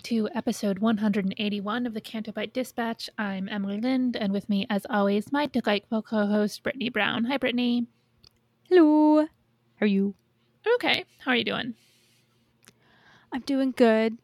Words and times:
Welcome 0.00 0.16
to 0.16 0.34
episode 0.34 0.78
181 0.78 1.84
of 1.84 1.92
the 1.92 2.00
Canto 2.00 2.32
Bight 2.32 2.54
Dispatch. 2.54 3.10
I'm 3.18 3.50
Emily 3.50 3.78
Lind, 3.78 4.16
and 4.16 4.32
with 4.32 4.48
me, 4.48 4.66
as 4.70 4.86
always, 4.88 5.30
my 5.30 5.44
delightful 5.44 6.00
co-host 6.00 6.62
Brittani 6.64 6.90
Brown. 6.90 7.24
Hi, 7.24 7.36
Brittani. 7.36 7.86
Hello. 8.70 9.26
How 9.26 9.28
are 9.82 9.86
you? 9.86 10.14
Okay, 10.76 11.04
how 11.18 11.32
are 11.32 11.36
you 11.36 11.44
doing? 11.44 11.74
I'm 13.30 13.42
doing 13.42 13.74
good. 13.76 14.16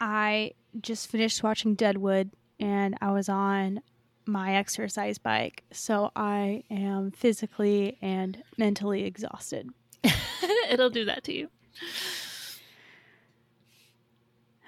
I 0.00 0.54
just 0.80 1.08
finished 1.08 1.44
watching 1.44 1.76
Deadwood 1.76 2.32
and 2.58 2.96
I 3.00 3.12
was 3.12 3.28
on 3.28 3.82
my 4.26 4.56
exercise 4.56 5.18
bike, 5.18 5.62
so 5.70 6.10
I 6.16 6.64
am 6.68 7.12
physically 7.12 7.96
and 8.02 8.42
mentally 8.58 9.04
exhausted. 9.04 9.70
It'll 10.68 10.90
do 10.90 11.04
that 11.04 11.22
to 11.24 11.32
you. 11.32 11.48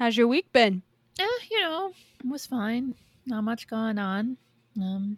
How's 0.02 0.16
your 0.16 0.26
week 0.26 0.52
been? 0.52 0.82
Eh, 1.20 1.26
you 1.48 1.60
know, 1.60 1.92
it 2.18 2.28
was 2.28 2.44
fine. 2.44 2.96
Not 3.24 3.44
much 3.44 3.68
going 3.68 4.00
on. 4.00 4.36
Um, 4.76 5.16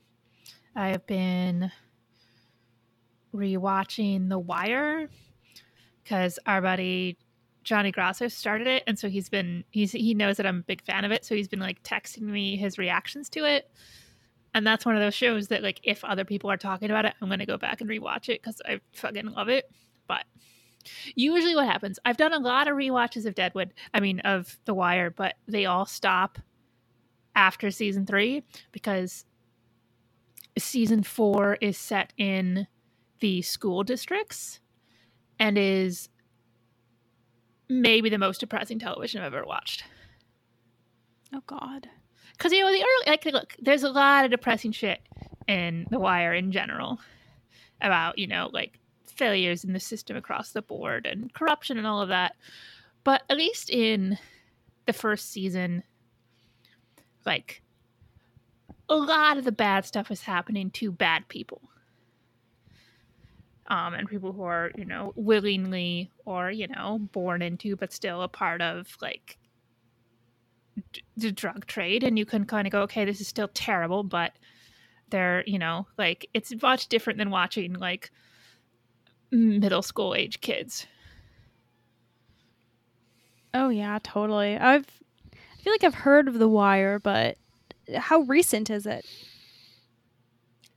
I 0.77 0.89
have 0.89 1.07
been 1.07 1.73
rewatching 3.35 4.29
The 4.29 4.39
Wire 4.39 5.09
because 6.03 6.39
our 6.45 6.61
buddy 6.61 7.17
Johnny 7.63 7.93
Grasso 7.93 8.29
started 8.29 8.67
it, 8.67 8.83
and 8.87 8.99
so 8.99 9.09
he's 9.09 9.31
been 9.31 9.65
he's 9.71 9.93
he 9.93 10.13
knows 10.13 10.37
that 10.37 10.45
I'm 10.45 10.59
a 10.59 10.65
big 10.65 10.83
fan 10.83 11.07
of 11.07 11.13
it, 11.13 11.25
so 11.25 11.35
he's 11.35 11.49
been 11.49 11.61
like 11.61 11.83
texting 11.83 12.21
me 12.21 12.59
his 12.59 12.77
reactions 12.77 13.31
to 13.31 13.47
it. 13.47 13.71
And 14.53 14.67
that's 14.67 14.85
one 14.85 14.97
of 14.97 15.01
those 15.01 15.15
shows 15.15 15.49
that 15.49 15.63
like 15.63 15.81
if 15.83 16.05
other 16.05 16.27
people 16.27 16.51
are 16.51 16.59
talking 16.59 16.91
about 16.91 17.07
it, 17.07 17.15
I'm 17.23 17.31
gonna 17.31 17.47
go 17.47 17.57
back 17.57 17.81
and 17.81 17.89
rewatch 17.89 18.29
it 18.29 18.43
because 18.43 18.61
I 18.67 18.81
fucking 18.93 19.33
love 19.33 19.49
it. 19.49 19.65
But 20.07 20.25
usually 21.15 21.55
what 21.55 21.67
happens 21.67 21.99
i've 22.05 22.17
done 22.17 22.33
a 22.33 22.39
lot 22.39 22.69
of 22.69 22.77
rewatches 22.77 23.27
of 23.27 23.35
deadwood 23.35 23.73
i 23.93 24.01
mean 24.01 24.21
of 24.21 24.59
the 24.65 24.75
wire 24.75 25.11
but 25.11 25.35
they 25.47 25.65
all 25.67 25.87
stop 25.87 26.39
after 27.35 27.71
season 27.71 28.07
three 28.07 28.43
because 28.73 29.25
season 30.59 31.03
four 31.03 31.57
is 31.61 31.77
set 31.77 32.13
in 32.17 32.67
the 33.21 33.43
school 33.43 33.83
districts 33.83 34.61
and 35.39 35.59
is 35.59 36.09
maybe 37.69 38.09
the 38.09 38.19
most 38.19 38.41
depressing 38.41 38.79
television 38.79 39.21
i've 39.23 39.35
ever 39.35 39.45
watched 39.47 39.85
Oh 41.37 41.43
God. 41.49 41.89
because 42.37 42.53
you 42.53 42.61
know 42.61 42.71
the 42.71 42.79
early 42.79 43.11
like 43.11 43.25
look 43.27 43.57
there's 43.61 43.83
a 43.83 43.91
lot 43.91 44.25
of 44.25 44.31
depressing 44.31 44.71
shit 44.71 45.01
in 45.49 45.87
the 45.91 45.99
wire 45.99 46.33
in 46.33 46.53
general 46.53 47.01
about 47.81 48.19
you 48.19 48.27
know 48.29 48.51
like 48.53 48.79
failures 49.17 49.65
in 49.65 49.73
the 49.73 49.81
system 49.81 50.17
across 50.17 50.53
the 50.53 50.63
board 50.63 51.07
and 51.07 51.33
corruption 51.33 51.79
and 51.79 51.87
all 51.87 52.01
of 52.01 52.09
that. 52.09 52.37
But 53.05 53.23
at 53.29 53.37
least 53.37 53.71
in 53.71 54.19
the 54.87 54.93
first 54.93 55.31
season 55.33 55.83
like 57.25 57.63
a 58.89 58.97
lot 58.97 59.39
of 59.39 59.45
the 59.45 59.53
bad 59.53 59.87
stuff 59.87 60.11
is 60.11 60.23
happening 60.23 60.71
to 60.71 60.93
bad 60.93 61.27
people. 61.29 61.63
Um 63.67 63.95
and 63.95 64.09
people 64.09 64.33
who 64.33 64.43
are 64.43 64.71
you 64.77 64.85
know 64.85 65.13
willingly 65.17 66.11
or 66.27 66.51
you 66.51 66.69
know 66.69 66.99
born 67.13 67.41
into 67.41 67.77
but 67.77 67.93
still 67.93 68.23
a 68.23 68.29
part 68.29 68.61
of 68.61 68.97
like 69.01 69.39
d- 70.93 71.03
the 71.17 71.33
drug 71.33 71.67
trade. 71.67 72.05
And 72.05 72.19
you 72.19 72.27
can 72.27 72.45
kind 72.45 72.67
of 72.67 72.73
go 72.73 72.83
okay 72.83 73.05
this 73.07 73.21
is 73.21 73.29
still 73.29 73.49
terrible 73.55 74.03
but 74.03 74.33
they're 75.11 75.45
you 75.47 75.59
know 75.59 75.87
like 75.97 76.29
it's 76.35 76.53
much 76.61 76.89
different 76.89 77.19
than 77.19 77.31
watching 77.31 77.75
like 77.75 78.11
middle 79.35 79.83
school 79.83 80.15
age 80.15 80.41
kids 80.41 80.87
Oh 83.57 83.69
yeah, 83.69 84.01
totally. 84.03 84.59
I've 84.59 84.85
I 85.33 85.63
feel 85.63 85.73
like 85.73 85.85
I've 85.85 85.95
heard 85.95 86.27
of 86.27 86.41
The 86.41 86.49
Wire, 86.49 86.99
but 86.99 87.39
how 87.97 88.23
recent 88.23 88.69
is 88.69 88.85
it? 88.85 89.07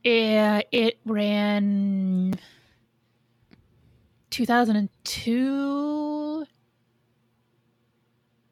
yeah 0.04 0.60
it 0.70 0.96
ran 1.04 2.32
2002 4.30 6.46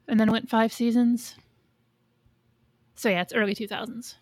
and 0.09 0.19
then 0.21 0.31
went 0.33 0.51
five 0.51 0.73
seasons 0.73 1.37
so 2.97 3.09
yeah 3.09 3.23
it's 3.23 3.33
early 3.33 3.55
2000s 3.55 4.17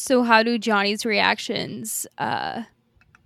So 0.00 0.22
how 0.22 0.44
do 0.44 0.58
Johnny's 0.58 1.04
reactions 1.04 2.06
uh 2.18 2.62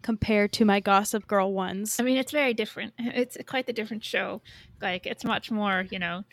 compare 0.00 0.48
to 0.48 0.64
my 0.64 0.80
Gossip 0.80 1.26
Girl 1.26 1.52
ones? 1.52 2.00
I 2.00 2.02
mean, 2.02 2.16
it's 2.16 2.32
very 2.32 2.54
different. 2.54 2.94
It's 2.98 3.36
quite 3.46 3.66
the 3.66 3.74
different 3.74 4.02
show. 4.02 4.40
Like, 4.80 5.06
it's 5.06 5.22
much 5.22 5.50
more, 5.50 5.84
you 5.90 5.98
know, 5.98 6.24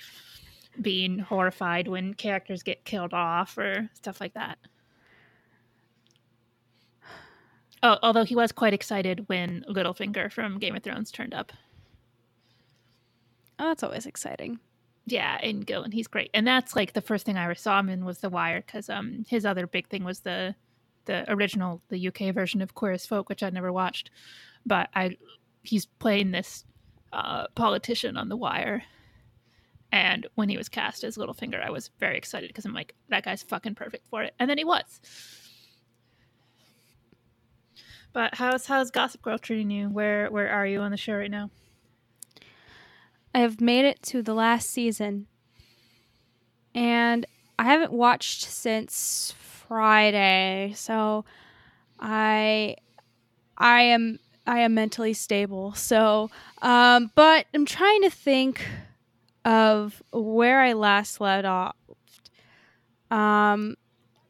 being 0.82 1.20
horrified 1.20 1.90
when 1.90 2.14
characters 2.14 2.64
get 2.64 2.86
killed 2.86 3.14
off 3.14 3.58
or 3.58 3.90
stuff 3.94 4.22
like 4.22 4.34
that. 4.36 4.58
Oh, 7.84 7.98
although 8.02 8.24
he 8.24 8.36
was 8.36 8.54
quite 8.54 8.74
excited 8.74 9.28
when 9.28 9.66
Littlefinger 9.70 10.32
from 10.32 10.58
Game 10.58 10.76
of 10.76 10.84
Thrones 10.84 11.12
turned 11.12 11.34
up. 11.34 11.52
Oh, 13.60 13.68
that's 13.68 13.84
always 13.84 14.06
exciting. 14.06 14.60
Yeah, 15.06 15.40
and 15.42 15.66
Gillen, 15.66 15.92
he's 15.92 16.08
great. 16.08 16.30
And 16.34 16.46
that's 16.46 16.76
like 16.76 16.94
the 16.94 17.02
first 17.02 17.26
thing 17.26 17.38
I 17.38 17.46
ever 17.46 17.56
saw 17.56 17.80
him 17.80 17.90
in 17.90 18.06
was 18.06 18.20
The 18.20 18.30
Wire 18.30 18.62
because 18.66 18.90
um 18.90 19.26
his 19.28 19.46
other 19.46 19.68
big 19.68 19.88
thing 19.88 20.04
was 20.04 20.20
the 20.20 20.56
the 21.06 21.30
original 21.32 21.82
the 21.90 22.08
UK 22.08 22.34
version 22.34 22.62
of 22.62 22.76
Queer 22.76 22.92
as 22.92 23.06
Folk, 23.06 23.30
which 23.30 23.42
I'd 23.42 23.54
never 23.54 23.74
watched. 23.74 24.12
But 24.66 24.90
I 24.94 25.18
he's 25.64 25.86
playing 25.86 26.32
this 26.32 26.66
uh, 27.12 27.48
politician 27.56 28.18
on 28.18 28.30
The 28.30 28.38
Wire. 28.38 28.84
And 29.92 30.28
when 30.36 30.50
he 30.50 30.58
was 30.58 30.70
cast 30.70 31.04
as 31.04 31.18
Littlefinger, 31.18 31.64
I 31.66 31.72
was 31.72 31.90
very 32.00 32.18
excited 32.18 32.50
because 32.50 32.66
I'm 32.66 32.74
like, 32.74 32.94
that 33.10 33.26
guy's 33.26 33.42
fucking 33.42 33.74
perfect 33.76 34.08
for 34.10 34.22
it. 34.22 34.36
And 34.40 34.48
then 34.50 34.60
he 34.60 34.64
was. 34.64 35.02
But 38.14 38.36
how's 38.36 38.66
how's 38.66 38.92
Gossip 38.92 39.22
Girl 39.22 39.38
treating 39.38 39.72
you? 39.72 39.90
Where 39.90 40.30
where 40.32 40.50
are 40.50 40.66
you 40.66 40.82
on 40.82 40.92
the 40.92 40.98
show 40.98 41.14
right 41.14 41.32
now? 41.32 41.50
I 43.34 43.40
have 43.40 43.62
made 43.62 43.86
it 43.86 44.02
to 44.04 44.22
the 44.22 44.34
last 44.34 44.70
season. 44.70 45.28
And 46.74 47.26
I 47.58 47.64
haven't 47.64 47.92
watched 47.92 48.44
since 48.44 49.34
Friday. 49.38 50.74
So 50.76 51.26
I 52.00 52.76
I 53.58 53.82
am 53.82 54.20
I 54.48 54.60
am 54.60 54.74
mentally 54.74 55.14
stable. 55.14 55.74
So 55.74 56.30
um 56.62 57.12
but 57.16 57.46
I'm 57.54 57.66
trying 57.66 58.02
to 58.04 58.10
think 58.10 58.66
of 59.46 60.02
where 60.12 60.62
I 60.62 60.74
last 60.74 61.22
left 61.22 61.46
off. 61.46 61.76
Um 63.12 63.76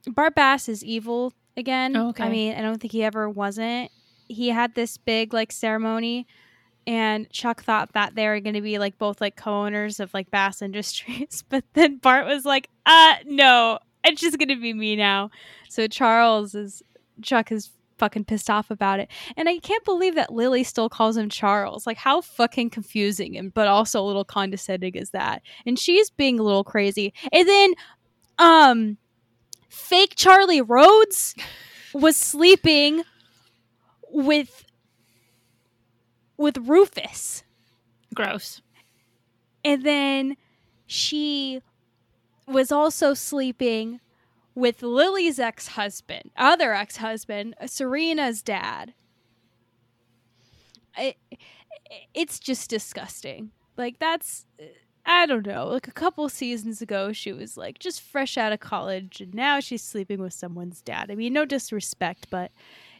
Bart 0.07 0.35
Bass 0.35 0.67
is 0.67 0.83
evil 0.83 1.33
again. 1.55 1.95
Oh, 1.95 2.09
okay. 2.09 2.23
I 2.23 2.29
mean, 2.29 2.55
I 2.55 2.61
don't 2.61 2.79
think 2.79 2.93
he 2.93 3.03
ever 3.03 3.29
wasn't. 3.29 3.91
He 4.27 4.49
had 4.49 4.75
this 4.75 4.97
big 4.97 5.33
like 5.33 5.51
ceremony 5.51 6.25
and 6.87 7.29
Chuck 7.29 7.63
thought 7.63 7.93
that 7.93 8.15
they 8.15 8.27
were 8.27 8.39
going 8.39 8.55
to 8.55 8.61
be 8.61 8.79
like 8.79 8.97
both 8.97 9.21
like 9.21 9.35
co-owners 9.35 9.99
of 9.99 10.13
like 10.13 10.31
Bass 10.31 10.61
Industries, 10.61 11.43
but 11.49 11.63
then 11.73 11.97
Bart 11.97 12.25
was 12.25 12.45
like, 12.45 12.69
"Uh, 12.85 13.15
no, 13.25 13.79
it's 14.03 14.21
just 14.21 14.37
going 14.37 14.49
to 14.49 14.59
be 14.59 14.73
me 14.73 14.95
now." 14.95 15.29
So 15.69 15.87
Charles 15.87 16.55
is 16.55 16.81
Chuck 17.21 17.51
is 17.51 17.69
fucking 17.97 18.23
pissed 18.23 18.49
off 18.49 18.71
about 18.71 18.99
it, 18.99 19.09
and 19.37 19.49
I 19.49 19.59
can't 19.59 19.83
believe 19.85 20.15
that 20.15 20.33
Lily 20.33 20.63
still 20.63 20.89
calls 20.89 21.17
him 21.17 21.29
Charles. 21.29 21.85
Like, 21.85 21.97
how 21.97 22.21
fucking 22.21 22.71
confusing 22.71 23.37
and 23.37 23.53
but 23.53 23.67
also 23.67 24.01
a 24.01 24.05
little 24.07 24.25
condescending 24.25 24.95
is 24.95 25.11
that? 25.11 25.41
And 25.65 25.77
she's 25.77 26.09
being 26.09 26.39
a 26.39 26.43
little 26.43 26.63
crazy, 26.63 27.13
and 27.31 27.47
then, 27.47 27.73
um, 28.39 28.97
fake 29.69 30.13
Charlie 30.15 30.61
Rhodes 30.61 31.35
was 31.93 32.15
sleeping 32.17 33.03
with 34.11 34.65
with 36.39 36.57
Rufus. 36.57 37.43
Gross. 38.15 38.61
And 39.63 39.83
then 39.83 40.37
she 40.87 41.61
was 42.47 42.71
also 42.71 43.13
sleeping 43.13 43.99
with 44.55 44.81
Lily's 44.81 45.37
ex 45.37 45.67
husband, 45.67 46.31
other 46.35 46.73
ex 46.73 46.97
husband, 46.97 47.55
Serena's 47.67 48.41
dad. 48.41 48.93
It, 50.97 51.17
it's 52.13 52.39
just 52.39 52.69
disgusting. 52.69 53.51
Like, 53.77 53.99
that's, 53.99 54.45
I 55.05 55.25
don't 55.25 55.45
know. 55.45 55.67
Like, 55.67 55.87
a 55.87 55.91
couple 55.91 56.27
seasons 56.29 56.81
ago, 56.81 57.13
she 57.13 57.31
was 57.31 57.57
like 57.57 57.79
just 57.79 58.01
fresh 58.01 58.37
out 58.37 58.53
of 58.53 58.59
college, 58.59 59.21
and 59.21 59.33
now 59.33 59.59
she's 59.59 59.83
sleeping 59.83 60.21
with 60.21 60.33
someone's 60.33 60.81
dad. 60.81 61.11
I 61.11 61.15
mean, 61.15 61.33
no 61.33 61.45
disrespect, 61.45 62.27
but 62.29 62.51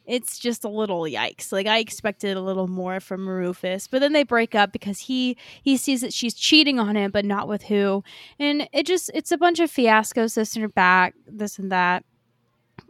it's 0.10 0.40
just 0.40 0.66
a 0.66 0.70
little 0.70 1.02
yikes. 1.02 1.52
Like 1.52 1.68
I 1.68 1.78
expected 1.78 2.36
a 2.36 2.42
little 2.42 2.68
more 2.68 3.00
from 3.00 3.30
Rufus, 3.30 3.88
but 3.88 4.00
then 4.00 4.12
they 4.12 4.24
break 4.24 4.56
up 4.56 4.72
because 4.74 5.00
he 5.02 5.38
he 5.62 5.78
sees 5.78 6.02
that 6.02 6.14
she's 6.14 6.34
cheating 6.34 6.80
on 6.80 6.96
him, 6.96 7.12
but 7.12 7.26
not 7.26 7.48
with 7.48 7.64
who, 7.64 8.04
and 8.40 8.68
it 8.74 8.88
just 8.88 9.12
it's 9.14 9.32
a 9.32 9.38
bunch 9.38 9.60
of 9.60 9.72
fiascos, 9.72 10.34
this 10.34 10.56
and 10.56 10.74
back, 10.74 11.14
this 11.28 11.60
and 11.60 11.72
that. 11.72 12.04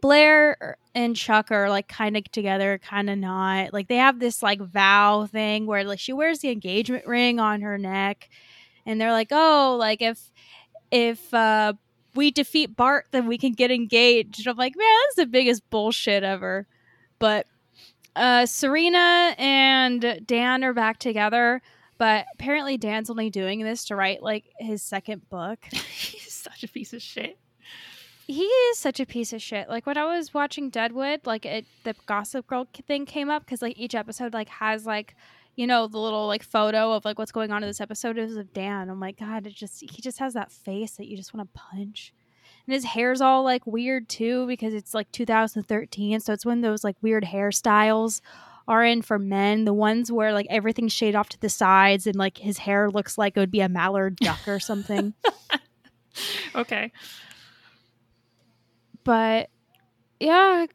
Blair 0.02 0.78
and 0.96 1.16
Chuck 1.16 1.52
are 1.52 1.70
like 1.70 1.90
kind 1.90 2.16
of 2.16 2.24
together, 2.32 2.80
kind 2.82 3.10
of 3.10 3.18
not. 3.18 3.74
Like 3.74 3.90
they 3.90 3.98
have 3.98 4.20
this 4.20 4.42
like 4.42 4.62
vow 4.62 5.26
thing 5.26 5.66
where 5.66 5.84
like 5.84 6.00
she 6.00 6.14
wears 6.14 6.40
the 6.40 6.52
engagement 6.52 7.06
ring 7.06 7.40
on 7.40 7.62
her 7.62 7.78
neck, 7.78 8.30
and 8.86 9.00
they're 9.00 9.12
like, 9.12 9.30
oh, 9.32 9.76
like 9.78 10.02
if 10.02 10.32
if 10.90 11.34
uh 11.34 11.74
we 12.16 12.32
defeat 12.32 12.76
Bart, 12.78 13.08
then 13.12 13.28
we 13.28 13.38
can 13.38 13.52
get 13.52 13.72
engaged. 13.72 14.48
I'm 14.48 14.56
like, 14.56 14.76
man, 14.78 14.88
that's 15.04 15.16
the 15.18 15.26
biggest 15.26 15.70
bullshit 15.70 16.24
ever. 16.24 16.66
But 17.20 17.48
uh, 18.16 18.46
Serena 18.46 19.36
and 19.38 20.22
Dan 20.26 20.64
are 20.64 20.74
back 20.74 21.00
together, 21.00 21.62
but 21.98 22.26
apparently 22.34 22.78
Dan's 22.78 23.10
only 23.10 23.30
doing 23.30 23.64
this 23.64 23.86
to 23.86 23.96
write 23.96 24.24
like 24.24 24.46
his 24.58 24.82
second 24.82 25.30
book. 25.30 25.60
He's 25.72 26.34
such 26.34 26.64
a 26.64 26.68
piece 26.68 26.94
of 26.94 27.02
shit. 27.02 27.38
He 28.28 28.44
is 28.44 28.78
such 28.78 29.00
a 29.00 29.06
piece 29.06 29.34
of 29.34 29.42
shit. 29.42 29.70
Like 29.70 29.86
when 29.86 29.98
I 29.98 30.06
was 30.06 30.34
watching 30.34 30.70
Deadwood, 30.70 31.26
like 31.26 31.46
it, 31.46 31.66
the 31.84 31.96
Gossip 32.06 32.46
Girl 32.48 32.68
thing 32.88 33.06
came 33.06 33.30
up 33.30 33.44
because 33.44 33.62
like 33.62 33.78
each 33.78 33.96
episode 33.96 34.34
like 34.34 34.50
has 34.50 34.86
like 34.86 35.16
you 35.56 35.66
know 35.66 35.88
the 35.88 35.98
little 35.98 36.28
like 36.28 36.44
photo 36.44 36.94
of 36.94 37.06
like 37.06 37.18
what's 37.18 37.32
going 37.32 37.52
on 37.52 37.64
in 37.64 37.70
this 37.70 37.82
episode 37.82 38.18
is 38.18 38.38
of 38.38 38.54
Dan. 38.54 38.90
I'm 38.90 39.00
like, 39.00 39.20
God, 39.20 39.48
it 39.48 39.56
just 39.56 39.82
he 39.82 40.02
just 40.02 40.20
has 40.20 40.34
that 40.36 40.52
face 40.52 40.98
that 40.98 41.08
you 41.08 41.18
just 41.18 41.34
want 41.34 41.52
to 41.52 41.60
punch 41.60 42.14
and 42.70 42.76
his 42.76 42.86
hair's 42.86 43.20
all 43.20 43.44
like 43.44 43.66
weird 43.66 44.08
too 44.08 44.46
because 44.46 44.76
it's 44.76 44.94
like 44.94 45.12
2013 45.12 46.20
so 46.20 46.32
it's 46.32 46.46
when 46.46 46.62
those 46.62 46.84
like 46.84 46.96
weird 47.02 47.24
hairstyles 47.24 48.22
are 48.68 48.86
in 48.86 49.02
for 49.02 49.18
men. 49.18 49.66
The 49.66 49.74
ones 49.74 50.12
where 50.12 50.32
like 50.32 50.46
everything's 50.48 50.94
shaded 50.94 51.18
off 51.18 51.28
to 51.30 51.42
the 51.42 51.50
sides 51.50 52.06
and 52.06 52.16
like 52.16 52.38
his 52.38 52.60
hair 52.60 52.92
looks 52.92 53.18
like 53.18 53.36
it 53.36 53.40
would 53.40 53.50
be 53.50 53.62
a 53.62 53.68
mallard 53.68 54.18
duck 54.18 54.48
or 54.48 54.60
something. 54.60 55.14
Okay. 56.54 56.92
But 59.06 59.50
yeah 60.20 60.66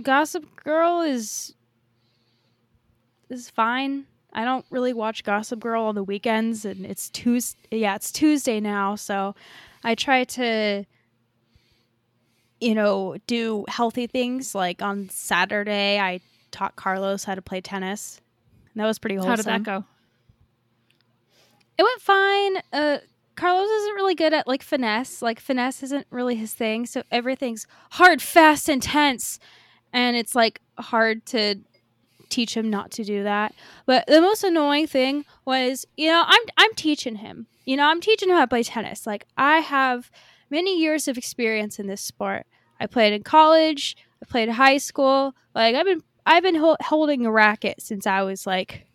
gossip 0.00 0.44
girl 0.62 1.00
is 1.00 1.54
is 3.28 3.50
fine. 3.50 4.06
I 4.32 4.44
don't 4.44 4.64
really 4.70 4.92
watch 4.92 5.24
gossip 5.24 5.58
girl 5.58 5.84
on 5.84 5.96
the 5.96 6.04
weekends 6.04 6.64
and 6.64 6.86
it's 6.86 7.10
tuesday 7.10 7.58
yeah 7.72 7.96
it's 7.96 8.12
tuesday 8.12 8.60
now 8.60 8.94
so 8.94 9.34
i 9.82 9.94
try 9.94 10.24
to 10.24 10.84
you 12.64 12.74
know, 12.74 13.16
do 13.26 13.66
healthy 13.68 14.06
things. 14.06 14.54
Like 14.54 14.80
on 14.80 15.10
Saturday, 15.10 16.00
I 16.00 16.20
taught 16.50 16.76
Carlos 16.76 17.22
how 17.22 17.34
to 17.34 17.42
play 17.42 17.60
tennis. 17.60 18.22
And 18.72 18.82
that 18.82 18.86
was 18.86 18.98
pretty 18.98 19.16
wholesome. 19.16 19.30
How 19.30 19.36
did 19.36 19.44
that 19.46 19.62
go? 19.62 19.84
It 21.76 21.82
went 21.82 22.00
fine. 22.00 22.56
Uh, 22.72 22.98
Carlos 23.36 23.68
isn't 23.68 23.94
really 23.96 24.14
good 24.14 24.32
at 24.32 24.46
like 24.46 24.62
finesse. 24.62 25.20
Like 25.20 25.40
finesse 25.40 25.82
isn't 25.82 26.06
really 26.10 26.36
his 26.36 26.54
thing. 26.54 26.86
So 26.86 27.02
everything's 27.10 27.66
hard, 27.90 28.22
fast, 28.22 28.70
intense, 28.70 29.38
and 29.92 30.16
it's 30.16 30.34
like 30.34 30.62
hard 30.78 31.26
to 31.26 31.56
teach 32.30 32.56
him 32.56 32.70
not 32.70 32.90
to 32.92 33.04
do 33.04 33.24
that. 33.24 33.54
But 33.84 34.06
the 34.06 34.22
most 34.22 34.42
annoying 34.42 34.86
thing 34.86 35.26
was, 35.44 35.84
you 35.98 36.08
know, 36.08 36.22
I'm 36.26 36.42
I'm 36.56 36.74
teaching 36.74 37.16
him. 37.16 37.46
You 37.66 37.76
know, 37.76 37.86
I'm 37.86 38.00
teaching 38.00 38.30
him 38.30 38.36
how 38.36 38.42
to 38.42 38.48
play 38.48 38.62
tennis. 38.62 39.06
Like 39.06 39.26
I 39.36 39.58
have 39.58 40.10
many 40.50 40.80
years 40.80 41.08
of 41.08 41.18
experience 41.18 41.78
in 41.78 41.88
this 41.88 42.00
sport. 42.00 42.46
I 42.80 42.86
played 42.86 43.12
in 43.12 43.22
college. 43.22 43.96
I 44.22 44.26
played 44.26 44.48
in 44.48 44.54
high 44.54 44.78
school. 44.78 45.34
Like 45.54 45.74
I've 45.74 45.86
been 45.86 46.02
I've 46.26 46.42
been 46.42 46.54
ho- 46.54 46.76
holding 46.80 47.26
a 47.26 47.30
racket 47.30 47.80
since 47.80 48.06
I 48.06 48.22
was 48.22 48.46
like 48.46 48.86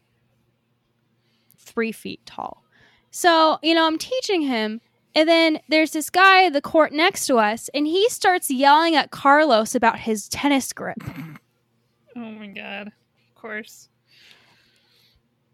three 1.57 1.91
feet 1.91 2.21
tall. 2.25 2.63
So 3.11 3.59
you 3.63 3.73
know 3.73 3.85
I'm 3.87 3.97
teaching 3.97 4.41
him, 4.41 4.81
and 5.15 5.27
then 5.27 5.59
there's 5.69 5.91
this 5.91 6.09
guy 6.09 6.45
at 6.45 6.53
the 6.53 6.61
court 6.61 6.91
next 6.93 7.25
to 7.27 7.37
us, 7.37 7.69
and 7.73 7.87
he 7.87 8.09
starts 8.09 8.49
yelling 8.51 8.95
at 8.95 9.11
Carlos 9.11 9.75
about 9.75 9.99
his 9.99 10.27
tennis 10.29 10.73
grip. 10.73 10.97
Oh 12.15 12.19
my 12.19 12.47
god! 12.47 12.87
Of 12.87 13.35
course. 13.35 13.89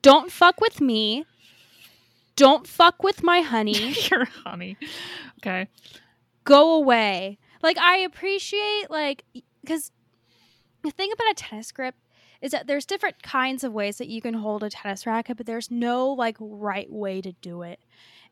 Don't 0.02 0.32
fuck 0.32 0.62
with 0.62 0.82
me. 0.82 1.26
Don't 2.36 2.68
fuck 2.68 3.02
with 3.02 3.24
my 3.24 3.42
honey. 3.42 3.96
Your 4.12 4.26
honey. 4.26 4.78
Okay. 5.40 5.68
Go 6.44 6.76
away. 6.76 7.40
Like 7.66 7.80
I 7.80 7.98
appreciate 7.98 8.92
like 8.92 9.26
because 9.64 9.92
the 10.84 10.92
thing 10.92 11.12
about 11.12 11.32
a 11.32 11.34
tennis 11.34 11.72
grip 11.72 11.96
is 12.40 12.52
that 12.52 12.68
there's 12.68 12.86
different 12.86 13.24
kinds 13.24 13.64
of 13.64 13.74
ways 13.74 13.98
that 13.98 14.08
you 14.08 14.22
can 14.22 14.36
hold 14.36 14.62
a 14.62 14.70
tennis 14.70 15.08
racket, 15.08 15.36
but 15.36 15.48
there's 15.48 15.72
no 15.72 16.10
like 16.10 16.38
right 16.40 16.92
way 16.92 17.22
to 17.22 17.32
do 17.42 17.64
it. 17.64 17.80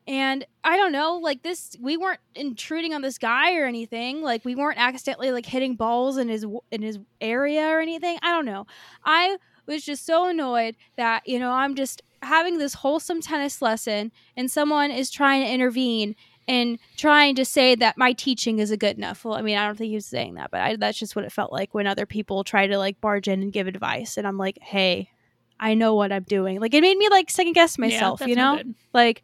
And 0.06 0.46
I 0.62 0.76
don't 0.76 0.92
know, 0.92 1.16
like 1.16 1.42
this, 1.42 1.76
we 1.80 1.96
weren't 1.96 2.20
intruding 2.36 2.94
on 2.94 3.02
this 3.02 3.18
guy 3.18 3.56
or 3.56 3.64
anything. 3.64 4.22
Like 4.22 4.44
we 4.44 4.54
weren't 4.54 4.78
accidentally 4.78 5.32
like 5.32 5.46
hitting 5.46 5.74
balls 5.74 6.16
in 6.16 6.28
his 6.28 6.46
in 6.70 6.82
his 6.82 7.00
area 7.20 7.66
or 7.66 7.80
anything. 7.80 8.20
I 8.22 8.30
don't 8.30 8.46
know. 8.46 8.68
I 9.04 9.38
was 9.66 9.84
just 9.84 10.06
so 10.06 10.28
annoyed 10.28 10.76
that 10.94 11.26
you 11.26 11.40
know 11.40 11.50
I'm 11.50 11.74
just 11.74 12.02
having 12.22 12.58
this 12.58 12.74
wholesome 12.74 13.20
tennis 13.20 13.60
lesson 13.60 14.12
and 14.36 14.48
someone 14.48 14.92
is 14.92 15.10
trying 15.10 15.42
to 15.44 15.50
intervene 15.50 16.14
and 16.46 16.78
trying 16.96 17.34
to 17.36 17.44
say 17.44 17.74
that 17.74 17.96
my 17.96 18.12
teaching 18.12 18.58
is 18.58 18.70
a 18.70 18.76
good 18.76 18.96
enough. 18.96 19.24
Well, 19.24 19.34
I 19.34 19.42
mean, 19.42 19.56
I 19.56 19.66
don't 19.66 19.76
think 19.76 19.88
he 19.88 19.94
was 19.94 20.06
saying 20.06 20.34
that, 20.34 20.50
but 20.50 20.60
I, 20.60 20.76
that's 20.76 20.98
just 20.98 21.16
what 21.16 21.24
it 21.24 21.32
felt 21.32 21.52
like 21.52 21.72
when 21.72 21.86
other 21.86 22.06
people 22.06 22.44
try 22.44 22.66
to 22.66 22.78
like 22.78 23.00
barge 23.00 23.28
in 23.28 23.42
and 23.42 23.52
give 23.52 23.66
advice. 23.66 24.16
And 24.16 24.26
I'm 24.26 24.36
like, 24.36 24.58
hey, 24.60 25.10
I 25.58 25.74
know 25.74 25.94
what 25.94 26.12
I'm 26.12 26.24
doing. 26.24 26.60
Like, 26.60 26.74
it 26.74 26.82
made 26.82 26.98
me 26.98 27.08
like 27.08 27.30
second 27.30 27.54
guess 27.54 27.78
myself, 27.78 28.20
yeah, 28.20 28.26
you 28.26 28.36
know? 28.36 28.62
Like, 28.92 29.22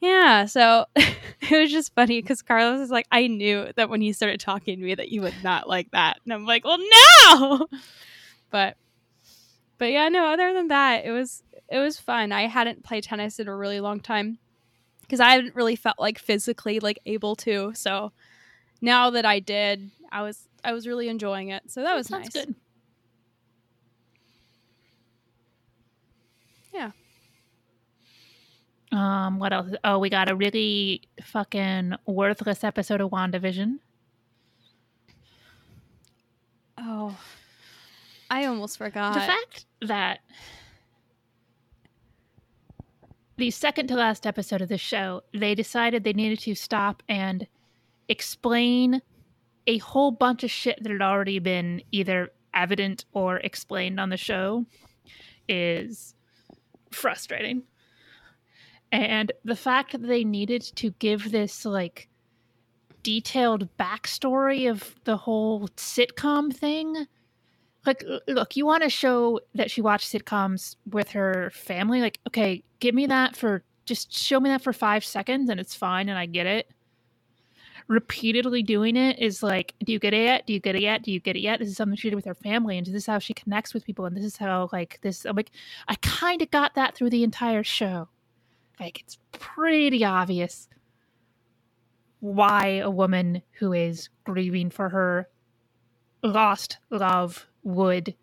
yeah. 0.00 0.46
So 0.46 0.86
it 0.96 1.50
was 1.50 1.70
just 1.70 1.94
funny 1.94 2.22
because 2.22 2.40
Carlos 2.40 2.80
is 2.80 2.90
like, 2.90 3.06
I 3.12 3.26
knew 3.26 3.70
that 3.76 3.90
when 3.90 4.00
he 4.00 4.12
started 4.12 4.40
talking 4.40 4.78
to 4.78 4.84
me 4.84 4.94
that 4.94 5.10
you 5.10 5.22
would 5.22 5.34
not 5.42 5.68
like 5.68 5.90
that. 5.90 6.20
And 6.24 6.32
I'm 6.32 6.46
like, 6.46 6.64
well, 6.64 6.78
no. 6.78 7.66
but, 8.50 8.76
but 9.76 9.90
yeah, 9.90 10.08
no, 10.08 10.26
other 10.26 10.54
than 10.54 10.68
that, 10.68 11.04
it 11.04 11.10
was, 11.10 11.42
it 11.68 11.78
was 11.78 11.98
fun. 11.98 12.32
I 12.32 12.46
hadn't 12.46 12.84
played 12.84 13.04
tennis 13.04 13.38
in 13.38 13.48
a 13.48 13.54
really 13.54 13.80
long 13.80 14.00
time 14.00 14.38
because 15.08 15.20
I 15.20 15.30
hadn't 15.30 15.54
really 15.54 15.74
felt 15.74 15.98
like 15.98 16.18
physically 16.18 16.80
like 16.80 16.98
able 17.06 17.34
to. 17.36 17.72
So 17.74 18.12
now 18.82 19.08
that 19.10 19.24
I 19.24 19.40
did, 19.40 19.90
I 20.12 20.20
was 20.22 20.48
I 20.62 20.72
was 20.72 20.86
really 20.86 21.08
enjoying 21.08 21.48
it. 21.48 21.70
So 21.70 21.82
that 21.82 21.96
was 21.96 22.08
That's 22.08 22.34
nice. 22.34 22.44
good. 22.44 22.54
Yeah. 26.74 26.90
Um, 28.92 29.38
what 29.38 29.52
else? 29.52 29.70
Oh, 29.82 29.98
we 29.98 30.10
got 30.10 30.30
a 30.30 30.34
really 30.36 31.02
fucking 31.24 31.94
worthless 32.06 32.64
episode 32.64 33.00
of 33.00 33.10
WandaVision. 33.10 33.78
Oh, 36.78 37.18
I 38.30 38.44
almost 38.44 38.78
forgot. 38.78 39.14
the 39.14 39.20
fact 39.20 39.64
that 39.82 40.20
the 43.38 43.50
second 43.52 43.86
to 43.86 43.94
last 43.94 44.26
episode 44.26 44.60
of 44.60 44.68
the 44.68 44.76
show, 44.76 45.22
they 45.32 45.54
decided 45.54 46.02
they 46.02 46.12
needed 46.12 46.40
to 46.40 46.54
stop 46.54 47.02
and 47.08 47.46
explain 48.08 49.00
a 49.66 49.78
whole 49.78 50.10
bunch 50.10 50.42
of 50.42 50.50
shit 50.50 50.82
that 50.82 50.90
had 50.90 51.02
already 51.02 51.38
been 51.38 51.80
either 51.92 52.32
evident 52.52 53.04
or 53.12 53.36
explained 53.38 54.00
on 54.00 54.10
the 54.10 54.16
show 54.16 54.66
is 55.48 56.14
frustrating. 56.90 57.62
And 58.90 59.30
the 59.44 59.56
fact 59.56 59.92
that 59.92 60.06
they 60.06 60.24
needed 60.24 60.62
to 60.76 60.90
give 60.98 61.30
this 61.30 61.64
like 61.64 62.08
detailed 63.04 63.68
backstory 63.78 64.68
of 64.68 64.96
the 65.04 65.16
whole 65.16 65.68
sitcom 65.76 66.52
thing. 66.52 67.06
Like, 67.88 68.04
look, 68.28 68.54
you 68.54 68.66
want 68.66 68.82
to 68.82 68.90
show 68.90 69.40
that 69.54 69.70
she 69.70 69.80
watched 69.80 70.12
sitcoms 70.12 70.76
with 70.90 71.08
her 71.12 71.50
family. 71.54 72.02
Like, 72.02 72.18
okay, 72.26 72.62
give 72.80 72.94
me 72.94 73.06
that 73.06 73.34
for 73.34 73.64
just 73.86 74.12
show 74.12 74.38
me 74.38 74.50
that 74.50 74.60
for 74.60 74.74
five 74.74 75.02
seconds 75.02 75.48
and 75.48 75.58
it's 75.58 75.74
fine 75.74 76.10
and 76.10 76.18
I 76.18 76.26
get 76.26 76.46
it. 76.46 76.70
Repeatedly 77.86 78.62
doing 78.62 78.94
it 78.94 79.18
is 79.18 79.42
like, 79.42 79.74
do 79.82 79.90
you 79.90 79.98
get 79.98 80.12
it 80.12 80.24
yet? 80.24 80.46
Do 80.46 80.52
you 80.52 80.60
get 80.60 80.76
it 80.76 80.82
yet? 80.82 81.02
Do 81.02 81.10
you 81.10 81.18
get 81.18 81.36
it 81.36 81.40
yet? 81.40 81.60
This 81.60 81.70
is 81.70 81.78
something 81.78 81.96
she 81.96 82.10
did 82.10 82.16
with 82.16 82.26
her 82.26 82.34
family, 82.34 82.76
and 82.76 82.86
this 82.86 82.94
is 82.94 83.06
how 83.06 83.18
she 83.18 83.32
connects 83.32 83.72
with 83.72 83.86
people, 83.86 84.04
and 84.04 84.14
this 84.14 84.24
is 84.26 84.36
how 84.36 84.68
like 84.70 84.98
this. 85.00 85.24
I'm 85.24 85.34
like, 85.34 85.50
I 85.88 85.94
kind 86.02 86.42
of 86.42 86.50
got 86.50 86.74
that 86.74 86.94
through 86.94 87.08
the 87.08 87.24
entire 87.24 87.64
show. 87.64 88.10
Like, 88.78 89.00
it's 89.00 89.16
pretty 89.32 90.04
obvious 90.04 90.68
why 92.20 92.82
a 92.82 92.90
woman 92.90 93.40
who 93.52 93.72
is 93.72 94.10
grieving 94.24 94.68
for 94.68 94.90
her 94.90 95.30
lost 96.22 96.76
love 96.90 97.46
would 97.68 98.14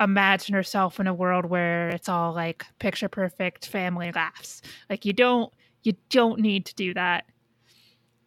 imagine 0.00 0.54
herself 0.54 0.98
in 0.98 1.06
a 1.06 1.14
world 1.14 1.44
where 1.44 1.90
it's 1.90 2.08
all 2.08 2.32
like 2.32 2.64
picture 2.78 3.08
perfect 3.08 3.66
family 3.66 4.10
laughs. 4.12 4.62
Like 4.88 5.04
you 5.04 5.12
don't 5.12 5.52
you 5.82 5.94
don't 6.08 6.40
need 6.40 6.64
to 6.66 6.74
do 6.74 6.94
that. 6.94 7.26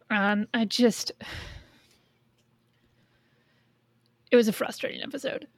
Um 0.08 0.46
I 0.54 0.64
just 0.64 1.12
it 4.30 4.36
was 4.36 4.48
a 4.48 4.52
frustrating 4.52 5.02
episode. 5.02 5.48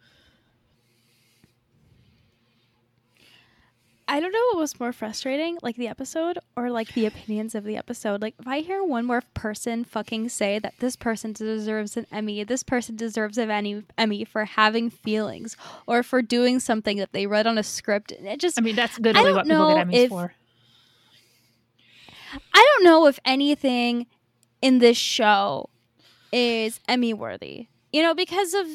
I 4.12 4.21
don't 4.21 4.31
know 4.31 4.47
what 4.50 4.59
was 4.59 4.78
more 4.78 4.92
frustrating, 4.92 5.57
like 5.62 5.76
the 5.76 5.88
episode 5.88 6.38
or 6.54 6.71
like 6.71 6.92
the 6.92 7.07
opinions 7.07 7.54
of 7.54 7.64
the 7.64 7.78
episode. 7.78 8.21
Like 8.21 8.35
if 8.38 8.47
I 8.47 8.61
hear 8.61 8.85
one 8.85 9.07
more 9.07 9.23
person 9.33 9.85
fucking 9.85 10.28
say 10.28 10.59
that 10.59 10.75
this 10.81 10.97
person 10.97 11.33
deserves 11.33 11.97
an 11.97 12.07
Emmy, 12.12 12.45
this 12.45 12.62
person 12.62 12.95
deserves 12.95 13.38
an 13.38 13.50
Emmy, 13.50 13.85
Emmy 13.97 14.26
for 14.26 14.45
having 14.45 14.90
feelings 14.90 15.57
or 15.87 16.02
for 16.02 16.21
doing 16.21 16.61
something 16.61 16.99
that 16.99 17.14
they 17.14 17.26
read 17.26 17.47
on 17.47 17.57
a 17.57 17.62
script, 17.62 18.12
it 18.12 18.38
just 18.38 18.59
I 18.59 18.61
mean 18.61 18.76
that's 18.76 19.00
literally 19.00 19.33
what 19.33 19.47
people 19.47 19.75
get 19.75 19.87
Emmys 19.87 19.95
if, 19.95 20.09
for. 20.11 20.35
I 22.52 22.69
don't 22.75 22.85
know 22.85 23.07
if 23.07 23.19
anything 23.25 24.09
in 24.61 24.78
this 24.78 24.99
show 24.99 25.71
is 26.31 26.81
Emmy 26.87 27.14
worthy. 27.14 27.69
You 27.95 28.02
know, 28.02 28.14
because 28.14 28.52
of 28.52 28.66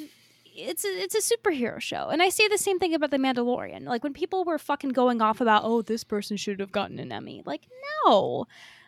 it's 0.58 0.84
a, 0.84 0.88
it's 0.88 1.14
a 1.16 1.36
superhero 1.38 1.80
show, 1.80 2.10
and 2.10 2.22
I 2.22 2.30
say 2.30 2.48
the 2.48 2.58
same 2.58 2.80
thing 2.80 2.94
about 2.94 3.12
the 3.12 3.18
Mandalorian. 3.18 3.86
Like 3.86 4.04
when 4.04 4.14
people 4.14 4.44
were 4.44 4.58
fucking 4.58 4.90
going 4.90 5.22
off 5.22 5.40
about, 5.40 5.62
oh, 5.64 5.82
this 5.82 6.04
person 6.04 6.36
should 6.38 6.60
have 6.60 6.72
gotten 6.72 6.98
an 7.00 7.12
Emmy. 7.12 7.44
Like 7.46 7.68
no, 8.06 8.46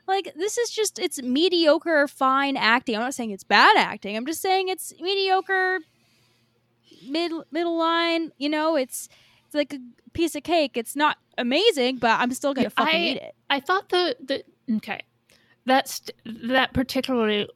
like 0.07 0.33
this 0.35 0.57
is 0.57 0.71
just 0.71 0.97
it's 0.99 1.21
mediocre, 1.21 2.07
fine 2.07 2.57
acting. 2.57 2.95
I'm 2.95 3.01
not 3.01 3.13
saying 3.13 3.31
it's 3.31 3.43
bad 3.43 3.77
acting. 3.77 4.17
I'm 4.17 4.25
just 4.25 4.41
saying 4.41 4.69
it's 4.69 4.93
mediocre, 4.99 5.79
mid 7.07 7.31
middle 7.51 7.77
line. 7.77 8.31
You 8.37 8.49
know, 8.49 8.75
it's 8.75 9.07
it's 9.45 9.55
like 9.55 9.73
a 9.73 9.79
piece 10.13 10.35
of 10.35 10.43
cake. 10.43 10.75
It's 10.75 10.95
not 10.95 11.17
amazing, 11.37 11.97
but 11.97 12.19
I'm 12.19 12.31
still 12.33 12.53
gonna 12.53 12.65
Yeah, 12.65 12.83
fucking 12.83 12.95
I- 13.01 13.05
eat 13.05 13.17
it. 13.17 13.35
I 13.49 13.59
thought 13.59 13.89
the 13.89 14.15
the 14.23 14.43
okay, 14.77 15.01
that's 15.65 16.01
that 16.25 16.73
particularly 16.73 17.47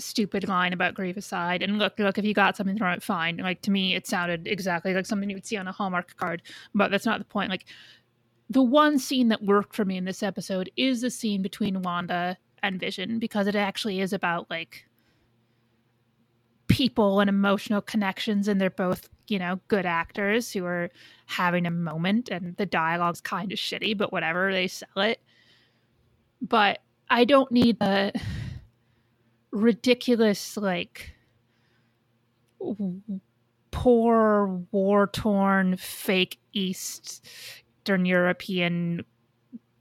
stupid 0.00 0.48
line 0.48 0.72
about 0.72 0.94
grief 0.94 1.16
aside. 1.16 1.62
And 1.62 1.78
look, 1.78 1.98
look, 1.98 2.18
if 2.18 2.24
you 2.24 2.34
got 2.34 2.56
something 2.56 2.76
it, 2.80 3.02
fine. 3.02 3.38
Like 3.38 3.62
to 3.62 3.70
me, 3.70 3.94
it 3.94 4.06
sounded 4.06 4.46
exactly 4.46 4.94
like 4.94 5.06
something 5.06 5.30
you 5.30 5.36
would 5.36 5.46
see 5.46 5.56
on 5.56 5.68
a 5.68 5.72
Hallmark 5.72 6.16
card, 6.16 6.42
but 6.74 6.90
that's 6.90 7.06
not 7.06 7.18
the 7.18 7.24
point. 7.24 7.50
Like 7.50 7.66
the 8.48 8.62
one 8.62 8.98
scene 8.98 9.28
that 9.28 9.42
worked 9.42 9.74
for 9.74 9.84
me 9.84 9.96
in 9.96 10.04
this 10.04 10.22
episode 10.22 10.70
is 10.76 11.00
the 11.00 11.10
scene 11.10 11.42
between 11.42 11.82
Wanda 11.82 12.36
and 12.62 12.80
Vision 12.80 13.18
because 13.18 13.46
it 13.46 13.54
actually 13.54 14.00
is 14.00 14.12
about 14.12 14.50
like 14.50 14.86
people 16.66 17.20
and 17.20 17.28
emotional 17.28 17.80
connections 17.80 18.46
and 18.46 18.60
they're 18.60 18.70
both 18.70 19.08
you 19.26 19.38
know 19.38 19.60
good 19.68 19.86
actors 19.86 20.52
who 20.52 20.64
are 20.64 20.88
having 21.26 21.66
a 21.66 21.70
moment 21.70 22.28
and 22.28 22.56
the 22.56 22.66
dialogue's 22.66 23.20
kind 23.20 23.50
of 23.50 23.58
shitty 23.58 23.96
but 23.96 24.12
whatever 24.12 24.52
they 24.52 24.68
sell 24.68 24.88
it 24.98 25.20
but 26.40 26.80
i 27.08 27.24
don't 27.24 27.50
need 27.50 27.76
the 27.80 28.12
ridiculous 29.52 30.56
like 30.56 31.12
poor 33.70 34.64
war 34.70 35.06
torn 35.06 35.76
fake 35.76 36.38
eastern 36.52 38.04
european 38.04 39.04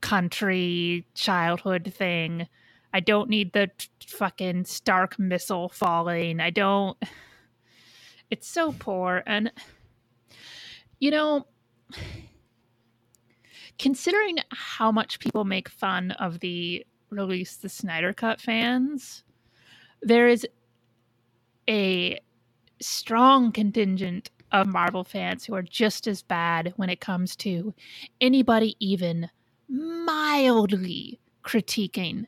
country 0.02 1.06
childhood 1.14 1.94
thing. 1.96 2.48
I 2.94 3.00
don't 3.00 3.30
need 3.30 3.54
the 3.54 3.70
t- 3.78 3.88
fucking 4.08 4.66
stark 4.66 5.20
missile 5.20 5.70
falling. 5.70 6.40
I 6.40 6.50
don't 6.50 6.98
it's 8.32 8.48
so 8.48 8.74
poor 8.78 9.24
and 9.26 9.52
you 11.00 11.10
know 11.10 11.48
considering 13.80 14.38
how 14.52 14.92
much 14.92 15.20
people 15.20 15.46
make 15.46 15.70
fun 15.70 16.12
of 16.12 16.40
the 16.40 16.86
release 17.10 17.56
the 17.56 17.70
Snyder 17.70 18.14
Cut 18.14 18.40
fans, 18.40 19.24
there 20.02 20.28
is 20.28 20.48
a 21.70 22.20
strong 22.82 23.52
contingent 23.52 24.32
of 24.52 24.68
Marvel 24.68 25.04
fans 25.04 25.46
who 25.46 25.54
are 25.54 25.62
just 25.62 26.08
as 26.08 26.22
bad 26.22 26.74
when 26.78 26.90
it 26.90 27.02
comes 27.02 27.36
to 27.36 27.74
anybody 28.20 28.76
even 28.80 29.30
mildly 29.68 31.20
critiquing 31.44 32.26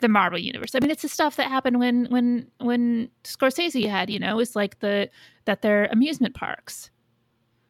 the 0.00 0.08
Marvel 0.08 0.38
universe. 0.38 0.74
I 0.74 0.80
mean, 0.80 0.90
it's 0.90 1.02
the 1.02 1.08
stuff 1.08 1.36
that 1.36 1.48
happened 1.48 1.78
when 1.78 2.06
when 2.06 2.46
when 2.58 3.10
Scorsese 3.24 3.88
had, 3.88 4.10
you 4.10 4.18
know, 4.18 4.38
it's 4.38 4.56
like 4.56 4.80
the 4.80 5.10
that 5.44 5.62
they're 5.62 5.86
amusement 5.86 6.34
parks, 6.34 6.90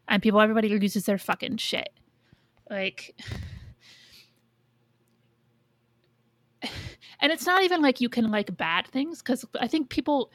and 0.08 0.22
people, 0.22 0.40
everybody 0.40 0.68
loses 0.68 1.06
their 1.06 1.18
fucking 1.18 1.56
shit. 1.56 1.90
Like, 2.68 3.16
and 7.20 7.32
it's 7.32 7.46
not 7.46 7.62
even 7.62 7.82
like 7.82 8.00
you 8.00 8.08
can 8.08 8.30
like 8.30 8.56
bad 8.56 8.86
things 8.86 9.22
because 9.22 9.44
I 9.60 9.66
think 9.66 9.88
people 9.90 10.30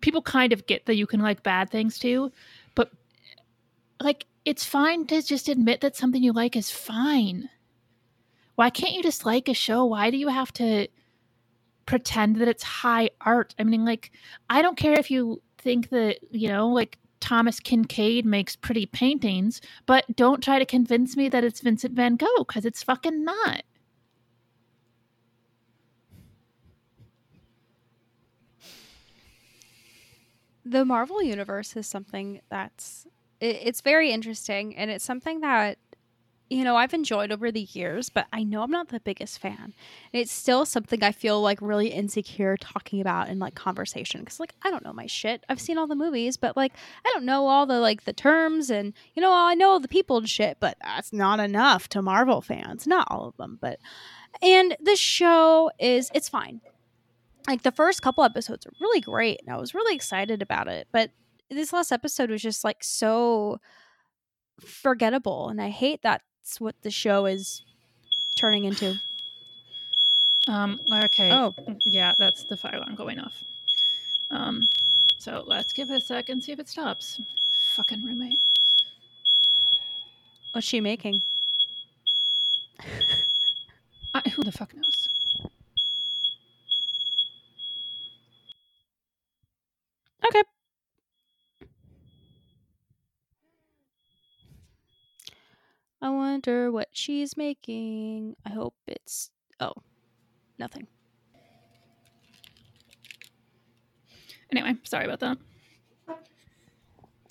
people 0.00 0.22
kind 0.22 0.52
of 0.52 0.66
get 0.66 0.86
that 0.86 0.96
you 0.96 1.06
can 1.06 1.20
like 1.20 1.42
bad 1.42 1.70
things 1.70 1.98
too, 1.98 2.30
but 2.74 2.90
like 4.00 4.26
it's 4.44 4.64
fine 4.64 5.06
to 5.06 5.22
just 5.22 5.48
admit 5.48 5.80
that 5.80 5.96
something 5.96 6.22
you 6.22 6.32
like 6.32 6.56
is 6.56 6.70
fine. 6.70 7.48
Why 8.56 8.70
can't 8.70 8.92
you 8.92 9.02
just 9.02 9.24
like 9.24 9.48
a 9.48 9.54
show? 9.54 9.84
Why 9.84 10.10
do 10.10 10.16
you 10.16 10.28
have 10.28 10.52
to 10.54 10.88
pretend 11.86 12.36
that 12.36 12.48
it's 12.48 12.62
high 12.62 13.10
art? 13.20 13.54
I 13.58 13.64
mean, 13.64 13.84
like, 13.84 14.12
I 14.50 14.62
don't 14.62 14.76
care 14.76 14.98
if 14.98 15.10
you 15.10 15.42
think 15.58 15.88
that, 15.88 16.18
you 16.30 16.48
know, 16.48 16.68
like 16.68 16.98
Thomas 17.20 17.58
Kinkade 17.58 18.24
makes 18.24 18.54
pretty 18.54 18.86
paintings, 18.86 19.60
but 19.86 20.04
don't 20.14 20.42
try 20.42 20.58
to 20.58 20.66
convince 20.66 21.16
me 21.16 21.28
that 21.30 21.42
it's 21.42 21.60
Vincent 21.60 21.94
van 21.94 22.16
Gogh 22.16 22.44
because 22.46 22.64
it's 22.64 22.82
fucking 22.82 23.24
not. 23.24 23.62
The 30.64 30.84
Marvel 30.84 31.22
universe 31.22 31.76
is 31.76 31.86
something 31.86 32.40
that's 32.48 33.06
it, 33.40 33.60
it's 33.62 33.80
very 33.80 34.10
interesting 34.10 34.74
and 34.76 34.90
it's 34.90 35.04
something 35.04 35.40
that 35.40 35.78
you 36.50 36.62
know 36.62 36.76
I've 36.76 36.94
enjoyed 36.94 37.32
over 37.32 37.50
the 37.50 37.68
years, 37.72 38.10
but 38.10 38.26
I 38.32 38.44
know 38.44 38.62
I'm 38.62 38.70
not 38.70 38.88
the 38.88 39.00
biggest 39.00 39.38
fan. 39.38 39.56
And 40.12 40.22
It's 40.22 40.32
still 40.32 40.64
something 40.64 41.02
I 41.02 41.12
feel 41.12 41.40
like 41.40 41.58
really 41.60 41.88
insecure 41.88 42.56
talking 42.56 43.00
about 43.00 43.28
in 43.28 43.38
like 43.38 43.54
conversation 43.54 44.20
because 44.20 44.40
like 44.40 44.54
I 44.62 44.70
don't 44.70 44.84
know 44.84 44.92
my 44.92 45.06
shit. 45.06 45.44
I've 45.48 45.60
seen 45.60 45.78
all 45.78 45.86
the 45.86 45.94
movies, 45.94 46.36
but 46.36 46.56
like 46.56 46.72
I 47.04 47.10
don't 47.12 47.24
know 47.24 47.46
all 47.46 47.66
the 47.66 47.80
like 47.80 48.04
the 48.04 48.12
terms 48.12 48.70
and 48.70 48.92
you 49.14 49.22
know 49.22 49.32
I 49.32 49.54
know 49.54 49.70
all 49.70 49.80
the 49.80 49.88
people 49.88 50.18
and 50.18 50.28
shit, 50.28 50.58
but 50.60 50.76
that's 50.82 51.12
not 51.12 51.40
enough 51.40 51.88
to 51.90 52.02
Marvel 52.02 52.40
fans. 52.40 52.86
Not 52.86 53.08
all 53.10 53.26
of 53.28 53.36
them, 53.36 53.58
but 53.60 53.78
and 54.42 54.76
the 54.80 54.96
show 54.96 55.70
is 55.78 56.10
it's 56.14 56.28
fine 56.28 56.60
like 57.46 57.62
the 57.62 57.72
first 57.72 58.02
couple 58.02 58.24
episodes 58.24 58.66
are 58.66 58.72
really 58.80 59.00
great 59.00 59.40
and 59.40 59.54
i 59.54 59.58
was 59.58 59.74
really 59.74 59.94
excited 59.94 60.40
about 60.42 60.68
it 60.68 60.86
but 60.92 61.10
this 61.50 61.72
last 61.72 61.92
episode 61.92 62.30
was 62.30 62.42
just 62.42 62.64
like 62.64 62.82
so 62.82 63.58
forgettable 64.60 65.48
and 65.48 65.60
i 65.60 65.68
hate 65.68 66.00
that's 66.02 66.60
what 66.60 66.74
the 66.82 66.90
show 66.90 67.26
is 67.26 67.62
turning 68.36 68.64
into 68.64 68.94
Um, 70.48 70.78
okay. 71.04 71.30
oh 71.32 71.54
Yeah, 71.86 72.12
that's 72.18 72.44
the 72.44 72.56
fire 72.56 72.74
alarm 72.76 72.96
going 72.96 73.18
off. 73.18 73.42
Um, 74.30 74.60
so 75.18 75.42
let's 75.46 75.72
give 75.72 75.90
it 75.90 75.96
a 75.96 76.00
sec 76.04 76.28
and 76.28 76.42
see 76.42 76.52
if 76.52 76.58
it 76.58 76.68
stops. 76.68 77.18
Fucking 77.76 78.04
roommate. 78.04 78.40
what's 80.52 80.66
she 80.66 80.80
making 80.80 81.20
I, 84.14 84.28
who 84.30 84.42
the 84.44 84.52
fuck 84.52 84.74
knows? 84.74 85.08
okay 90.26 90.42
wonder 96.46 96.70
what 96.70 96.88
she's 96.92 97.36
making. 97.36 98.36
I 98.44 98.50
hope 98.50 98.74
it's 98.86 99.30
oh, 99.60 99.72
nothing. 100.58 100.86
Anyway, 104.50 104.74
sorry 104.84 105.04
about 105.04 105.20
that. 105.20 105.38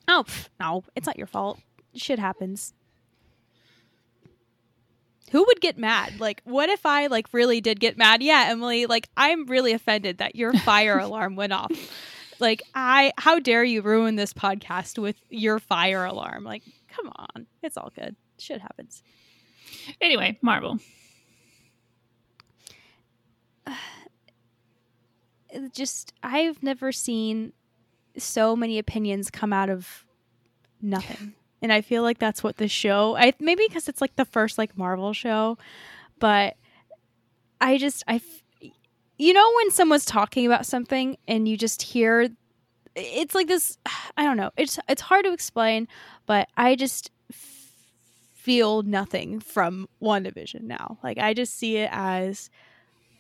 Oh 0.08 0.24
pff, 0.28 0.50
no, 0.60 0.84
it's 0.96 1.08
not 1.08 1.18
your 1.18 1.28
fault. 1.28 1.60
Shit 1.96 2.20
happens. 2.20 2.74
Who 5.32 5.44
would 5.46 5.62
get 5.62 5.78
mad? 5.78 6.20
Like, 6.20 6.42
what 6.44 6.70
if 6.70 6.86
I 6.86 7.08
like 7.08 7.28
really 7.34 7.62
did 7.62 7.80
get 7.80 7.98
mad? 7.98 8.22
Yeah, 8.22 8.48
Emily, 8.50 8.86
like 8.86 9.10
I'm 9.16 9.46
really 9.46 9.74
offended 9.74 10.18
that 10.18 10.36
your 10.36 10.54
fire 10.54 11.00
alarm 11.08 11.36
went 11.36 11.54
off. 11.54 11.72
Like, 12.40 12.64
I 12.76 13.14
how 13.18 13.40
dare 13.40 13.64
you 13.64 13.82
ruin 13.82 14.16
this 14.16 14.34
podcast 14.34 15.00
with 15.00 15.16
your 15.30 15.60
fire 15.60 16.04
alarm? 16.04 16.44
Like, 16.44 16.64
come 16.90 17.12
on. 17.16 17.48
It's 17.62 17.78
all 17.78 17.92
good. 17.96 18.16
Shit 18.44 18.60
happens. 18.60 19.02
Anyway, 20.02 20.38
Marvel. 20.42 20.80
It 25.56 25.72
just 25.72 26.14
I've 26.24 26.64
never 26.64 26.92
seen 26.92 27.54
so 28.18 28.56
many 28.56 28.80
opinions 28.80 29.30
come 29.30 29.54
out 29.54 29.70
of 29.70 30.04
nothing. 30.82 31.34
And 31.62 31.72
I 31.72 31.80
feel 31.80 32.04
like 32.04 32.18
that's 32.20 32.44
what 32.44 32.58
the 32.58 32.68
show 32.68 33.16
I 33.16 33.32
maybe 33.40 33.64
because 33.66 33.88
it's 33.88 34.02
like 34.02 34.18
the 34.18 34.26
first 34.26 34.58
like 34.58 34.78
Marvel 34.78 35.14
show, 35.14 35.58
but 36.20 36.58
I 37.62 37.78
just 37.78 38.04
I 38.06 38.16
f- 38.16 38.44
you 39.18 39.32
know 39.32 39.50
when 39.56 39.72
someone's 39.72 40.04
talking 40.04 40.46
about 40.46 40.66
something 40.66 41.16
and 41.26 41.48
you 41.48 41.56
just 41.56 41.82
hear 41.84 42.28
it's 42.96 43.34
like 43.34 43.48
this 43.48 43.78
I 44.18 44.26
don't 44.26 44.36
know. 44.36 44.52
It's 44.58 44.78
it's 44.90 45.04
hard 45.04 45.24
to 45.24 45.32
explain, 45.32 45.88
but 46.26 46.50
I 46.58 46.76
just 46.76 47.12
feel 48.44 48.84
nothing 48.84 49.40
from 49.40 49.88
WandaVision 50.02 50.64
now. 50.64 50.98
Like 51.02 51.18
I 51.18 51.34
just 51.34 51.58
see 51.58 51.78
it 51.78 51.90
as 51.94 52.50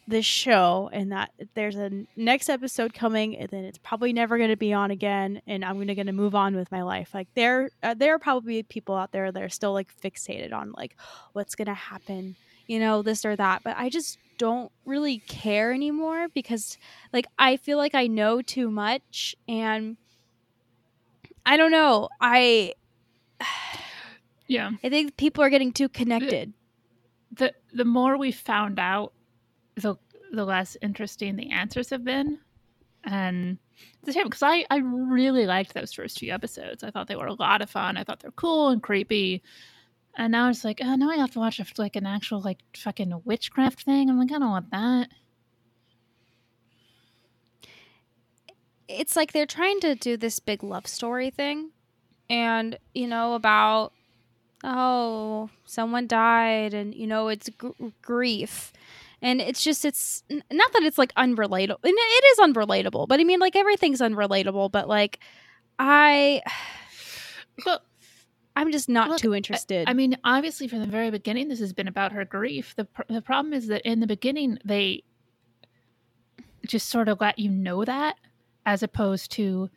this 0.05 0.25
show 0.25 0.89
and 0.91 1.13
that 1.13 1.31
there's 1.53 1.77
a 1.77 1.89
next 2.17 2.49
episode 2.49 2.93
coming 2.93 3.37
and 3.37 3.47
then 3.49 3.63
it's 3.63 3.77
probably 3.77 4.11
never 4.11 4.37
going 4.37 4.49
to 4.49 4.57
be 4.57 4.73
on 4.73 4.91
again 4.91 5.41
and 5.47 5.63
i'm 5.63 5.77
gonna, 5.77 5.95
gonna 5.95 6.11
move 6.11 6.35
on 6.35 6.57
with 6.57 6.69
my 6.73 6.81
life 6.81 7.13
like 7.13 7.29
there 7.35 7.69
uh, 7.83 7.93
there 7.93 8.13
are 8.13 8.19
probably 8.19 8.63
people 8.63 8.95
out 8.95 9.13
there 9.13 9.31
that 9.31 9.41
are 9.41 9.47
still 9.47 9.71
like 9.71 9.87
fixated 10.01 10.51
on 10.51 10.73
like 10.75 10.97
what's 11.31 11.55
gonna 11.55 11.73
happen 11.73 12.35
you 12.67 12.79
know 12.79 13.01
this 13.01 13.23
or 13.23 13.33
that 13.37 13.61
but 13.63 13.77
i 13.77 13.87
just 13.87 14.17
don't 14.37 14.73
really 14.85 15.19
care 15.19 15.71
anymore 15.71 16.27
because 16.33 16.77
like 17.13 17.25
i 17.39 17.55
feel 17.55 17.77
like 17.77 17.95
i 17.95 18.05
know 18.05 18.41
too 18.41 18.69
much 18.69 19.37
and 19.47 19.95
i 21.45 21.55
don't 21.55 21.71
know 21.71 22.09
i 22.19 22.73
Yeah. 24.53 24.69
i 24.83 24.89
think 24.89 25.17
people 25.17 25.43
are 25.43 25.49
getting 25.49 25.73
too 25.73 25.89
connected 25.89 26.53
The 27.31 27.53
the 27.73 27.85
more 27.85 28.17
we 28.17 28.31
found 28.31 28.77
out, 28.79 29.13
the 29.75 29.95
the 30.31 30.45
less 30.45 30.77
interesting 30.81 31.35
the 31.35 31.51
answers 31.51 31.89
have 31.89 32.03
been. 32.03 32.39
And 33.05 33.57
it's 33.99 34.09
a 34.09 34.13
shame 34.13 34.25
because 34.25 34.43
I, 34.43 34.65
I 34.69 34.77
really 34.77 35.45
liked 35.45 35.73
those 35.73 35.91
first 35.93 36.17
two 36.17 36.29
episodes. 36.29 36.83
I 36.83 36.91
thought 36.91 37.07
they 37.07 37.15
were 37.15 37.27
a 37.27 37.33
lot 37.47 37.61
of 37.61 37.69
fun. 37.69 37.97
I 37.97 38.03
thought 38.03 38.19
they 38.21 38.27
were 38.29 38.33
cool 38.45 38.69
and 38.69 38.81
creepy. 38.81 39.41
And 40.17 40.31
now 40.31 40.49
it's 40.49 40.63
like, 40.63 40.79
oh, 40.83 40.95
now 40.95 41.09
I 41.09 41.17
have 41.17 41.31
to 41.31 41.39
watch 41.39 41.59
a, 41.59 41.65
like 41.77 41.95
an 41.95 42.05
actual 42.05 42.39
like 42.41 42.59
fucking 42.77 43.21
witchcraft 43.25 43.81
thing. 43.83 44.09
I'm 44.09 44.19
like, 44.19 44.31
I 44.31 44.39
don't 44.39 44.49
want 44.51 44.71
that. 44.71 45.09
it's 48.87 49.15
like 49.15 49.31
they're 49.31 49.45
trying 49.45 49.79
to 49.81 49.95
do 49.95 50.17
this 50.17 50.39
big 50.39 50.63
love 50.63 50.87
story 50.87 51.29
thing 51.29 51.71
and 52.29 52.77
you 52.93 53.07
know 53.07 53.33
about 53.33 53.93
oh 54.63 55.49
someone 55.65 56.07
died 56.07 56.73
and 56.73 56.95
you 56.95 57.05
know 57.07 57.27
it's 57.27 57.49
gr- 57.49 57.69
grief 58.01 58.71
and 59.21 59.41
it's 59.41 59.63
just 59.63 59.83
it's 59.85 60.23
not 60.29 60.71
that 60.73 60.83
it's 60.83 60.97
like 60.97 61.13
unrelatable 61.15 61.79
and 61.83 61.93
it 61.95 62.23
is 62.31 62.39
unrelatable 62.39 63.07
but 63.07 63.19
i 63.19 63.23
mean 63.23 63.39
like 63.39 63.55
everything's 63.55 63.99
unrelatable 63.99 64.71
but 64.71 64.87
like 64.87 65.19
i 65.79 66.41
Well, 67.65 67.81
i'm 68.55 68.71
just 68.71 68.89
not 68.89 69.09
Look, 69.09 69.19
too 69.19 69.35
interested 69.35 69.87
I 69.87 69.93
mean, 69.93 70.17
obviously, 70.23 70.67
from 70.67 70.79
the 70.79 70.87
very 70.87 71.11
beginning, 71.11 71.49
this 71.49 71.59
has 71.59 71.71
been 71.73 71.87
about 71.87 72.11
her 72.13 72.25
grief. 72.25 72.73
the 72.75 72.85
pr- 72.85 73.03
The 73.07 73.21
problem 73.21 73.53
is 73.53 73.67
that 73.67 73.81
in 73.83 73.99
the 73.99 74.07
beginning, 74.07 74.57
they 74.65 75.03
just 76.65 76.89
sort 76.89 77.09
of 77.09 77.21
let 77.21 77.37
you 77.37 77.49
know 77.51 77.85
that, 77.85 78.15
as 78.65 78.81
opposed 78.81 79.31
to 79.33 79.69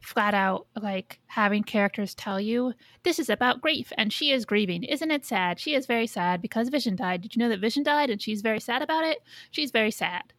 flat 0.00 0.34
out 0.34 0.66
like 0.80 1.20
having 1.26 1.62
characters 1.62 2.14
tell 2.14 2.40
you 2.40 2.72
this 3.02 3.18
is 3.18 3.28
about 3.28 3.60
grief 3.60 3.92
and 3.96 4.12
she 4.12 4.30
is 4.30 4.44
grieving. 4.44 4.84
Isn't 4.84 5.10
it 5.10 5.24
sad? 5.24 5.58
She 5.60 5.74
is 5.74 5.86
very 5.86 6.06
sad 6.06 6.40
because 6.40 6.68
Vision 6.68 6.96
died. 6.96 7.22
Did 7.22 7.34
you 7.34 7.40
know 7.40 7.48
that 7.48 7.60
Vision 7.60 7.82
died 7.82 8.10
and 8.10 8.20
she's 8.20 8.42
very 8.42 8.60
sad 8.60 8.82
about 8.82 9.04
it? 9.04 9.18
She's 9.50 9.70
very 9.70 9.90
sad. 9.90 10.32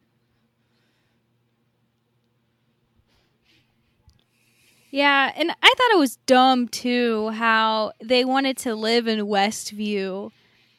Yeah, 4.90 5.30
and 5.36 5.52
I 5.52 5.74
thought 5.76 5.92
it 5.92 5.98
was 5.98 6.16
dumb 6.26 6.66
too 6.66 7.30
how 7.30 7.92
they 8.02 8.24
wanted 8.24 8.56
to 8.58 8.74
live 8.74 9.06
in 9.06 9.20
Westview. 9.20 10.32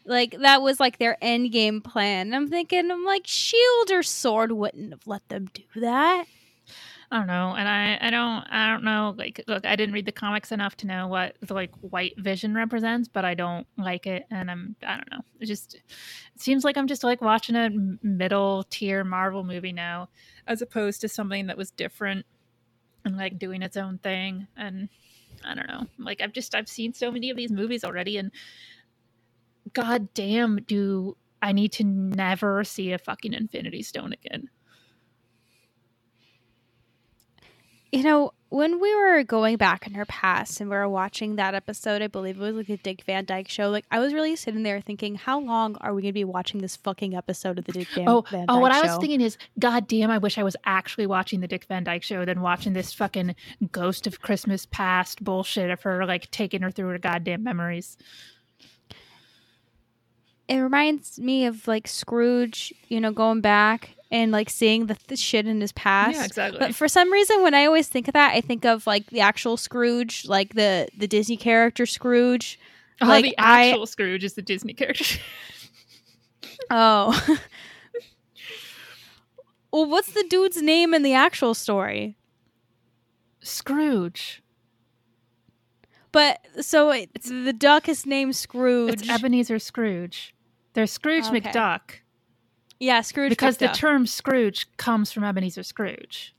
Like 0.05 0.35
that 0.41 0.61
was 0.61 0.79
like 0.79 0.97
their 0.97 1.17
end 1.21 1.51
game 1.53 1.79
plan. 1.79 2.33
I'm 2.33 2.49
thinking 2.49 2.91
I'm 2.91 3.05
like 3.05 3.25
Shield 3.25 3.91
or 3.91 4.03
Sword 4.03 4.51
wouldn't 4.51 4.91
have 4.91 5.07
let 5.07 5.27
them 5.29 5.49
do 5.53 5.63
that. 5.79 6.25
I 7.11 7.17
don't 7.17 7.27
know, 7.27 7.55
and 7.57 7.67
I, 7.67 7.97
I 8.01 8.09
don't 8.09 8.43
I 8.49 8.71
don't 8.71 8.85
know. 8.85 9.13
Like, 9.17 9.43
look, 9.47 9.65
I 9.65 9.75
didn't 9.75 9.93
read 9.93 10.05
the 10.05 10.13
comics 10.13 10.51
enough 10.53 10.77
to 10.77 10.87
know 10.87 11.07
what 11.07 11.35
the 11.41 11.53
like 11.53 11.71
white 11.81 12.13
vision 12.17 12.55
represents, 12.55 13.09
but 13.09 13.25
I 13.25 13.33
don't 13.33 13.67
like 13.77 14.07
it, 14.07 14.25
and 14.31 14.49
I'm 14.49 14.77
I 14.87 14.95
don't 14.95 15.11
know. 15.11 15.19
It 15.41 15.47
just 15.47 15.75
it 15.75 15.83
seems 16.41 16.63
like 16.63 16.77
I'm 16.77 16.87
just 16.87 17.03
like 17.03 17.21
watching 17.21 17.55
a 17.57 17.69
middle 18.01 18.63
tier 18.69 19.03
Marvel 19.03 19.43
movie 19.43 19.73
now, 19.73 20.09
as 20.47 20.61
opposed 20.61 21.01
to 21.01 21.09
something 21.09 21.47
that 21.47 21.57
was 21.57 21.71
different 21.71 22.25
and 23.05 23.17
like 23.17 23.39
doing 23.39 23.61
its 23.61 23.77
own 23.77 23.97
thing. 23.99 24.47
And 24.57 24.89
I 25.45 25.55
don't 25.55 25.67
know. 25.67 25.87
Like 25.99 26.21
I've 26.21 26.33
just 26.33 26.55
I've 26.55 26.69
seen 26.69 26.93
so 26.93 27.11
many 27.11 27.29
of 27.29 27.37
these 27.37 27.51
movies 27.51 27.83
already, 27.83 28.17
and 28.17 28.31
god 29.73 30.13
damn, 30.13 30.57
do 30.63 31.17
I 31.41 31.51
need 31.51 31.73
to 31.73 31.83
never 31.83 32.63
see 32.63 32.93
a 32.93 32.97
fucking 32.97 33.33
Infinity 33.33 33.83
Stone 33.83 34.13
again? 34.13 34.49
You 37.91 38.03
know, 38.03 38.31
when 38.51 38.81
we 38.81 38.93
were 38.93 39.23
going 39.23 39.55
back 39.55 39.87
in 39.87 39.93
her 39.93 40.05
past 40.05 40.59
and 40.59 40.69
we 40.69 40.75
were 40.75 40.87
watching 40.87 41.37
that 41.37 41.55
episode, 41.55 42.01
I 42.01 42.07
believe 42.07 42.35
it 42.35 42.41
was 42.41 42.55
like 42.55 42.67
the 42.67 42.75
Dick 42.77 43.03
Van 43.05 43.23
Dyke 43.23 43.47
show. 43.47 43.69
Like 43.69 43.85
I 43.91 43.99
was 43.99 44.13
really 44.13 44.35
sitting 44.35 44.63
there 44.63 44.81
thinking, 44.81 45.15
how 45.15 45.39
long 45.39 45.77
are 45.79 45.93
we 45.93 46.01
going 46.01 46.09
to 46.09 46.13
be 46.13 46.25
watching 46.25 46.59
this 46.59 46.75
fucking 46.75 47.15
episode 47.15 47.59
of 47.59 47.65
the 47.65 47.71
Dick 47.71 47.87
Van, 47.95 48.09
oh, 48.09 48.25
Van 48.29 48.45
oh, 48.49 48.59
what 48.59 48.73
show? 48.73 48.79
I 48.79 48.81
was 48.81 48.97
thinking 48.97 49.21
is, 49.21 49.37
God 49.57 49.87
damn, 49.87 50.11
I 50.11 50.17
wish 50.17 50.37
I 50.37 50.43
was 50.43 50.57
actually 50.65 51.07
watching 51.07 51.39
the 51.39 51.47
Dick 51.47 51.63
Van 51.65 51.85
Dyke 51.85 52.03
show 52.03 52.25
than 52.25 52.41
watching 52.41 52.73
this 52.73 52.93
fucking 52.93 53.35
Ghost 53.71 54.05
of 54.05 54.21
Christmas 54.21 54.65
Past 54.65 55.23
bullshit 55.23 55.69
of 55.69 55.81
her 55.83 56.05
like 56.05 56.29
taking 56.31 56.61
her 56.61 56.71
through 56.71 56.89
her 56.89 56.97
goddamn 56.97 57.43
memories. 57.43 57.97
it 60.49 60.57
reminds 60.57 61.19
me 61.19 61.45
of 61.45 61.67
like 61.69 61.87
Scrooge, 61.87 62.73
you 62.89 62.99
know, 62.99 63.11
going 63.13 63.39
back 63.39 63.95
and 64.11 64.31
like 64.31 64.49
seeing 64.49 64.87
the, 64.87 64.97
the 65.07 65.15
shit 65.15 65.47
in 65.47 65.61
his 65.61 65.71
past. 65.71 66.17
Yeah, 66.17 66.25
exactly. 66.25 66.59
But 66.59 66.75
for 66.75 66.87
some 66.87 67.11
reason, 67.11 67.41
when 67.43 67.53
I 67.53 67.65
always 67.65 67.87
think 67.87 68.07
of 68.07 68.13
that, 68.13 68.33
I 68.33 68.41
think 68.41 68.65
of 68.65 68.85
like 68.85 69.07
the 69.07 69.21
actual 69.21 69.57
Scrooge, 69.57 70.25
like 70.27 70.53
the 70.55 70.87
the 70.97 71.07
Disney 71.07 71.37
character 71.37 71.85
Scrooge. 71.85 72.59
oh, 73.01 73.07
like, 73.07 73.23
the 73.23 73.37
I- 73.39 73.69
actual 73.69 73.85
Scrooge 73.87 74.23
is 74.23 74.33
the 74.33 74.41
Disney 74.41 74.73
character. 74.73 75.19
Oh. 76.69 77.39
well, 79.71 79.85
what's 79.89 80.11
the 80.13 80.23
dude's 80.29 80.61
name 80.61 80.93
in 80.93 81.01
the 81.01 81.13
actual 81.13 81.53
story? 81.53 82.17
Scrooge. 83.41 84.43
But 86.11 86.45
so 86.61 86.91
it's 86.91 87.29
the 87.29 87.51
duck 87.53 87.89
is 87.89 88.05
named 88.05 88.35
Scrooge. 88.35 88.93
It's 88.93 89.09
Ebenezer 89.09 89.59
Scrooge. 89.59 90.35
There's 90.73 90.91
Scrooge 90.91 91.25
Okay. 91.25 91.41
McDuck 91.41 92.00
yeah, 92.81 93.01
Scrooge. 93.01 93.29
because 93.29 93.57
the 93.57 93.67
McDuck. 93.67 93.75
term 93.75 94.07
Scrooge 94.07 94.65
comes 94.77 95.11
from 95.11 95.23
Ebenezer 95.23 95.61
Scrooge. 95.61 96.33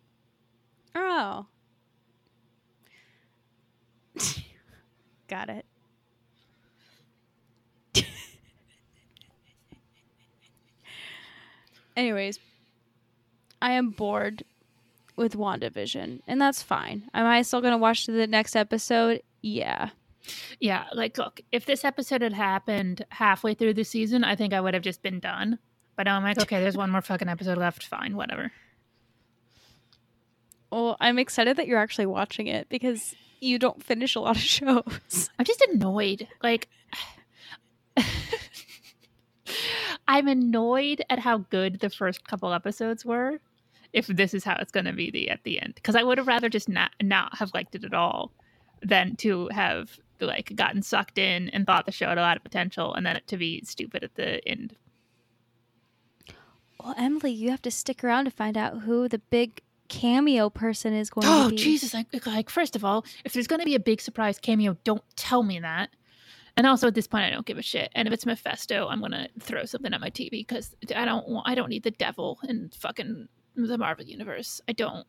Oh. 0.92 1.46
Got 5.28 5.50
it. 5.50 5.64
Anyways, 11.96 12.40
I 13.60 13.72
am 13.72 13.90
bored 13.90 14.42
with 15.14 15.36
WandaVision, 15.36 16.22
and 16.26 16.40
that's 16.40 16.60
fine. 16.60 17.08
Am 17.14 17.24
I 17.24 17.42
still 17.42 17.60
going 17.60 17.70
to 17.70 17.78
watch 17.78 18.06
the 18.06 18.26
next 18.26 18.56
episode? 18.56 19.22
Yeah. 19.42 19.90
Yeah, 20.58 20.86
like 20.92 21.18
look, 21.18 21.40
if 21.52 21.66
this 21.66 21.84
episode 21.84 22.22
had 22.22 22.32
happened 22.32 23.04
halfway 23.10 23.54
through 23.54 23.74
the 23.74 23.84
season, 23.84 24.24
I 24.24 24.34
think 24.34 24.52
I 24.52 24.60
would 24.60 24.74
have 24.74 24.82
just 24.82 25.02
been 25.02 25.20
done. 25.20 25.60
But 26.02 26.10
I'm 26.10 26.24
like, 26.24 26.40
okay, 26.40 26.58
there's 26.58 26.76
one 26.76 26.90
more 26.90 27.00
fucking 27.00 27.28
episode 27.28 27.58
left. 27.58 27.84
Fine, 27.84 28.16
whatever. 28.16 28.50
Well, 30.72 30.96
I'm 30.98 31.16
excited 31.16 31.58
that 31.58 31.68
you're 31.68 31.78
actually 31.78 32.06
watching 32.06 32.48
it 32.48 32.68
because 32.68 33.14
you 33.38 33.56
don't 33.56 33.80
finish 33.84 34.16
a 34.16 34.20
lot 34.20 34.34
of 34.34 34.42
shows. 34.42 35.30
I'm 35.38 35.44
just 35.44 35.60
annoyed. 35.60 36.26
Like, 36.42 36.68
I'm 40.08 40.26
annoyed 40.26 41.02
at 41.08 41.20
how 41.20 41.38
good 41.38 41.78
the 41.78 41.88
first 41.88 42.26
couple 42.26 42.52
episodes 42.52 43.04
were. 43.04 43.38
If 43.92 44.08
this 44.08 44.34
is 44.34 44.42
how 44.42 44.56
it's 44.58 44.72
going 44.72 44.86
to 44.86 44.92
be 44.92 45.12
the 45.12 45.30
at 45.30 45.44
the 45.44 45.60
end, 45.62 45.76
because 45.76 45.94
I 45.94 46.02
would 46.02 46.18
have 46.18 46.26
rather 46.26 46.48
just 46.48 46.68
not 46.68 46.90
not 47.00 47.38
have 47.38 47.54
liked 47.54 47.76
it 47.76 47.84
at 47.84 47.94
all 47.94 48.32
than 48.82 49.14
to 49.18 49.48
have 49.52 50.00
like 50.20 50.56
gotten 50.56 50.82
sucked 50.82 51.18
in 51.18 51.48
and 51.50 51.64
thought 51.64 51.86
the 51.86 51.92
show 51.92 52.08
had 52.08 52.18
a 52.18 52.22
lot 52.22 52.36
of 52.36 52.42
potential, 52.42 52.92
and 52.92 53.06
then 53.06 53.14
it 53.14 53.28
to 53.28 53.36
be 53.36 53.62
stupid 53.64 54.02
at 54.02 54.16
the 54.16 54.44
end. 54.48 54.74
Well, 56.82 56.94
Emily, 56.98 57.30
you 57.30 57.50
have 57.50 57.62
to 57.62 57.70
stick 57.70 58.02
around 58.02 58.24
to 58.24 58.30
find 58.30 58.56
out 58.56 58.80
who 58.80 59.08
the 59.08 59.18
big 59.18 59.60
cameo 59.88 60.50
person 60.50 60.92
is 60.94 61.10
going 61.10 61.26
Oh 61.26 61.44
to 61.44 61.50
be. 61.50 61.54
Oh, 61.54 61.64
Jesus! 61.64 61.94
Like, 61.94 62.26
like 62.26 62.50
first 62.50 62.74
of 62.74 62.84
all, 62.84 63.04
if 63.24 63.32
there's 63.32 63.46
going 63.46 63.60
to 63.60 63.66
be 63.66 63.74
a 63.74 63.80
big 63.80 64.00
surprise 64.00 64.38
cameo, 64.38 64.76
don't 64.84 65.04
tell 65.16 65.42
me 65.42 65.60
that. 65.60 65.90
And 66.56 66.66
also 66.66 66.88
at 66.88 66.94
this 66.94 67.06
point, 67.06 67.24
I 67.24 67.30
don't 67.30 67.46
give 67.46 67.58
a 67.58 67.62
shit. 67.62 67.90
And 67.94 68.06
if 68.06 68.12
it's 68.12 68.26
Mephisto, 68.26 68.88
I'm 68.88 69.00
gonna 69.00 69.28
throw 69.40 69.64
something 69.64 69.92
at 69.92 70.00
my 70.00 70.10
TV 70.10 70.30
because 70.46 70.76
I 70.94 71.04
don't 71.04 71.28
want. 71.28 71.48
I 71.48 71.54
don't 71.54 71.70
need 71.70 71.82
the 71.82 71.92
devil 71.92 72.38
in 72.46 72.70
fucking 72.76 73.28
the 73.54 73.78
Marvel 73.78 74.04
universe. 74.04 74.60
I 74.68 74.72
don't. 74.72 75.06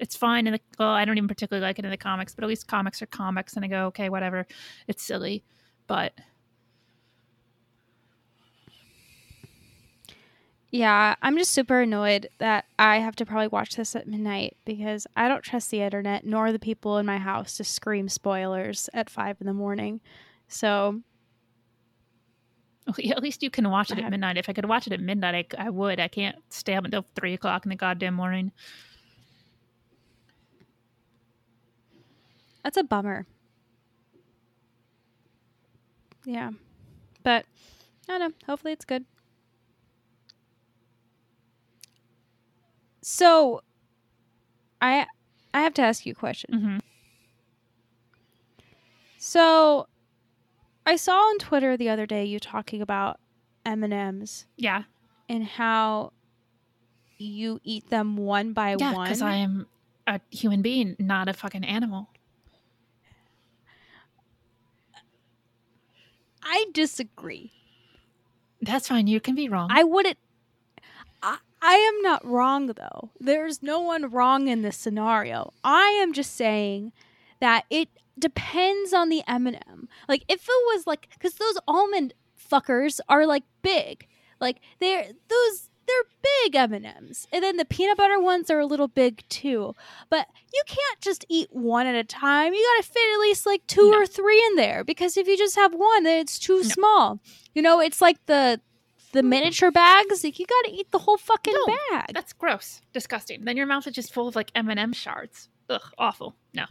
It's 0.00 0.16
fine 0.16 0.46
in 0.48 0.54
the. 0.54 0.60
Well, 0.78 0.88
I 0.88 1.04
don't 1.04 1.16
even 1.16 1.28
particularly 1.28 1.64
like 1.64 1.78
it 1.78 1.84
in 1.84 1.90
the 1.90 1.96
comics, 1.96 2.34
but 2.34 2.42
at 2.42 2.48
least 2.48 2.66
comics 2.66 3.00
are 3.00 3.06
comics, 3.06 3.54
and 3.54 3.64
I 3.64 3.68
go, 3.68 3.86
okay, 3.86 4.08
whatever. 4.08 4.46
It's 4.88 5.04
silly, 5.04 5.44
but 5.86 6.14
Yeah, 10.72 11.16
I'm 11.20 11.36
just 11.36 11.50
super 11.50 11.82
annoyed 11.82 12.30
that 12.38 12.64
I 12.78 12.96
have 12.96 13.14
to 13.16 13.26
probably 13.26 13.48
watch 13.48 13.76
this 13.76 13.94
at 13.94 14.08
midnight 14.08 14.56
because 14.64 15.06
I 15.14 15.28
don't 15.28 15.42
trust 15.42 15.70
the 15.70 15.82
internet 15.82 16.24
nor 16.24 16.50
the 16.50 16.58
people 16.58 16.96
in 16.96 17.04
my 17.04 17.18
house 17.18 17.58
to 17.58 17.64
scream 17.64 18.08
spoilers 18.08 18.88
at 18.94 19.10
five 19.10 19.36
in 19.42 19.46
the 19.46 19.52
morning. 19.52 20.00
So 20.48 21.02
at 22.88 23.22
least 23.22 23.42
you 23.42 23.50
can 23.50 23.68
watch 23.68 23.90
it 23.90 23.98
at 23.98 24.10
midnight. 24.10 24.38
If 24.38 24.48
I 24.48 24.54
could 24.54 24.64
watch 24.64 24.86
it 24.86 24.94
at 24.94 25.00
midnight, 25.00 25.54
I, 25.58 25.66
I 25.66 25.68
would. 25.68 26.00
I 26.00 26.08
can't 26.08 26.36
stay 26.48 26.74
up 26.74 26.86
until 26.86 27.04
three 27.14 27.34
o'clock 27.34 27.66
in 27.66 27.68
the 27.68 27.76
goddamn 27.76 28.14
morning. 28.14 28.50
that's 32.64 32.78
a 32.78 32.82
bummer. 32.82 33.26
Yeah. 36.24 36.52
But 37.22 37.44
I 38.08 38.16
don't 38.16 38.20
know. 38.20 38.36
Hopefully 38.46 38.72
it's 38.72 38.86
good. 38.86 39.04
So 43.02 43.62
I 44.80 45.06
I 45.52 45.60
have 45.62 45.74
to 45.74 45.82
ask 45.82 46.06
you 46.06 46.12
a 46.12 46.14
question. 46.14 46.58
hmm 46.60 46.78
So 49.18 49.86
I 50.86 50.96
saw 50.96 51.16
on 51.16 51.38
Twitter 51.38 51.76
the 51.76 51.88
other 51.88 52.06
day 52.06 52.24
you 52.24 52.40
talking 52.40 52.82
about 52.82 53.20
M&Ms 53.64 54.46
Yeah, 54.56 54.82
and 55.28 55.44
how 55.44 56.12
you 57.18 57.60
eat 57.62 57.88
them 57.90 58.16
one 58.16 58.52
by 58.52 58.74
yeah, 58.78 58.92
one. 58.92 59.04
because 59.04 59.22
I 59.22 59.36
am 59.36 59.68
a 60.08 60.20
human 60.30 60.60
being, 60.62 60.96
not 60.98 61.28
a 61.28 61.32
fucking 61.32 61.64
animal. 61.64 62.08
I 66.42 66.66
disagree. 66.72 67.52
That's 68.60 68.88
fine. 68.88 69.06
You 69.06 69.20
can 69.20 69.34
be 69.36 69.48
wrong. 69.48 69.68
I 69.70 69.84
wouldn't. 69.84 70.18
I, 71.22 71.38
I 71.62 71.74
am 71.74 72.02
not 72.02 72.26
wrong 72.26 72.66
though. 72.66 73.10
There's 73.20 73.62
no 73.62 73.80
one 73.80 74.10
wrong 74.10 74.48
in 74.48 74.62
this 74.62 74.76
scenario. 74.76 75.52
I 75.62 75.86
am 76.02 76.12
just 76.12 76.34
saying 76.34 76.92
that 77.40 77.64
it 77.70 77.88
depends 78.18 78.92
on 78.92 79.08
the 79.08 79.22
M&M. 79.28 79.88
Like 80.08 80.24
if 80.28 80.42
it 80.42 80.62
was 80.74 80.86
like 80.86 81.08
cuz 81.20 81.34
those 81.34 81.56
almond 81.68 82.14
fuckers 82.36 82.98
are 83.08 83.26
like 83.26 83.44
big. 83.62 84.08
Like 84.40 84.58
they're 84.80 85.12
those 85.28 85.68
they're 85.86 86.04
big 86.44 86.54
M&Ms. 86.56 87.26
And 87.32 87.42
then 87.44 87.56
the 87.56 87.64
peanut 87.64 87.96
butter 87.96 88.20
ones 88.20 88.50
are 88.50 88.60
a 88.60 88.66
little 88.66 88.86
big 88.88 89.22
too. 89.28 89.74
But 90.10 90.28
you 90.52 90.62
can't 90.66 91.00
just 91.00 91.24
eat 91.28 91.48
one 91.52 91.86
at 91.86 91.94
a 91.96 92.04
time. 92.04 92.54
You 92.54 92.64
got 92.76 92.84
to 92.84 92.92
fit 92.92 93.12
at 93.14 93.20
least 93.20 93.46
like 93.46 93.66
two 93.66 93.90
No. 93.90 93.98
or 93.98 94.06
three 94.06 94.42
in 94.50 94.56
there 94.56 94.84
because 94.84 95.16
if 95.16 95.26
you 95.28 95.36
just 95.36 95.56
have 95.56 95.74
one 95.74 96.02
then 96.04 96.18
it's 96.20 96.38
too 96.40 96.58
No. 96.62 96.68
small. 96.68 97.20
You 97.54 97.62
know, 97.62 97.80
it's 97.80 98.00
like 98.00 98.24
the 98.26 98.60
the 99.12 99.22
miniature 99.22 99.70
bags. 99.70 100.24
Like 100.24 100.38
you 100.38 100.46
got 100.46 100.64
to 100.68 100.72
eat 100.72 100.90
the 100.90 100.98
whole 100.98 101.16
fucking 101.18 101.54
No, 101.54 101.74
bag. 101.90 102.10
That's 102.14 102.32
gross, 102.32 102.80
disgusting. 102.92 103.44
Then 103.44 103.56
your 103.56 103.66
mouth 103.66 103.86
is 103.86 103.94
just 103.94 104.12
full 104.12 104.28
of 104.28 104.36
like 104.36 104.50
M 104.54 104.68
and 104.68 104.78
M 104.80 104.92
shards. 104.92 105.48
Ugh, 105.70 105.80
awful. 105.98 106.34
No, 106.54 106.64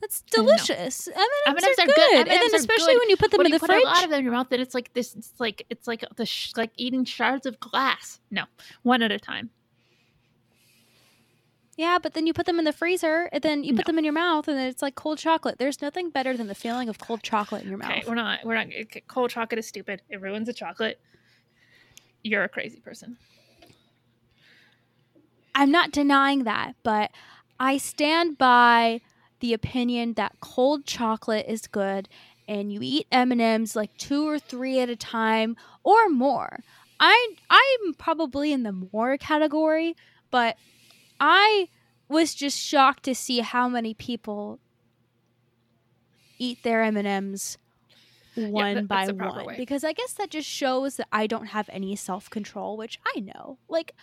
That's 0.00 0.22
No. 0.36 0.42
delicious. 0.42 1.08
M&Ms, 1.08 1.20
M&Ms 1.46 1.64
are, 1.64 1.82
are 1.82 1.86
good. 1.86 1.94
good. 1.94 2.18
And 2.20 2.26
then 2.28 2.38
M&Ms 2.38 2.54
especially 2.54 2.94
good. 2.94 2.98
when 3.00 3.10
you 3.10 3.16
put 3.16 3.30
them 3.30 3.38
when 3.38 3.46
in 3.46 3.52
the 3.52 3.58
fridge. 3.58 3.82
a 3.82 3.86
lot 3.86 4.04
of 4.04 4.10
them 4.10 4.18
in 4.20 4.24
your 4.24 4.32
mouth, 4.34 4.48
then 4.50 4.60
it's 4.60 4.74
like 4.74 4.92
this. 4.94 5.14
It's 5.14 5.32
like 5.38 5.64
it's 5.70 5.86
like 5.86 6.04
the 6.16 6.26
sh- 6.26 6.52
like 6.56 6.70
eating 6.76 7.04
shards 7.04 7.46
of 7.46 7.58
glass. 7.60 8.20
No, 8.30 8.44
one 8.82 9.02
at 9.02 9.10
a 9.12 9.18
time. 9.18 9.50
yeah, 11.76 11.98
but 12.02 12.14
then 12.14 12.26
you 12.26 12.32
put 12.32 12.46
them 12.46 12.58
in 12.58 12.64
the 12.64 12.72
freezer 12.72 13.28
and 13.32 13.42
then 13.42 13.62
you 13.62 13.74
put 13.74 13.86
No. 13.86 13.92
them 13.92 13.98
in 13.98 14.04
your 14.04 14.14
mouth 14.14 14.48
and 14.48 14.56
then 14.56 14.66
it's 14.66 14.80
like 14.80 14.94
cold 14.94 15.18
chocolate. 15.18 15.58
There's 15.58 15.82
nothing 15.82 16.08
better 16.10 16.34
than 16.36 16.46
the 16.46 16.54
feeling 16.54 16.88
of 16.88 16.98
cold 16.98 17.22
chocolate 17.22 17.62
in 17.64 17.68
your 17.68 17.76
mouth. 17.78 17.90
Okay, 17.90 18.04
we're 18.08 18.14
not. 18.14 18.44
We're 18.44 18.54
not. 18.54 18.68
Cold 19.08 19.30
chocolate 19.30 19.58
is 19.58 19.66
stupid. 19.66 20.00
It 20.08 20.20
ruins 20.22 20.46
the 20.46 20.54
chocolate. 20.54 20.98
You're 22.26 22.42
a 22.42 22.48
crazy 22.48 22.80
person. 22.80 23.16
I'm 25.54 25.70
not 25.70 25.92
denying 25.92 26.42
that, 26.44 26.74
but 26.82 27.12
I 27.60 27.78
stand 27.78 28.36
by 28.36 29.00
the 29.40 29.54
opinion 29.54 30.14
that 30.14 30.34
cold 30.40 30.86
chocolate 30.86 31.46
is 31.48 31.68
good 31.68 32.08
and 32.48 32.72
you 32.72 32.80
eat 32.82 33.06
M&Ms 33.12 33.76
like 33.76 33.96
two 33.96 34.28
or 34.28 34.40
three 34.40 34.80
at 34.80 34.90
a 34.90 34.96
time 34.96 35.56
or 35.84 36.08
more. 36.08 36.60
I 36.98 37.34
I'm 37.48 37.94
probably 37.94 38.52
in 38.52 38.64
the 38.64 38.72
more 38.72 39.16
category, 39.18 39.94
but 40.30 40.56
I 41.20 41.68
was 42.08 42.34
just 42.34 42.58
shocked 42.58 43.04
to 43.04 43.14
see 43.14 43.40
how 43.40 43.68
many 43.68 43.94
people 43.94 44.58
eat 46.38 46.62
their 46.64 46.82
M&Ms 46.82 47.58
one 48.36 48.74
that- 48.74 48.88
by 48.88 48.96
that's 48.98 49.08
the 49.08 49.14
proper 49.14 49.36
one 49.38 49.46
way. 49.46 49.56
because 49.56 49.82
I 49.84 49.92
guess 49.92 50.12
that 50.14 50.30
just 50.30 50.48
shows 50.48 50.96
that 50.96 51.08
I 51.12 51.26
don't 51.26 51.46
have 51.46 51.68
any 51.72 51.96
self-control, 51.96 52.76
which 52.76 52.98
I 53.16 53.20
know. 53.20 53.58
Like 53.68 53.94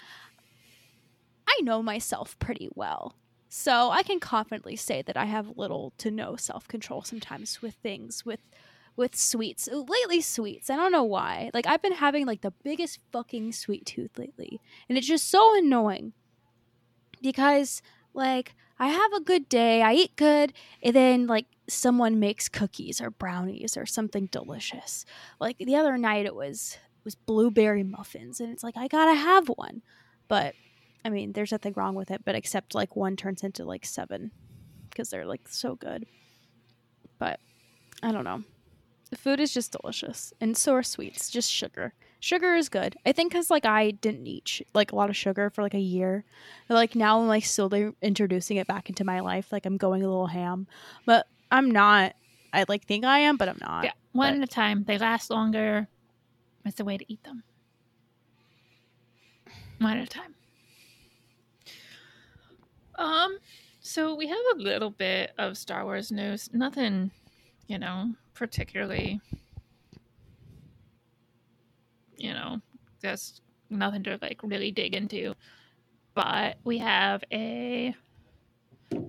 I 1.47 1.59
know 1.61 1.83
myself 1.83 2.37
pretty 2.39 2.69
well. 2.73 3.15
So 3.49 3.91
I 3.91 4.01
can 4.01 4.19
confidently 4.19 4.75
say 4.75 5.03
that 5.03 5.15
I 5.17 5.25
have 5.25 5.57
little 5.57 5.93
to 5.99 6.09
no 6.09 6.35
self-control 6.35 7.03
sometimes 7.03 7.61
with 7.61 7.75
things 7.75 8.25
with 8.25 8.39
with 8.95 9.15
sweets. 9.15 9.67
Lately 9.71 10.21
sweets. 10.21 10.69
I 10.69 10.75
don't 10.75 10.91
know 10.91 11.03
why. 11.03 11.49
Like 11.53 11.65
I've 11.67 11.81
been 11.81 11.93
having 11.93 12.25
like 12.25 12.41
the 12.41 12.51
biggest 12.63 12.99
fucking 13.11 13.51
sweet 13.51 13.85
tooth 13.85 14.17
lately. 14.17 14.59
And 14.87 14.97
it's 14.97 15.07
just 15.07 15.29
so 15.29 15.55
annoying. 15.57 16.13
Because 17.21 17.81
like 18.13 18.55
I 18.79 18.87
have 18.89 19.13
a 19.13 19.21
good 19.21 19.47
day, 19.49 19.81
I 19.81 19.93
eat 19.93 20.15
good, 20.15 20.53
and 20.81 20.95
then 20.95 21.27
like 21.27 21.45
someone 21.67 22.19
makes 22.19 22.49
cookies 22.49 23.01
or 23.01 23.09
brownies 23.09 23.77
or 23.77 23.85
something 23.85 24.27
delicious. 24.27 25.05
Like 25.39 25.57
the 25.57 25.75
other 25.75 25.97
night 25.97 26.25
it 26.25 26.35
was 26.35 26.77
it 26.97 27.05
was 27.05 27.15
blueberry 27.15 27.83
muffins 27.83 28.39
and 28.39 28.51
it's 28.51 28.63
like 28.63 28.77
I 28.77 28.87
got 28.87 29.05
to 29.05 29.15
have 29.15 29.47
one. 29.47 29.81
But 30.27 30.55
I 31.05 31.09
mean, 31.09 31.33
there's 31.33 31.51
nothing 31.51 31.73
wrong 31.75 31.95
with 31.95 32.11
it, 32.11 32.23
but 32.25 32.35
except 32.35 32.75
like 32.75 32.95
one 32.95 33.15
turns 33.15 33.43
into 33.43 33.65
like 33.65 33.85
seven 33.85 34.31
because 34.89 35.09
they're 35.09 35.25
like 35.25 35.47
so 35.47 35.75
good. 35.75 36.05
But 37.19 37.39
I 38.01 38.11
don't 38.11 38.23
know. 38.23 38.43
The 39.09 39.17
food 39.17 39.39
is 39.39 39.53
just 39.53 39.75
delicious, 39.79 40.33
and 40.41 40.57
so 40.57 40.73
are 40.73 40.81
sweets. 40.81 41.29
Just 41.29 41.51
sugar. 41.51 41.93
Sugar 42.19 42.55
is 42.55 42.69
good. 42.69 42.95
I 43.05 43.11
think 43.11 43.31
because 43.31 43.51
like 43.51 43.65
I 43.65 43.91
didn't 43.91 44.25
eat 44.25 44.47
sh- 44.47 44.61
like 44.73 44.91
a 44.91 44.95
lot 44.95 45.09
of 45.09 45.15
sugar 45.15 45.49
for 45.49 45.61
like 45.61 45.73
a 45.73 45.79
year. 45.79 46.23
But, 46.67 46.75
like 46.75 46.95
now 46.95 47.19
I'm 47.19 47.27
like 47.27 47.45
slowly 47.45 47.91
introducing 48.01 48.57
it 48.57 48.65
back 48.65 48.89
into 48.89 49.03
my 49.03 49.19
life. 49.19 49.51
Like 49.51 49.65
I'm 49.65 49.77
going 49.77 50.03
a 50.03 50.07
little 50.07 50.27
ham, 50.27 50.67
but 51.05 51.27
I'm 51.53 51.69
not. 51.69 52.15
I 52.51 52.65
like 52.67 52.85
think 52.85 53.05
I 53.05 53.19
am, 53.19 53.37
but 53.37 53.47
I'm 53.47 53.59
not. 53.61 53.85
Yeah, 53.85 53.91
one 54.11 54.33
but- 54.33 54.37
at 54.41 54.49
a 54.49 54.51
time. 54.51 54.83
They 54.85 54.97
last 54.97 55.29
longer. 55.29 55.87
It's 56.65 56.77
the 56.77 56.83
way 56.83 56.97
to 56.97 57.05
eat 57.07 57.23
them. 57.23 57.43
One 59.77 59.97
at 59.97 60.03
a 60.03 60.07
time. 60.07 60.33
Um, 62.95 63.37
so 63.81 64.15
we 64.15 64.27
have 64.27 64.37
a 64.55 64.59
little 64.59 64.89
bit 64.89 65.31
of 65.37 65.57
Star 65.57 65.83
Wars 65.83 66.11
news. 66.11 66.49
Nothing, 66.53 67.11
you 67.67 67.77
know, 67.77 68.13
particularly. 68.33 69.21
You 72.17 72.33
know, 72.33 72.61
just 73.01 73.41
nothing 73.69 74.03
to 74.03 74.17
like 74.21 74.39
really 74.41 74.71
dig 74.71 74.95
into. 74.95 75.35
But 76.15 76.57
we 76.63 76.79
have 76.79 77.23
a 77.31 77.93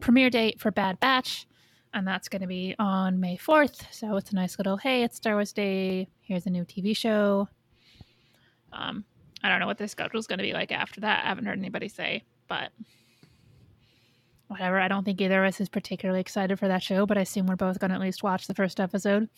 premiere 0.01 0.31
date 0.31 0.61
for 0.61 0.71
Bad 0.71 1.01
Batch 1.01 1.47
and 1.95 2.07
that's 2.07 2.29
going 2.29 2.43
to 2.43 2.49
be 2.49 2.75
on 2.79 3.21
May 3.21 3.39
4th. 3.39 3.87
So 3.93 4.17
it's 4.17 4.33
a 4.33 4.35
nice 4.35 4.59
little 4.59 4.77
hey, 4.77 5.05
it's 5.05 5.17
Star 5.17 5.35
Wars 5.35 5.53
Day. 5.53 6.09
Here's 6.21 6.45
a 6.45 6.51
new 6.51 6.65
TV 6.65 6.95
show. 6.95 7.49
Um, 8.73 9.05
I 9.43 9.49
don't 9.49 9.61
know 9.61 9.67
what 9.67 9.79
the 9.79 9.87
schedule's 9.87 10.27
going 10.27 10.41
to 10.41 10.45
be 10.45 10.53
like 10.53 10.73
after 10.73 11.01
that. 11.03 11.25
I 11.25 11.29
haven't 11.29 11.47
heard 11.47 11.59
anybody 11.59 11.89
say, 11.89 12.25
but 12.49 12.73
whatever. 14.49 14.81
I 14.81 14.89
don't 14.89 15.05
think 15.05 15.21
either 15.21 15.45
of 15.45 15.49
us 15.49 15.61
is 15.61 15.69
particularly 15.69 16.21
excited 16.21 16.59
for 16.59 16.67
that 16.67 16.83
show, 16.83 17.07
but 17.07 17.17
I 17.17 17.23
assume 17.23 17.47
we're 17.47 17.57
both 17.57 17.79
going 17.79 17.91
to 17.91 17.95
at 17.95 18.01
least 18.01 18.23
watch 18.23 18.47
the 18.47 18.55
first 18.55 18.81
episode. 18.81 19.29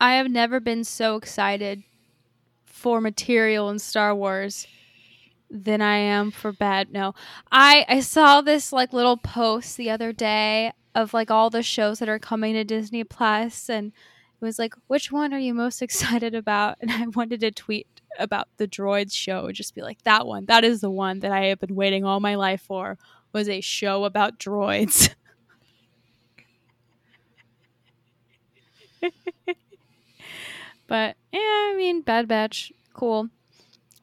I 0.00 0.14
have 0.14 0.30
never 0.30 0.58
been 0.58 0.84
so 0.84 1.16
excited 1.16 1.84
for 2.64 3.00
material 3.00 3.70
in 3.70 3.78
Star 3.78 4.14
Wars 4.14 4.66
than 5.50 5.80
I 5.80 5.96
am 5.96 6.30
for 6.30 6.52
bad. 6.52 6.92
No, 6.92 7.14
I 7.50 7.84
I 7.88 8.00
saw 8.00 8.40
this 8.40 8.72
like 8.72 8.92
little 8.92 9.16
post 9.16 9.76
the 9.76 9.90
other 9.90 10.12
day 10.12 10.72
of 10.94 11.14
like 11.14 11.30
all 11.30 11.50
the 11.50 11.62
shows 11.62 11.98
that 11.98 12.08
are 12.08 12.18
coming 12.18 12.54
to 12.54 12.64
Disney 12.64 13.04
Plus, 13.04 13.68
and 13.68 13.88
it 13.88 14.44
was 14.44 14.58
like, 14.58 14.74
which 14.86 15.12
one 15.12 15.32
are 15.32 15.38
you 15.38 15.54
most 15.54 15.82
excited 15.82 16.34
about? 16.34 16.76
And 16.80 16.90
I 16.90 17.06
wanted 17.08 17.40
to 17.40 17.50
tweet 17.50 17.86
about 18.18 18.48
the 18.56 18.66
Droids 18.66 19.12
show, 19.12 19.50
just 19.52 19.74
be 19.74 19.82
like, 19.82 20.02
that 20.04 20.26
one, 20.26 20.46
that 20.46 20.64
is 20.64 20.80
the 20.80 20.90
one 20.90 21.20
that 21.20 21.32
I 21.32 21.46
have 21.46 21.60
been 21.60 21.74
waiting 21.74 22.04
all 22.04 22.20
my 22.20 22.34
life 22.34 22.62
for. 22.62 22.98
Was 23.32 23.48
a 23.50 23.60
show 23.60 24.04
about 24.04 24.38
droids. 24.38 25.14
but 30.86 31.16
yeah, 31.32 31.40
I 31.40 31.74
mean, 31.76 32.00
Bad 32.00 32.28
Batch, 32.28 32.72
cool. 32.94 33.28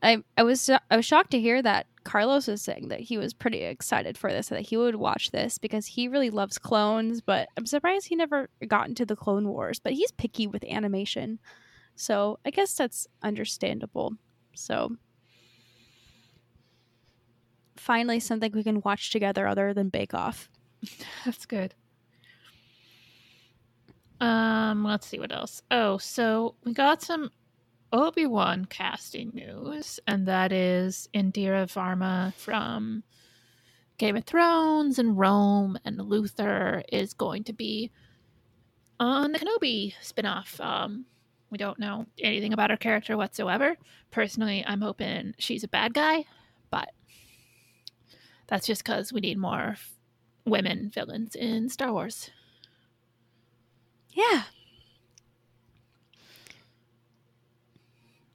I 0.04 0.24
I 0.38 0.44
was 0.44 0.70
I 0.70 0.96
was 0.96 1.06
shocked 1.06 1.32
to 1.32 1.40
hear 1.40 1.62
that 1.62 1.88
Carlos 2.04 2.48
was 2.48 2.62
saying 2.62 2.90
that 2.90 3.00
he 3.00 3.18
was 3.18 3.34
pretty 3.34 3.64
excited 3.64 4.18
for 4.18 4.30
this, 4.30 4.50
that 4.50 4.68
he 4.68 4.78
would 4.78 4.96
watch 4.96 5.32
this 5.32 5.58
because 5.58 5.86
he 5.86 6.08
really 6.08 6.30
loves 6.30 6.58
clones. 6.58 7.22
But 7.22 7.48
I'm 7.58 7.66
surprised 7.66 8.08
he 8.08 8.16
never 8.16 8.50
got 8.68 8.90
into 8.90 9.06
the 9.06 9.16
Clone 9.16 9.48
Wars. 9.48 9.80
But 9.80 9.94
he's 9.94 10.12
picky 10.12 10.46
with 10.46 10.64
animation, 10.66 11.40
so 11.96 12.40
I 12.46 12.50
guess 12.50 12.76
that's 12.76 13.08
understandable. 13.24 14.14
So 14.54 14.98
finally, 17.78 18.20
something 18.20 18.52
we 18.54 18.64
can 18.64 18.82
watch 18.82 19.12
together 19.12 19.48
other 19.48 19.74
than 19.74 19.90
Bake 19.90 20.14
Off. 20.14 20.50
That's 21.26 21.46
good. 21.46 21.74
Um, 24.20 24.84
let's 24.86 25.08
see 25.08 25.20
what 25.20 25.34
else. 25.34 25.62
Oh, 25.70 25.98
so 25.98 26.56
we 26.64 26.74
got 26.74 27.02
some 27.02 27.30
Obi 27.94 28.26
Wan 28.26 28.66
casting 28.66 29.30
news, 29.36 30.00
and 30.08 30.28
that 30.28 30.52
is 30.52 31.08
Indira 31.14 31.68
Varma 31.68 32.34
from 32.34 33.04
Game 34.00 34.16
of 34.16 34.24
Thrones 34.26 34.98
and 34.98 35.18
Rome 35.18 35.78
and 35.86 35.98
Luther 36.00 36.84
is 36.92 37.14
going 37.14 37.44
to 37.44 37.54
be 37.54 37.92
on 39.00 39.32
the 39.32 39.38
Kenobi 39.38 39.94
spinoff. 40.02 40.60
Um, 40.60 41.06
we 41.52 41.60
don't 41.60 41.78
know 41.78 42.08
anything 42.20 42.52
about 42.52 42.72
her 42.72 42.78
character 42.78 43.16
whatsoever. 43.16 43.78
Personally, 44.10 44.64
I'm 44.66 44.82
hoping 44.82 45.36
she's 45.38 45.64
a 45.64 45.68
bad 45.68 45.94
guy, 45.94 46.26
but 46.72 46.90
that's 48.48 48.66
just 48.66 48.84
because 48.84 49.14
we 49.14 49.22
need 49.22 49.38
more 49.38 49.76
women 50.46 50.90
villains 50.92 51.36
in 51.36 51.70
Star 51.70 51.94
Wars. 51.94 52.32
Yeah. 54.10 54.44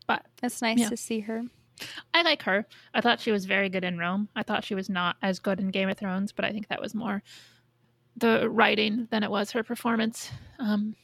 But 0.08 0.26
it's 0.42 0.60
nice 0.60 0.80
Yeah. 0.80 0.88
to 0.88 0.96
see 0.96 1.20
her. 1.20 1.44
I 2.12 2.22
like 2.22 2.42
her. 2.42 2.66
I 2.92 3.00
thought 3.00 3.20
she 3.20 3.30
was 3.30 3.44
very 3.44 3.68
good 3.68 3.84
in 3.84 3.98
Rome. 3.98 4.28
I 4.34 4.42
thought 4.42 4.64
she 4.64 4.74
was 4.74 4.88
not 4.90 5.16
as 5.22 5.38
good 5.38 5.60
in 5.60 5.68
Game 5.70 5.88
of 5.88 5.96
Thrones, 5.96 6.32
but 6.32 6.44
I 6.44 6.50
think 6.50 6.66
that 6.68 6.80
was 6.80 6.92
more 6.92 7.22
the 8.16 8.50
writing 8.50 9.06
than 9.12 9.22
it 9.22 9.30
was 9.30 9.52
her 9.52 9.62
performance. 9.62 10.32
Um, 10.58 10.96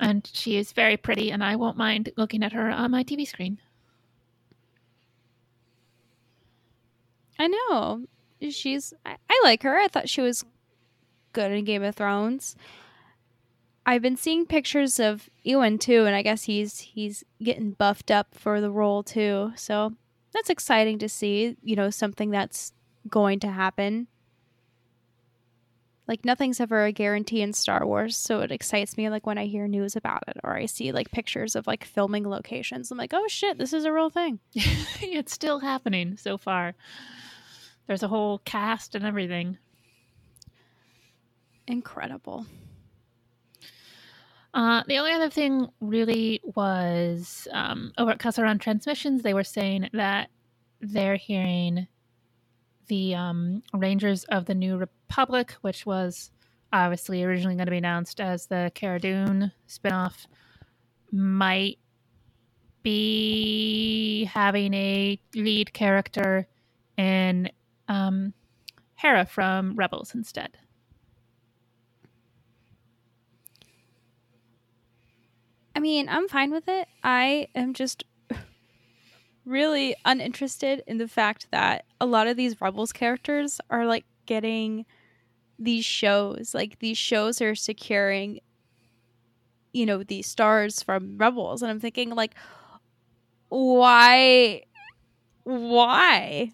and 0.00 0.26
she 0.32 0.56
is 0.56 0.72
very 0.72 0.96
pretty, 0.96 1.30
and 1.30 1.44
I 1.44 1.56
won't 1.56 1.76
mind 1.76 2.10
looking 2.16 2.42
at 2.42 2.52
her 2.52 2.70
on 2.70 2.90
my 2.90 3.04
TV 3.04 3.26
screen. 3.26 3.58
I 7.38 7.48
know. 7.48 8.06
She's 8.50 8.94
I, 9.04 9.16
I 9.28 9.40
like 9.44 9.62
her. 9.62 9.78
I 9.78 9.88
thought 9.88 10.08
she 10.08 10.20
was 10.22 10.44
good 11.32 11.50
in 11.52 11.64
Game 11.64 11.82
of 11.82 11.94
Thrones. 11.96 12.56
I've 13.88 14.02
been 14.02 14.16
seeing 14.16 14.46
pictures 14.46 14.98
of 14.98 15.30
Ewan 15.44 15.78
too, 15.78 16.06
and 16.06 16.16
I 16.16 16.22
guess 16.22 16.42
he's 16.42 16.80
he's 16.80 17.22
getting 17.40 17.70
buffed 17.70 18.10
up 18.10 18.34
for 18.34 18.60
the 18.60 18.70
role 18.70 19.04
too. 19.04 19.52
So 19.54 19.94
that's 20.32 20.50
exciting 20.50 20.98
to 20.98 21.08
see, 21.08 21.56
you 21.62 21.76
know, 21.76 21.90
something 21.90 22.30
that's 22.30 22.72
going 23.08 23.38
to 23.40 23.48
happen. 23.48 24.08
Like 26.08 26.24
nothing's 26.24 26.60
ever 26.60 26.84
a 26.84 26.92
guarantee 26.92 27.42
in 27.42 27.52
Star 27.52 27.86
Wars, 27.86 28.16
so 28.16 28.40
it 28.40 28.50
excites 28.50 28.96
me 28.96 29.08
like 29.08 29.24
when 29.24 29.38
I 29.38 29.46
hear 29.46 29.68
news 29.68 29.94
about 29.94 30.24
it 30.26 30.36
or 30.42 30.56
I 30.56 30.66
see 30.66 30.90
like 30.90 31.12
pictures 31.12 31.54
of 31.54 31.68
like 31.68 31.84
filming 31.84 32.28
locations. 32.28 32.90
I'm 32.90 32.98
like, 32.98 33.14
"Oh 33.14 33.28
shit, 33.28 33.56
this 33.56 33.72
is 33.72 33.84
a 33.84 33.92
real 33.92 34.10
thing." 34.10 34.40
it's 34.54 35.32
still 35.32 35.60
happening 35.60 36.16
so 36.16 36.36
far. 36.36 36.74
There's 37.86 38.02
a 38.02 38.08
whole 38.08 38.38
cast 38.38 38.96
and 38.96 39.04
everything. 39.04 39.58
Incredible. 41.68 42.46
Uh, 44.56 44.82
the 44.88 44.96
only 44.96 45.12
other 45.12 45.28
thing 45.28 45.68
really 45.80 46.40
was 46.42 47.46
um, 47.52 47.92
over 47.98 48.12
at 48.12 48.18
Castle 48.18 48.58
Transmissions, 48.58 49.22
they 49.22 49.34
were 49.34 49.44
saying 49.44 49.90
that 49.92 50.30
they're 50.80 51.16
hearing 51.16 51.86
the 52.86 53.14
um, 53.14 53.62
Rangers 53.74 54.24
of 54.24 54.46
the 54.46 54.54
New 54.54 54.78
Republic, 54.78 55.52
which 55.60 55.84
was 55.84 56.30
obviously 56.72 57.22
originally 57.22 57.54
going 57.54 57.66
to 57.66 57.70
be 57.70 57.76
announced 57.76 58.18
as 58.18 58.46
the 58.46 58.72
Cara 58.74 58.98
Dune 58.98 59.52
spinoff, 59.68 60.26
might 61.12 61.78
be 62.82 64.24
having 64.32 64.72
a 64.72 65.20
lead 65.34 65.74
character 65.74 66.48
in 66.96 67.50
um, 67.88 68.32
Hera 68.94 69.26
from 69.26 69.76
Rebels 69.76 70.14
instead. 70.14 70.56
I 75.76 75.78
mean, 75.78 76.08
I'm 76.08 76.26
fine 76.26 76.50
with 76.52 76.68
it. 76.68 76.88
I 77.04 77.48
am 77.54 77.74
just 77.74 78.04
really 79.44 79.94
uninterested 80.06 80.82
in 80.86 80.96
the 80.96 81.06
fact 81.06 81.48
that 81.50 81.84
a 82.00 82.06
lot 82.06 82.26
of 82.26 82.38
these 82.38 82.58
Rebels 82.62 82.94
characters 82.94 83.60
are 83.68 83.84
like 83.84 84.06
getting 84.24 84.86
these 85.58 85.84
shows. 85.84 86.54
Like 86.54 86.78
these 86.78 86.96
shows 86.96 87.42
are 87.42 87.54
securing 87.54 88.40
you 89.74 89.84
know, 89.84 90.02
these 90.02 90.26
stars 90.26 90.82
from 90.82 91.18
Rebels 91.18 91.60
and 91.60 91.70
I'm 91.70 91.80
thinking 91.80 92.08
like 92.08 92.34
why 93.50 94.62
why? 95.44 96.52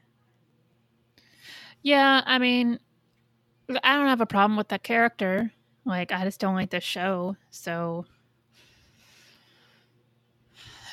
Yeah, 1.83 2.23
I 2.27 2.39
mean, 2.39 2.81
I 3.83 3.97
don't 3.97 4.09
have 4.09 4.21
a 4.21 4.27
problem 4.27 4.57
with 4.57 4.69
that 4.69 4.83
character. 4.83 5.53
Like, 5.85 6.13
I 6.13 6.25
just 6.25 6.41
don't 6.41 6.55
like 6.55 6.71
the 6.71 6.81
show. 6.81 7.37
So, 7.51 8.07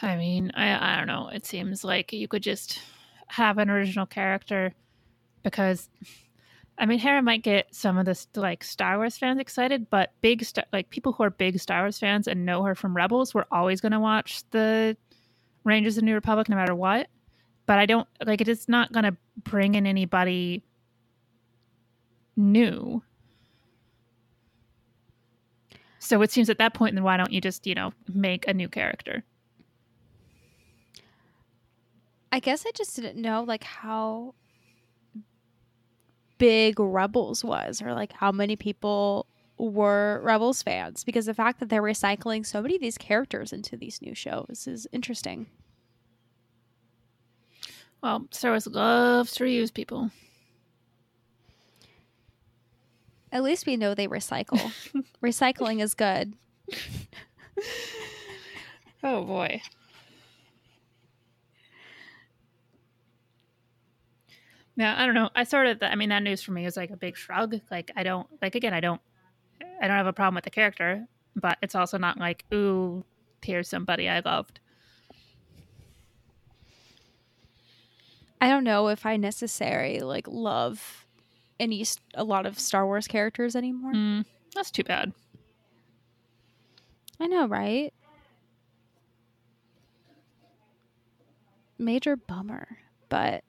I 0.01 0.15
mean, 0.15 0.51
I 0.55 0.93
I 0.93 0.97
don't 0.97 1.07
know. 1.07 1.29
It 1.29 1.45
seems 1.45 1.83
like 1.83 2.13
you 2.13 2.27
could 2.27 2.43
just 2.43 2.79
have 3.27 3.57
an 3.57 3.69
original 3.69 4.05
character 4.05 4.73
because, 5.43 5.89
I 6.77 6.85
mean, 6.85 6.99
Hera 6.99 7.21
might 7.21 7.43
get 7.43 7.73
some 7.73 7.97
of 7.97 8.05
the 8.05 8.25
like 8.35 8.63
Star 8.63 8.97
Wars 8.97 9.17
fans 9.17 9.39
excited, 9.39 9.89
but 9.89 10.13
big 10.21 10.43
Star 10.43 10.65
like 10.71 10.89
people 10.89 11.13
who 11.13 11.23
are 11.23 11.29
big 11.29 11.59
Star 11.59 11.81
Wars 11.81 11.99
fans 11.99 12.27
and 12.27 12.45
know 12.45 12.63
her 12.63 12.75
from 12.75 12.95
Rebels, 12.95 13.33
we're 13.33 13.45
always 13.51 13.81
going 13.81 13.91
to 13.91 13.99
watch 13.99 14.43
the 14.51 14.95
Rangers 15.63 15.97
of 15.97 16.01
the 16.01 16.05
New 16.05 16.15
Republic 16.15 16.49
no 16.49 16.55
matter 16.55 16.75
what. 16.75 17.07
But 17.65 17.77
I 17.77 17.85
don't 17.85 18.07
like 18.25 18.41
it. 18.41 18.47
Is 18.47 18.67
not 18.67 18.91
going 18.91 19.05
to 19.05 19.15
bring 19.43 19.75
in 19.75 19.85
anybody 19.85 20.63
new. 22.35 23.03
So 25.99 26.21
it 26.21 26.31
seems 26.31 26.49
at 26.49 26.57
that 26.57 26.73
point, 26.73 26.95
then 26.95 27.03
why 27.03 27.17
don't 27.17 27.31
you 27.31 27.41
just, 27.41 27.67
you 27.67 27.75
know, 27.75 27.93
make 28.11 28.47
a 28.47 28.53
new 28.53 28.67
character? 28.67 29.23
I 32.31 32.39
guess 32.39 32.65
I 32.65 32.71
just 32.75 32.95
didn't 32.95 33.19
know 33.19 33.43
like 33.43 33.63
how 33.63 34.35
big 36.37 36.79
Rebels 36.79 37.43
was 37.43 37.81
or 37.81 37.93
like 37.93 38.13
how 38.13 38.31
many 38.31 38.55
people 38.55 39.27
were 39.57 40.21
Rebels 40.23 40.63
fans 40.63 41.03
because 41.03 41.25
the 41.25 41.33
fact 41.33 41.59
that 41.59 41.69
they're 41.69 41.81
recycling 41.81 42.45
so 42.45 42.61
many 42.61 42.75
of 42.75 42.81
these 42.81 42.97
characters 42.97 43.51
into 43.51 43.75
these 43.75 44.01
new 44.01 44.15
shows 44.15 44.65
is 44.67 44.87
interesting. 44.91 45.47
Well, 48.01 48.27
Star 48.31 48.51
Wars 48.51 48.67
loves 48.67 49.33
to 49.35 49.43
reuse 49.43 49.73
people. 49.73 50.11
At 53.31 53.43
least 53.43 53.67
we 53.67 53.77
know 53.77 53.93
they 53.93 54.07
recycle. 54.07 54.71
Recycling 55.23 55.81
is 55.81 55.93
good. 55.93 56.33
Oh 59.03 59.23
boy. 59.23 59.61
Yeah, 64.79 64.95
I 64.97 65.05
don't 65.05 65.13
know. 65.13 65.29
I 65.35 65.43
sort 65.43 65.67
of, 65.67 65.83
I 65.83 65.95
mean, 65.95 66.07
that 66.07 66.23
news 66.23 66.41
for 66.41 66.53
me 66.53 66.63
was 66.63 66.77
like 66.77 66.89
a 66.89 66.95
big 66.95 67.17
shrug. 67.17 67.59
Like, 67.69 67.91
I 67.97 68.03
don't, 68.03 68.27
like, 68.41 68.55
again, 68.55 68.73
I 68.73 68.79
don't, 68.79 69.01
I 69.81 69.87
don't 69.89 69.97
have 69.97 70.07
a 70.07 70.13
problem 70.13 70.35
with 70.35 70.45
the 70.45 70.49
character, 70.51 71.05
but 71.35 71.57
it's 71.61 71.75
also 71.75 71.97
not 71.97 72.17
like, 72.17 72.45
ooh, 72.53 73.03
here's 73.43 73.67
somebody 73.67 74.07
I 74.07 74.21
loved. 74.21 74.61
I 78.39 78.47
don't 78.47 78.63
know 78.63 78.87
if 78.87 79.05
I 79.05 79.17
necessarily 79.17 79.99
like 79.99 80.25
love 80.29 81.05
any 81.59 81.85
a 82.13 82.23
lot 82.23 82.45
of 82.45 82.57
Star 82.57 82.85
Wars 82.85 83.05
characters 83.05 83.57
anymore. 83.57 83.91
Mm, 83.91 84.23
that's 84.55 84.71
too 84.71 84.85
bad. 84.85 85.11
I 87.19 87.27
know, 87.27 87.47
right? 87.49 87.93
Major 91.77 92.15
bummer, 92.15 92.77
but 93.09 93.43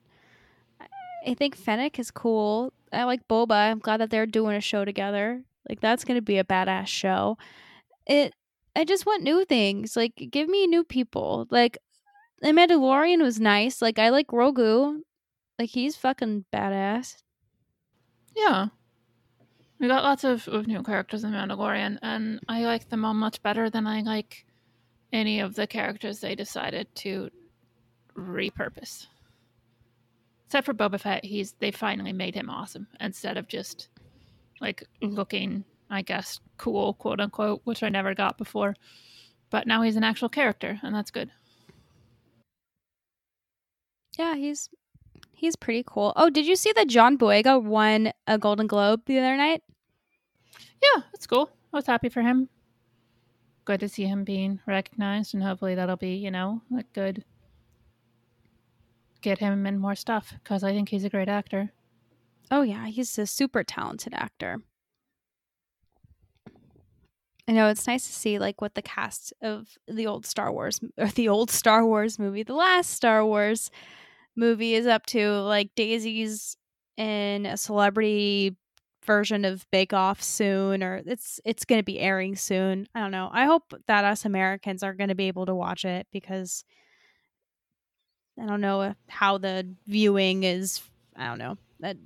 I 1.27 1.35
think 1.35 1.57
Fennec 1.57 1.99
is 1.99 2.11
cool. 2.11 2.73
I 2.93 3.05
like 3.05 3.27
Boba. 3.29 3.71
I'm 3.71 3.79
glad 3.79 3.99
that 3.99 4.11
they're 4.11 4.27
doing 4.27 4.57
a 4.57 4.61
show 4.61 4.85
together. 4.85 5.43
Like 5.69 5.81
that's 5.81 6.05
gonna 6.05 6.23
be 6.23 6.39
a 6.39 6.45
badass 6.45 6.87
show. 6.87 7.39
It. 8.07 8.35
I 8.77 8.85
just 8.85 9.05
want 9.05 9.23
new 9.23 9.45
things. 9.45 9.97
Like 9.97 10.29
give 10.31 10.49
me 10.49 10.67
new 10.67 10.85
people. 10.85 11.47
Like 11.51 11.79
the 12.41 12.49
Mandalorian 12.49 13.23
was 13.23 13.41
nice. 13.41 13.83
Like 13.83 13.99
I 13.99 14.09
like 14.11 14.29
Grogu. 14.29 15.01
Like 15.59 15.71
he's 15.71 15.97
fucking 15.97 16.47
badass. 16.53 17.17
Yeah. 18.35 18.69
We 19.79 19.89
got 19.89 20.03
lots 20.05 20.25
of, 20.25 20.47
of 20.49 20.67
new 20.67 20.83
characters 20.83 21.25
in 21.25 21.33
Mandalorian, 21.33 21.99
and 22.03 22.39
I 22.49 22.65
like 22.65 22.91
them 22.91 23.05
all 23.05 23.15
much 23.15 23.43
better 23.43 23.71
than 23.71 23.87
I 23.87 24.03
like 24.03 24.45
any 25.11 25.41
of 25.41 25.55
the 25.55 25.67
characters 25.67 26.21
they 26.21 26.35
decided 26.35 26.95
to 26.97 27.31
repurpose. 28.15 29.07
Except 30.51 30.67
for 30.67 30.75
Boba 30.75 30.99
Fett, 30.99 31.25
he's 31.25 31.53
they 31.61 31.71
finally 31.71 32.13
made 32.13 32.35
him 32.35 32.51
awesome 32.51 32.89
instead 32.99 33.37
of 33.37 33.47
just 33.47 33.87
like 34.61 34.83
looking, 35.01 35.63
I 35.89 36.03
guess, 36.03 36.41
cool, 36.59 36.95
quote 36.95 37.21
unquote, 37.21 37.61
which 37.63 37.85
I 37.85 37.89
never 37.89 38.17
got 38.17 38.37
before. 38.37 38.75
But 39.51 39.69
now 39.69 39.83
he's 39.83 39.95
an 39.95 40.03
actual 40.03 40.29
character, 40.29 40.81
and 40.83 40.93
that's 40.93 41.13
good. 41.13 41.31
Yeah, 44.19 44.35
he's 44.35 44.69
he's 45.35 45.55
pretty 45.55 45.85
cool. 45.87 46.15
Oh, 46.17 46.31
did 46.31 46.47
you 46.47 46.57
see 46.57 46.73
that 46.73 46.89
John 46.89 47.17
Boyega 47.17 47.63
won 47.63 48.11
a 48.27 48.37
Golden 48.37 48.67
Globe 48.67 49.03
the 49.07 49.21
other 49.21 49.37
night? 49.37 49.63
Yeah, 50.83 51.03
that's 51.13 51.29
cool. 51.29 51.49
I 51.73 51.77
was 51.77 51.87
happy 51.87 52.09
for 52.09 52.23
him. 52.23 52.49
Good 53.67 53.79
to 53.79 53.89
see 53.89 54.03
him 54.03 54.25
being 54.25 54.59
recognized, 54.67 55.33
and 55.33 55.45
hopefully 55.45 55.77
that'll 55.77 55.95
be, 55.95 56.17
you 56.17 56.33
know, 56.33 56.61
like 56.73 56.93
good. 56.93 57.25
Get 59.21 59.39
him 59.39 59.67
in 59.67 59.79
more 59.79 59.95
stuff 59.95 60.33
because 60.43 60.65
I 60.65 60.73
think 60.73 60.89
he's 60.89 61.05
a 61.05 61.11
great 61.11 61.29
actor. 61.29 61.73
Oh 62.51 62.63
yeah, 62.63 62.87
he's 62.87 63.19
a 63.19 63.27
super 63.27 63.63
talented 63.63 64.15
actor. 64.15 64.59
I 67.47 67.53
know 67.53 67.69
it's 67.69 67.87
nice 67.87 68.07
to 68.07 68.13
see 68.13 68.39
like 68.39 68.61
what 68.61 68.75
the 68.75 68.83
cast 68.83 69.33
of 69.43 69.77
the 69.89 70.07
old 70.07 70.25
Star 70.25 70.53
Wars 70.53 70.81
or 70.97 71.09
the 71.09 71.29
old 71.29 71.51
Star 71.51 71.85
Wars 71.85 72.19
movie, 72.19 72.43
the 72.43 72.55
last 72.55 72.91
Star 72.91 73.25
Wars 73.25 73.71
movie 74.37 74.75
is 74.75 74.87
up 74.87 75.07
to. 75.07 75.31
Like 75.41 75.71
Daisy's 75.75 76.57
in 76.97 77.47
a 77.47 77.57
celebrity 77.57 78.57
version 79.05 79.45
of 79.45 79.69
Bake 79.71 79.93
Off 79.93 80.23
soon, 80.23 80.83
or 80.83 81.03
it's 81.05 81.41
it's 81.45 81.65
going 81.65 81.81
to 81.81 81.85
be 81.85 81.99
airing 81.99 82.37
soon. 82.37 82.87
I 82.95 83.01
don't 83.01 83.11
know. 83.11 83.31
I 83.33 83.47
hope 83.47 83.75
that 83.87 84.05
us 84.05 84.25
Americans 84.25 84.83
are 84.83 84.95
going 84.95 85.09
to 85.09 85.15
be 85.15 85.29
able 85.29 85.47
to 85.47 85.55
watch 85.55 85.85
it 85.85 86.07
because 86.13 86.65
I 88.39 88.47
don't 88.47 88.61
know 88.61 88.95
how 89.09 89.39
the 89.39 89.67
viewing 89.87 90.45
is. 90.45 90.83
I 91.17 91.27
don't 91.27 91.39
know 91.39 91.57
that 91.81 91.97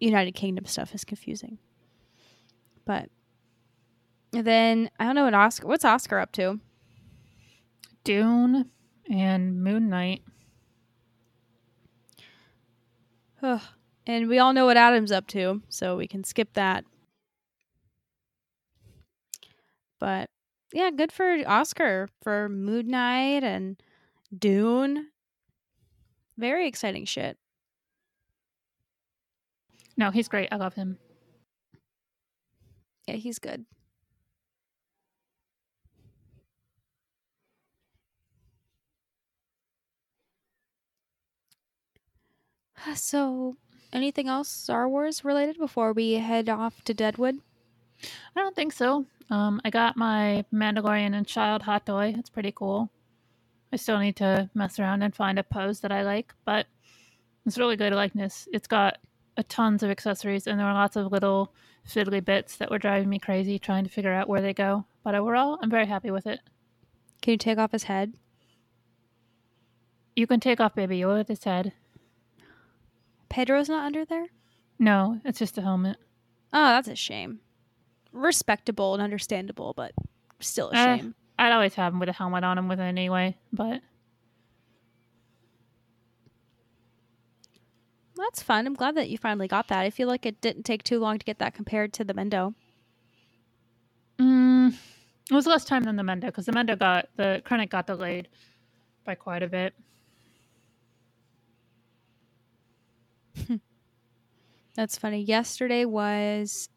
United 0.00 0.32
Kingdom 0.32 0.66
stuff 0.66 0.94
is 0.94 1.04
confusing, 1.04 1.58
but 2.84 3.08
then 4.32 4.90
I 4.98 5.04
don't 5.04 5.14
know 5.14 5.24
what 5.24 5.34
Oscar. 5.34 5.66
What's 5.66 5.84
Oscar 5.84 6.18
up 6.18 6.32
to? 6.32 6.60
Dune 8.04 8.70
and 9.10 9.62
Moon 9.62 9.88
Knight. 9.88 10.22
Ugh. 13.42 13.60
And 14.06 14.28
we 14.28 14.38
all 14.38 14.52
know 14.52 14.66
what 14.66 14.76
Adam's 14.76 15.12
up 15.12 15.28
to, 15.28 15.62
so 15.68 15.96
we 15.96 16.08
can 16.08 16.24
skip 16.24 16.54
that. 16.54 16.84
But 20.00 20.28
yeah, 20.72 20.90
good 20.90 21.12
for 21.12 21.38
Oscar 21.46 22.08
for 22.22 22.48
Moon 22.48 22.88
Knight 22.88 23.44
and 23.44 23.80
Dune. 24.36 25.08
Very 26.38 26.66
exciting 26.66 27.04
shit. 27.04 27.36
No, 29.96 30.10
he's 30.10 30.28
great. 30.28 30.48
I 30.50 30.56
love 30.56 30.74
him. 30.74 30.98
Yeah, 33.06 33.16
he's 33.16 33.38
good. 33.38 33.64
So, 42.94 43.56
anything 43.92 44.28
else 44.28 44.48
Star 44.48 44.88
Wars 44.88 45.24
related 45.24 45.58
before 45.58 45.92
we 45.92 46.14
head 46.14 46.48
off 46.48 46.82
to 46.84 46.94
Deadwood? 46.94 47.38
I 48.34 48.40
don't 48.40 48.56
think 48.56 48.72
so. 48.72 49.06
Um, 49.30 49.60
I 49.64 49.70
got 49.70 49.96
my 49.96 50.44
Mandalorian 50.52 51.14
and 51.14 51.26
Child 51.26 51.62
hot 51.62 51.86
toy. 51.86 52.14
It's 52.18 52.30
pretty 52.30 52.52
cool. 52.52 52.90
I 53.72 53.76
still 53.76 53.98
need 53.98 54.16
to 54.16 54.50
mess 54.54 54.78
around 54.78 55.02
and 55.02 55.14
find 55.14 55.38
a 55.38 55.42
pose 55.42 55.80
that 55.80 55.92
I 55.92 56.02
like, 56.02 56.34
but 56.44 56.66
it's 57.46 57.56
really 57.58 57.76
good 57.76 57.92
likeness. 57.92 58.46
It's 58.52 58.66
got 58.66 58.98
a 59.36 59.42
tons 59.42 59.82
of 59.82 59.90
accessories, 59.90 60.46
and 60.46 60.58
there 60.58 60.66
were 60.66 60.72
lots 60.74 60.96
of 60.96 61.10
little 61.10 61.54
fiddly 61.88 62.22
bits 62.24 62.56
that 62.58 62.70
were 62.70 62.78
driving 62.78 63.08
me 63.08 63.18
crazy 63.18 63.58
trying 63.58 63.84
to 63.84 63.90
figure 63.90 64.12
out 64.12 64.28
where 64.28 64.42
they 64.42 64.52
go. 64.52 64.84
But 65.02 65.14
overall, 65.14 65.58
I'm 65.62 65.70
very 65.70 65.86
happy 65.86 66.10
with 66.10 66.26
it. 66.26 66.40
Can 67.22 67.32
you 67.32 67.38
take 67.38 67.58
off 67.58 67.72
his 67.72 67.84
head? 67.84 68.12
You 70.14 70.26
can 70.26 70.40
take 70.40 70.60
off 70.60 70.74
Baby 70.74 71.00
Yoda 71.00 71.18
with 71.18 71.28
his 71.28 71.44
head. 71.44 71.72
Pedro's 73.30 73.68
not 73.70 73.86
under 73.86 74.04
there? 74.04 74.26
No, 74.78 75.20
it's 75.24 75.38
just 75.38 75.56
a 75.56 75.62
helmet. 75.62 75.96
Oh, 76.52 76.66
that's 76.66 76.88
a 76.88 76.94
shame. 76.96 77.40
Respectable 78.12 78.92
and 78.92 79.02
understandable, 79.02 79.72
but 79.74 79.92
still 80.40 80.68
a 80.70 80.74
Eh, 80.74 80.96
shame. 80.98 81.14
I'd 81.42 81.52
always 81.52 81.74
have 81.74 81.92
him 81.92 81.98
with 81.98 82.08
a 82.08 82.12
helmet 82.12 82.44
on 82.44 82.56
him 82.56 82.68
with 82.68 82.78
it 82.78 82.84
anyway, 82.84 83.36
but 83.52 83.82
That's 88.16 88.42
fun. 88.44 88.64
I'm 88.64 88.74
glad 88.74 88.94
that 88.94 89.10
you 89.10 89.18
finally 89.18 89.48
got 89.48 89.66
that. 89.68 89.80
I 89.80 89.90
feel 89.90 90.06
like 90.06 90.24
it 90.24 90.40
didn't 90.40 90.62
take 90.62 90.84
too 90.84 91.00
long 91.00 91.18
to 91.18 91.24
get 91.24 91.40
that 91.40 91.54
compared 91.54 91.92
to 91.94 92.04
the 92.04 92.14
Mendo. 92.14 92.54
mm, 94.20 94.72
it 94.72 95.34
was 95.34 95.46
less 95.46 95.64
time 95.64 95.82
than 95.82 95.96
the 95.96 96.04
Mendo 96.04 96.26
because 96.26 96.46
the 96.46 96.52
Mendo 96.52 96.78
got 96.78 97.08
the 97.16 97.42
Krennic 97.44 97.70
got 97.70 97.88
delayed 97.88 98.28
by 99.04 99.16
quite 99.16 99.42
a 99.42 99.48
bit. 99.48 99.74
That's 104.76 104.96
funny. 104.96 105.22
Yesterday 105.22 105.84
was 105.86 106.68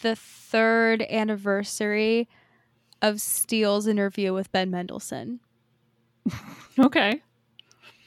the 0.00 0.16
third 0.16 1.02
anniversary 1.02 2.28
of 3.02 3.20
Steele's 3.20 3.86
interview 3.86 4.32
with 4.32 4.50
Ben 4.52 4.70
Mendelsohn. 4.70 5.40
Okay, 6.78 7.20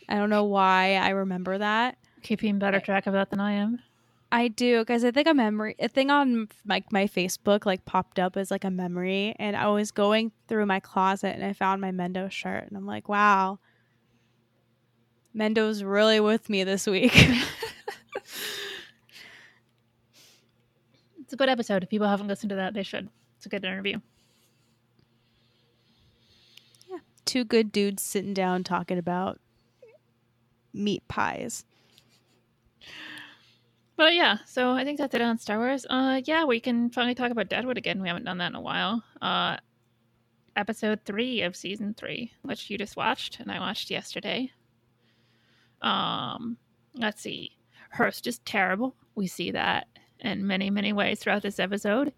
I 0.09 0.15
don't 0.15 0.29
know 0.29 0.45
why 0.45 0.95
I 0.95 1.09
remember 1.09 1.57
that. 1.57 1.97
keeping 2.21 2.59
better 2.59 2.79
track 2.79 3.07
of 3.07 3.13
that 3.13 3.29
than 3.29 3.39
I 3.39 3.53
am. 3.53 3.79
I 4.31 4.47
do 4.47 4.79
because 4.79 5.03
I 5.05 5.11
think 5.11 5.27
a 5.27 5.33
memory, 5.33 5.75
a 5.79 5.87
thing 5.87 6.09
on 6.09 6.47
like 6.65 6.91
my 6.91 7.05
Facebook 7.05 7.65
like 7.65 7.85
popped 7.85 8.17
up 8.17 8.35
as 8.37 8.49
like 8.49 8.63
a 8.63 8.71
memory, 8.71 9.35
and 9.37 9.55
I 9.55 9.67
was 9.67 9.91
going 9.91 10.31
through 10.47 10.65
my 10.65 10.79
closet 10.79 11.35
and 11.35 11.43
I 11.45 11.53
found 11.53 11.81
my 11.81 11.91
Mendo 11.91 12.31
shirt, 12.31 12.65
and 12.67 12.75
I'm 12.77 12.85
like, 12.87 13.07
wow, 13.09 13.59
Mendo's 15.35 15.83
really 15.83 16.19
with 16.19 16.49
me 16.49 16.63
this 16.63 16.87
week. 16.87 17.15
It's 21.21 21.33
a 21.33 21.37
good 21.37 21.49
episode. 21.49 21.81
If 21.81 21.89
people 21.89 22.07
haven't 22.07 22.27
listened 22.27 22.51
to 22.51 22.57
that, 22.57 22.75
they 22.75 22.83
should. 22.83 23.09
It's 23.37 23.47
a 23.47 23.49
good 23.49 23.65
interview. 23.65 23.99
Two 27.25 27.43
good 27.43 27.71
dudes 27.71 28.03
sitting 28.03 28.33
down 28.33 28.63
talking 28.63 28.97
about 28.97 29.39
meat 30.73 31.07
pies. 31.07 31.65
But 33.95 34.15
yeah, 34.15 34.37
so 34.45 34.71
I 34.71 34.83
think 34.83 34.97
that's 34.97 35.13
it 35.13 35.21
on 35.21 35.37
Star 35.37 35.57
Wars. 35.59 35.85
Uh, 35.89 36.21
yeah, 36.25 36.45
we 36.45 36.59
can 36.59 36.89
finally 36.89 37.15
talk 37.15 37.31
about 37.31 37.49
Deadwood 37.49 37.77
again. 37.77 38.01
We 38.01 38.07
haven't 38.07 38.25
done 38.25 38.39
that 38.39 38.49
in 38.49 38.55
a 38.55 38.61
while. 38.61 39.03
Uh, 39.21 39.57
episode 40.55 40.99
three 41.05 41.41
of 41.41 41.55
season 41.55 41.93
three, 41.93 42.31
which 42.41 42.69
you 42.69 42.77
just 42.77 42.97
watched 42.97 43.39
and 43.39 43.51
I 43.51 43.59
watched 43.59 43.91
yesterday. 43.91 44.51
Um, 45.81 46.57
let's 46.95 47.21
see. 47.21 47.51
Hearst 47.91 48.25
is 48.25 48.39
terrible. 48.39 48.95
We 49.15 49.27
see 49.27 49.51
that 49.51 49.87
in 50.19 50.47
many, 50.47 50.69
many 50.69 50.93
ways 50.93 51.19
throughout 51.19 51.43
this 51.43 51.59
episode. 51.59 52.13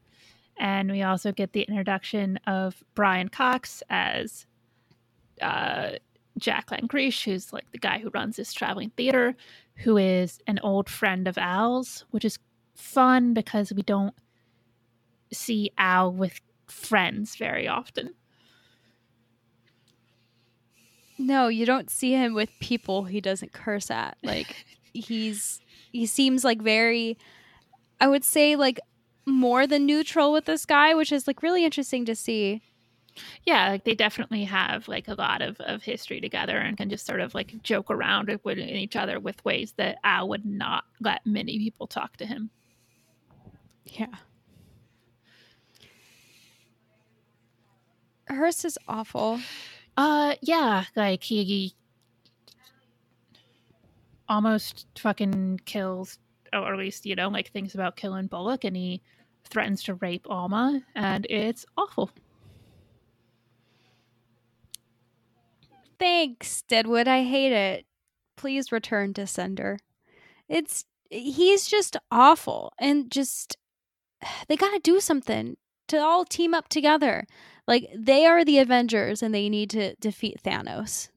And 0.58 0.90
we 0.90 1.04
also 1.04 1.34
get 1.34 1.52
the 1.52 1.64
introduction 1.64 2.38
of 2.48 2.82
Brian 2.94 3.28
Cox 3.28 3.84
as 3.90 4.46
uh, 5.42 5.92
Jack 6.38 6.70
Langrish, 6.70 7.24
who's 7.24 7.54
like 7.54 7.72
the 7.72 7.78
guy 7.78 8.00
who 8.00 8.10
runs 8.10 8.36
this 8.36 8.54
traveling 8.54 8.92
theater, 8.92 9.36
who 9.78 9.98
is 9.98 10.40
an 10.48 10.60
old 10.64 10.90
friend 10.90 11.28
of 11.28 11.38
Al's, 11.38 12.06
which 12.12 12.26
is 12.26 12.40
fun 12.76 13.34
because 13.34 13.72
we 13.74 13.82
don't 13.82 14.14
see 15.32 15.72
Al 15.78 16.12
with 16.12 16.40
friends 16.68 17.36
very 17.36 17.68
often. 17.68 18.14
No, 21.18 21.48
you 21.48 21.66
don't 21.66 21.90
see 21.90 22.12
him 22.12 22.34
with 22.34 22.50
people 22.60 23.06
he 23.06 23.22
doesn't 23.22 23.54
curse 23.54 23.90
at. 23.90 24.18
Like 24.24 24.66
he's 24.94 25.62
he 25.92 26.06
seems 26.06 26.44
like 26.44 26.62
very 26.62 27.18
I 28.00 28.08
would 28.08 28.24
say 28.24 28.56
like 28.56 28.80
more 29.26 29.66
than 29.66 29.86
neutral 29.86 30.32
with 30.32 30.46
this 30.46 30.66
guy, 30.66 30.94
which 30.94 31.12
is 31.12 31.28
like 31.28 31.42
really 31.42 31.66
interesting 31.66 32.06
to 32.06 32.16
see. 32.16 32.62
Yeah, 33.46 33.70
like 33.70 33.84
they 33.86 33.96
definitely 33.96 34.44
have 34.44 34.88
like 34.88 35.08
a 35.08 35.14
lot 35.14 35.42
of, 35.42 35.60
of 35.62 35.84
history 35.84 36.20
together 36.20 36.58
and 36.58 36.78
can 36.78 36.90
just 36.90 37.06
sort 37.06 37.22
of 37.22 37.34
like 37.34 37.62
joke 37.64 37.90
around 37.90 38.30
with 38.44 38.58
each 38.58 38.96
other 38.96 39.20
with 39.20 39.44
ways 39.46 39.74
that 39.78 39.98
Al 40.04 40.28
would 40.30 40.46
not 40.46 40.84
let 41.00 41.26
many 41.26 41.58
people 41.58 41.88
talk 41.88 42.18
to 42.18 42.26
him. 42.26 42.50
Yeah. 43.86 44.08
Hearst 48.28 48.66
is 48.66 48.78
awful. 48.88 49.40
Uh 49.96 50.36
yeah, 50.42 50.86
like 50.96 51.24
he 51.24 51.74
almost 54.28 54.88
fucking 54.98 55.62
kills 55.66 56.18
or 56.52 56.74
at 56.74 56.80
least, 56.80 57.06
you 57.06 57.16
know, 57.16 57.30
like 57.30 57.52
thinks 57.52 57.76
about 57.76 57.96
killing 57.96 58.28
Bullock 58.28 58.64
and 58.64 58.76
he 58.76 59.02
threatens 59.46 59.84
to 59.84 59.94
rape 59.96 60.26
Alma 60.30 60.82
and 60.96 61.28
it's 61.30 61.66
awful. 61.78 62.10
Thanks, 66.06 66.62
Deadwood. 66.70 67.08
I 67.08 67.24
hate 67.24 67.52
it. 67.52 67.88
Please 68.38 68.72
return 68.72 69.16
to 69.16 69.26
sender. 69.26 69.80
It's 70.48 70.86
he's 71.10 71.66
just 71.66 71.98
awful 72.12 72.74
and 72.78 73.12
just 73.12 73.58
they 74.48 74.56
got 74.56 74.72
to 74.72 74.80
do 74.80 75.00
something 75.00 75.58
to 75.88 75.98
all 75.98 76.24
team 76.24 76.54
up 76.54 76.70
together. 76.70 77.26
Like 77.68 77.90
they 77.98 78.28
are 78.28 78.46
the 78.46 78.60
Avengers 78.60 79.24
and 79.24 79.34
they 79.34 79.50
need 79.50 79.72
to 79.72 79.96
defeat 79.96 80.44
Thanos. 80.46 81.10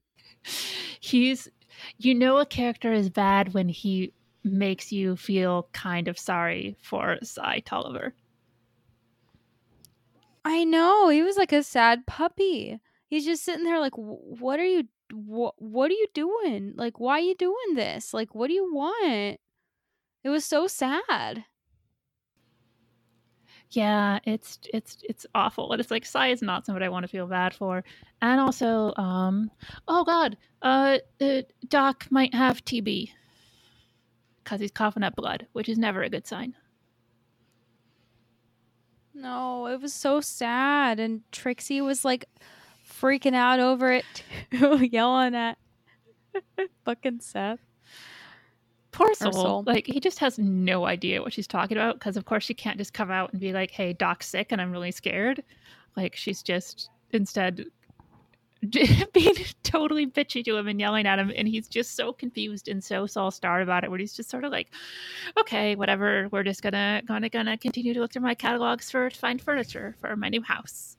He's 1.01 1.51
you 1.99 2.15
know 2.15 2.39
a 2.39 2.47
character 2.47 2.91
is 2.91 3.11
bad 3.11 3.53
when 3.53 3.69
he 3.69 4.15
makes 4.43 4.91
you 4.91 5.17
feel 5.17 5.69
kind 5.75 6.09
of 6.09 6.19
sorry 6.19 6.79
for 6.81 7.19
Cy 7.23 7.61
Tolliver. 7.61 8.15
I 10.47 10.65
know. 10.65 11.11
He 11.11 11.21
was 11.21 11.37
like 11.37 11.53
a 11.53 11.63
sad 11.63 12.07
puppy. 12.07 12.81
He's 13.09 13.25
just 13.25 13.45
sitting 13.45 13.65
there 13.65 13.81
like 13.81 13.95
what 13.97 14.61
are 14.61 14.65
you 14.65 14.85
what 15.13 15.55
what 15.59 15.91
are 15.91 15.95
you 15.95 16.07
doing? 16.15 16.75
Like 16.77 17.01
why 17.01 17.15
are 17.15 17.21
you 17.21 17.35
doing 17.35 17.75
this? 17.75 18.13
Like 18.13 18.35
what 18.35 18.49
do 18.49 18.55
you 18.55 18.73
want? 18.73 19.41
It 20.25 20.29
was 20.29 20.45
so 20.45 20.67
sad. 20.67 21.45
Yeah, 23.71 24.19
it's 24.25 24.59
it's 24.73 24.99
it's 25.03 25.27
awful. 25.35 25.73
And 25.73 25.81
it's 25.81 25.91
like 25.91 26.07
Cy 26.07 26.29
is 26.29 26.43
not 26.43 26.65
somebody 26.65 26.87
I 26.87 26.89
want 26.91 27.05
to 27.05 27.09
feel 27.09 27.27
bad 27.27 27.55
for. 27.55 27.85
And 28.23 28.41
also, 28.41 28.95
um 28.97 29.51
oh 29.87 30.05
god, 30.05 30.37
uh, 30.63 30.99
uh 31.21 31.43
Doc 31.69 32.07
might 32.11 32.35
have 32.35 32.65
TB 32.65 33.11
because 34.43 34.61
he's 34.61 34.71
coughing 34.71 35.03
up 35.03 35.17
blood, 35.17 35.47
which 35.53 35.69
is 35.69 35.79
never 35.79 36.03
a 36.03 36.11
good 36.11 36.27
sign. 36.27 36.55
No, 39.15 39.67
it 39.67 39.81
was 39.81 39.93
so 39.93 40.21
sad. 40.21 41.01
And 41.01 41.23
Trixie 41.33 41.81
was 41.81 42.05
like 42.05 42.25
freaking 43.01 43.35
out 43.35 43.61
over 43.61 43.93
it, 43.93 44.05
too, 44.51 44.85
yelling 44.93 45.35
at 45.35 45.59
fucking 46.85 47.21
Seth. 47.21 47.61
Poor 48.91 49.15
soul. 49.15 49.33
soul. 49.33 49.65
Like, 49.67 49.87
he 49.87 50.01
just 50.01 50.19
has 50.19 50.39
no 50.39 50.87
idea 50.87 51.23
what 51.23 51.33
she's 51.33 51.47
talking 51.47 51.77
about 51.77 51.99
because, 51.99 52.17
of 52.17 52.25
course, 52.25 52.45
she 52.45 52.55
can't 52.55 52.79
just 52.79 52.95
come 52.95 53.11
out 53.11 53.33
and 53.33 53.41
be 53.41 53.53
like, 53.53 53.71
hey, 53.71 53.93
Doc's 53.93 54.27
sick 54.27 54.51
and 54.51 54.61
I'm 54.61 54.73
really 54.73 54.91
scared. 54.93 55.43
Like, 55.97 56.17
she's 56.17 56.43
just 56.43 56.91
instead 57.13 57.65
being 59.13 59.35
totally 59.63 60.07
bitchy 60.07 60.45
to 60.45 60.57
him 60.57 60.67
and 60.67 60.81
yelling 60.81 61.07
at 61.07 61.19
him 61.19 61.33
and 61.37 61.47
he's 61.47 61.69
just 61.69 61.95
so 61.95 62.13
confused 62.13 62.69
and 62.69 62.83
so 62.83 63.07
Sol 63.07 63.31
Star 63.31 63.61
about 63.61 63.85
it 63.85 63.91
where 63.91 64.01
he's 64.01 64.13
just 64.13 64.29
sort 64.29 64.43
of 64.43 64.51
like 64.51 64.69
okay 65.39 65.77
whatever 65.77 66.29
we're 66.33 66.43
just 66.43 66.61
gonna 66.61 67.01
gonna 67.07 67.29
gonna 67.29 67.57
continue 67.57 67.95
to 67.95 68.01
look 68.01 68.13
through 68.13 68.23
my 68.23 68.35
catalogs 68.35 68.91
for 68.91 69.09
to 69.09 69.17
find 69.17 69.41
furniture 69.41 69.95
for 70.01 70.17
my 70.17 70.29
new 70.29 70.43
house 70.43 70.98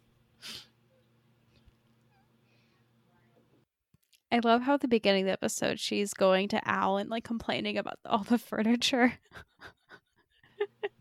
I 4.32 4.40
love 4.44 4.62
how 4.62 4.76
at 4.76 4.82
the 4.82 4.88
beginning 4.88 5.24
of 5.24 5.28
the 5.28 5.34
episode 5.34 5.80
she's 5.80 6.14
going 6.14 6.50
to 6.50 6.68
Al 6.70 6.98
and 6.98 7.10
like 7.10 7.24
complaining 7.24 7.78
about 7.78 8.00
all 8.06 8.24
the 8.24 8.38
furniture. 8.38 9.14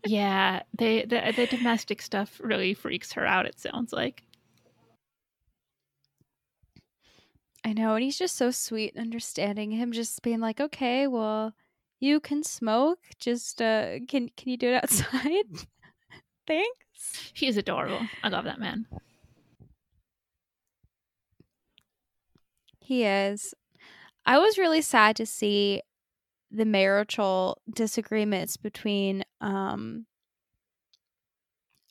yeah, 0.06 0.62
they 0.76 1.02
the, 1.04 1.32
the 1.36 1.46
domestic 1.46 2.00
stuff 2.00 2.40
really 2.42 2.74
freaks 2.74 3.12
her 3.12 3.26
out. 3.26 3.46
It 3.46 3.58
sounds 3.60 3.92
like. 3.92 4.22
I 7.64 7.72
know, 7.74 7.94
and 7.94 8.04
he's 8.04 8.16
just 8.18 8.36
so 8.36 8.50
sweet 8.50 8.94
and 8.94 9.02
understanding. 9.02 9.72
Him 9.72 9.92
just 9.92 10.22
being 10.22 10.40
like, 10.40 10.60
"Okay, 10.60 11.06
well, 11.06 11.52
you 12.00 12.20
can 12.20 12.42
smoke. 12.42 13.00
Just 13.18 13.60
uh, 13.60 13.98
can 14.08 14.30
can 14.36 14.48
you 14.48 14.56
do 14.56 14.68
it 14.68 14.74
outside?" 14.82 15.66
Thanks. 16.46 17.30
He 17.34 17.46
is 17.46 17.58
adorable. 17.58 18.00
I 18.22 18.28
love 18.28 18.44
that 18.44 18.58
man. 18.58 18.86
He 22.88 23.04
is. 23.04 23.52
I 24.24 24.38
was 24.38 24.56
really 24.56 24.80
sad 24.80 25.16
to 25.16 25.26
see 25.26 25.82
the 26.50 26.64
marital 26.64 27.60
disagreements 27.70 28.56
between 28.56 29.24
um 29.42 30.06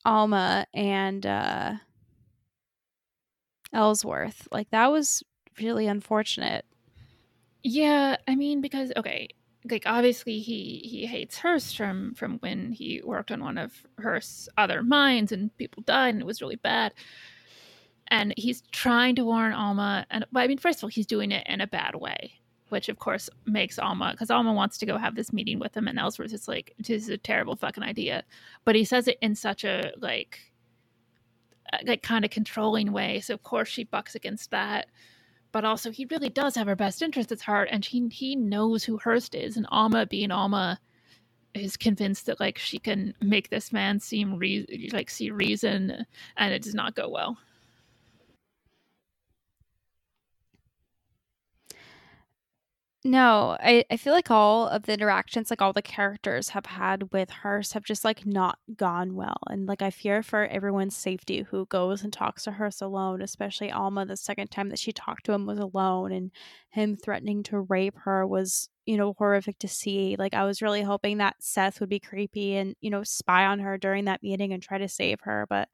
Alma 0.05 0.65
and 0.73 1.23
uh 1.25 1.75
Ellsworth. 3.73 4.47
Like 4.51 4.69
that 4.71 4.91
was 4.91 5.23
really 5.59 5.85
unfortunate. 5.85 6.65
Yeah, 7.63 8.17
I 8.27 8.35
mean 8.35 8.61
because 8.61 8.91
okay, 8.97 9.27
like 9.69 9.83
obviously 9.85 10.39
he 10.39 10.79
he 10.85 11.05
hates 11.05 11.37
Hearst 11.37 11.75
from 11.77 12.13
from 12.15 12.39
when 12.39 12.71
he 12.71 13.01
worked 13.03 13.31
on 13.31 13.41
one 13.43 13.57
of 13.57 13.85
Hearst's 13.99 14.49
other 14.57 14.81
mines 14.81 15.31
and 15.31 15.55
people 15.57 15.83
died 15.83 16.09
and 16.15 16.21
it 16.21 16.25
was 16.25 16.41
really 16.41 16.55
bad 16.55 16.93
and 18.09 18.33
he's 18.37 18.61
trying 18.71 19.15
to 19.15 19.25
warn 19.25 19.53
Alma. 19.53 20.05
And 20.09 20.25
well, 20.31 20.43
I 20.43 20.47
mean, 20.47 20.57
first 20.57 20.79
of 20.79 20.83
all, 20.83 20.89
he's 20.89 21.07
doing 21.07 21.31
it 21.31 21.45
in 21.47 21.61
a 21.61 21.67
bad 21.67 21.95
way, 21.95 22.33
which 22.69 22.89
of 22.89 22.99
course 22.99 23.29
makes 23.45 23.79
Alma 23.79 24.11
because 24.11 24.31
Alma 24.31 24.53
wants 24.53 24.77
to 24.79 24.85
go 24.85 24.97
have 24.97 25.15
this 25.15 25.33
meeting 25.33 25.59
with 25.59 25.75
him, 25.75 25.87
and 25.87 25.99
Ellsworth 25.99 26.33
is 26.33 26.47
like, 26.47 26.73
"This 26.77 27.03
is 27.03 27.09
a 27.09 27.17
terrible 27.17 27.55
fucking 27.55 27.83
idea," 27.83 28.23
but 28.65 28.75
he 28.75 28.85
says 28.85 29.07
it 29.07 29.17
in 29.21 29.35
such 29.35 29.63
a 29.63 29.91
like, 29.99 30.39
uh, 31.73 31.77
like 31.85 32.03
kind 32.03 32.25
of 32.25 32.31
controlling 32.31 32.91
way. 32.91 33.19
So 33.19 33.33
of 33.33 33.43
course 33.43 33.69
she 33.69 33.83
bucks 33.83 34.15
against 34.15 34.51
that. 34.51 34.87
But 35.53 35.65
also, 35.65 35.91
he 35.91 36.05
really 36.11 36.29
does 36.29 36.55
have 36.55 36.67
her 36.67 36.75
best 36.75 37.01
interest 37.01 37.31
at 37.31 37.41
heart, 37.41 37.69
and 37.71 37.83
he 37.85 38.07
he 38.09 38.35
knows 38.35 38.83
who 38.83 38.97
Hearst 38.97 39.33
is, 39.35 39.57
and 39.57 39.65
Alma 39.71 40.05
being 40.05 40.31
Alma 40.31 40.79
is 41.53 41.77
convinced 41.77 42.25
that 42.27 42.39
like 42.39 42.57
she 42.57 42.79
can 42.79 43.13
make 43.21 43.49
this 43.49 43.71
man 43.71 43.99
seem 43.99 44.37
re- 44.37 44.89
like 44.93 45.09
see 45.09 45.31
reason, 45.31 46.05
and 46.37 46.53
it 46.53 46.61
does 46.61 46.75
not 46.75 46.95
go 46.95 47.09
well. 47.09 47.37
No, 53.09 53.55
I, 53.61 53.85
I 53.89 53.95
feel 53.95 54.11
like 54.11 54.29
all 54.29 54.67
of 54.67 54.83
the 54.83 54.91
interactions, 54.93 55.49
like 55.49 55.61
all 55.61 55.71
the 55.71 55.81
characters 55.81 56.49
have 56.49 56.65
had 56.65 57.13
with 57.13 57.29
Hearst 57.29 57.71
have 57.73 57.85
just 57.85 58.03
like 58.03 58.25
not 58.25 58.59
gone 58.75 59.15
well. 59.15 59.37
And 59.49 59.65
like 59.65 59.81
I 59.81 59.91
fear 59.91 60.21
for 60.21 60.45
everyone's 60.47 60.97
safety 60.97 61.43
who 61.43 61.67
goes 61.67 62.03
and 62.03 62.11
talks 62.11 62.43
to 62.43 62.51
Hearst 62.51 62.81
alone, 62.81 63.21
especially 63.21 63.71
Alma 63.71 64.05
the 64.05 64.17
second 64.17 64.51
time 64.51 64.67
that 64.69 64.79
she 64.79 64.91
talked 64.91 65.25
to 65.27 65.31
him 65.31 65.45
was 65.45 65.59
alone 65.59 66.11
and 66.11 66.31
him 66.71 66.97
threatening 66.97 67.43
to 67.43 67.61
rape 67.61 67.95
her 67.99 68.27
was, 68.27 68.67
you 68.85 68.97
know, 68.97 69.13
horrific 69.17 69.57
to 69.59 69.69
see. 69.69 70.17
Like 70.19 70.33
I 70.33 70.43
was 70.43 70.61
really 70.61 70.81
hoping 70.81 71.19
that 71.19 71.37
Seth 71.39 71.79
would 71.79 71.89
be 71.89 72.01
creepy 72.01 72.55
and, 72.55 72.75
you 72.81 72.89
know, 72.89 73.03
spy 73.03 73.45
on 73.45 73.59
her 73.59 73.77
during 73.77 74.05
that 74.05 74.21
meeting 74.23 74.51
and 74.51 74.61
try 74.61 74.79
to 74.79 74.89
save 74.89 75.21
her, 75.21 75.45
but 75.49 75.69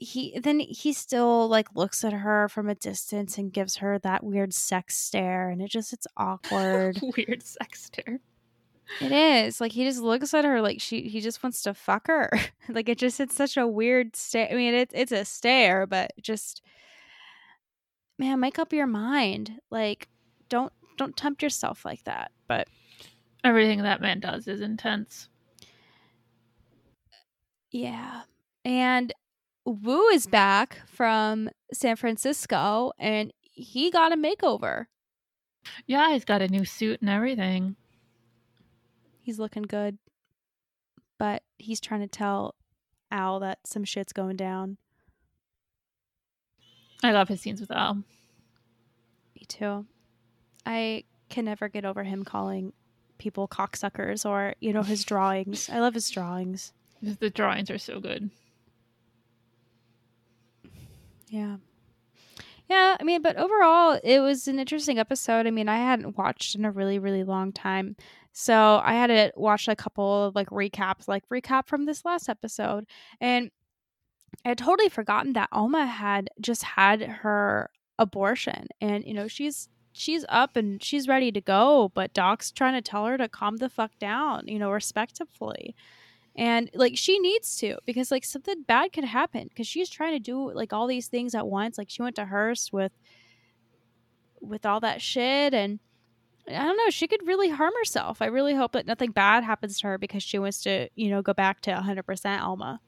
he 0.00 0.40
then 0.42 0.60
he 0.60 0.94
still 0.94 1.46
like 1.46 1.68
looks 1.74 2.02
at 2.04 2.14
her 2.14 2.48
from 2.48 2.70
a 2.70 2.74
distance 2.74 3.36
and 3.36 3.52
gives 3.52 3.76
her 3.76 3.98
that 3.98 4.24
weird 4.24 4.54
sex 4.54 4.96
stare 4.96 5.50
and 5.50 5.60
it 5.60 5.68
just 5.68 5.92
it's 5.92 6.06
awkward. 6.16 6.98
Weird 7.16 7.42
sex 7.42 7.84
stare. 7.84 8.18
It 9.00 9.12
is 9.12 9.60
like 9.60 9.72
he 9.72 9.84
just 9.84 10.00
looks 10.00 10.32
at 10.32 10.46
her 10.46 10.62
like 10.62 10.80
she 10.80 11.02
he 11.02 11.20
just 11.20 11.42
wants 11.42 11.62
to 11.62 11.74
fuck 11.74 12.06
her. 12.06 12.30
Like 12.70 12.88
it 12.88 12.98
just 12.98 13.20
it's 13.20 13.34
such 13.34 13.56
a 13.56 13.66
weird 13.66 14.14
stare 14.14 14.48
i 14.48 14.54
mean 14.54 14.74
it's 14.74 14.94
it's 14.94 15.10
a 15.10 15.24
stare 15.24 15.88
but 15.88 16.12
just 16.22 16.62
man 18.16 18.40
make 18.40 18.58
up 18.58 18.72
your 18.72 18.86
mind. 18.86 19.60
Like 19.70 20.08
don't 20.48 20.72
don't 20.96 21.16
tempt 21.16 21.42
yourself 21.42 21.84
like 21.84 22.04
that 22.04 22.30
but 22.48 22.68
everything 23.44 23.82
that 23.82 24.00
man 24.00 24.20
does 24.20 24.48
is 24.48 24.62
intense. 24.62 25.28
Yeah 27.70 28.22
and 28.64 29.12
Wu 29.64 30.08
is 30.08 30.26
back 30.26 30.80
from 30.86 31.50
San 31.72 31.96
Francisco 31.96 32.92
and 32.98 33.32
he 33.42 33.90
got 33.90 34.12
a 34.12 34.16
makeover. 34.16 34.86
Yeah, 35.86 36.12
he's 36.12 36.24
got 36.24 36.42
a 36.42 36.48
new 36.48 36.64
suit 36.64 37.00
and 37.00 37.10
everything. 37.10 37.76
He's 39.20 39.38
looking 39.38 39.62
good. 39.64 39.98
But 41.18 41.42
he's 41.58 41.80
trying 41.80 42.00
to 42.00 42.06
tell 42.06 42.54
Al 43.10 43.40
that 43.40 43.58
some 43.66 43.84
shit's 43.84 44.12
going 44.12 44.36
down. 44.36 44.78
I 47.02 47.12
love 47.12 47.28
his 47.28 47.40
scenes 47.42 47.60
with 47.60 47.70
Al. 47.70 47.96
Me 49.34 49.44
too. 49.46 49.86
I 50.64 51.04
can 51.28 51.44
never 51.44 51.68
get 51.68 51.84
over 51.84 52.04
him 52.04 52.24
calling 52.24 52.72
people 53.18 53.46
cocksuckers 53.46 54.24
or 54.24 54.54
you 54.60 54.72
know 54.72 54.82
his 54.82 55.04
drawings. 55.04 55.68
I 55.70 55.80
love 55.80 55.94
his 55.94 56.08
drawings. 56.10 56.72
The 57.02 57.30
drawings 57.30 57.70
are 57.70 57.78
so 57.78 57.98
good. 57.98 58.30
Yeah. 61.30 61.56
Yeah, 62.68 62.96
I 63.00 63.02
mean, 63.02 63.20
but 63.22 63.36
overall, 63.36 63.98
it 64.04 64.20
was 64.20 64.46
an 64.46 64.58
interesting 64.60 64.98
episode. 64.98 65.46
I 65.46 65.50
mean, 65.50 65.68
I 65.68 65.78
hadn't 65.78 66.16
watched 66.16 66.54
in 66.54 66.64
a 66.64 66.70
really, 66.70 66.98
really 66.98 67.24
long 67.24 67.52
time. 67.52 67.96
So 68.32 68.80
I 68.84 68.94
had 68.94 69.08
to 69.08 69.32
watch 69.36 69.66
a 69.66 69.74
couple 69.74 70.24
of 70.26 70.36
like 70.36 70.48
recaps, 70.50 71.08
like 71.08 71.28
recap 71.30 71.66
from 71.66 71.84
this 71.86 72.04
last 72.04 72.28
episode. 72.28 72.86
And 73.20 73.50
I 74.44 74.50
had 74.50 74.58
totally 74.58 74.90
forgotten 74.90 75.34
that 75.34 75.50
Alma 75.52 75.86
had 75.86 76.30
just 76.40 76.62
had 76.64 77.02
her 77.02 77.70
abortion. 77.98 78.68
And, 78.80 79.04
you 79.04 79.14
know, 79.14 79.28
she's 79.28 79.68
she's 79.92 80.24
up 80.28 80.56
and 80.56 80.82
she's 80.82 81.08
ready 81.08 81.32
to 81.32 81.40
go, 81.42 81.90
but 81.94 82.14
Doc's 82.14 82.52
trying 82.52 82.74
to 82.74 82.82
tell 82.82 83.06
her 83.06 83.18
to 83.18 83.28
calm 83.28 83.58
the 83.58 83.70
fuck 83.70 83.92
down, 84.00 84.48
you 84.48 84.58
know, 84.58 84.70
respectfully 84.72 85.74
and 86.36 86.70
like 86.74 86.96
she 86.96 87.18
needs 87.18 87.56
to 87.56 87.76
because 87.86 88.10
like 88.10 88.24
something 88.24 88.62
bad 88.62 88.92
could 88.92 89.04
happen 89.04 89.48
because 89.48 89.66
she's 89.66 89.88
trying 89.88 90.12
to 90.12 90.18
do 90.18 90.52
like 90.52 90.72
all 90.72 90.86
these 90.86 91.08
things 91.08 91.34
at 91.34 91.46
once 91.46 91.76
like 91.76 91.90
she 91.90 92.02
went 92.02 92.16
to 92.16 92.26
hearst 92.26 92.72
with 92.72 92.92
with 94.40 94.64
all 94.64 94.80
that 94.80 95.02
shit 95.02 95.52
and 95.52 95.80
i 96.48 96.64
don't 96.64 96.76
know 96.76 96.90
she 96.90 97.06
could 97.06 97.26
really 97.26 97.50
harm 97.50 97.72
herself. 97.78 98.22
I 98.22 98.26
really 98.26 98.54
hope 98.54 98.72
that 98.72 98.86
nothing 98.86 99.10
bad 99.10 99.44
happens 99.44 99.78
to 99.80 99.88
her 99.88 99.98
because 99.98 100.22
she 100.22 100.38
wants 100.38 100.62
to 100.62 100.88
you 100.94 101.10
know 101.10 101.22
go 101.22 101.34
back 101.34 101.60
to 101.62 101.70
100% 101.70 102.40
alma. 102.40 102.80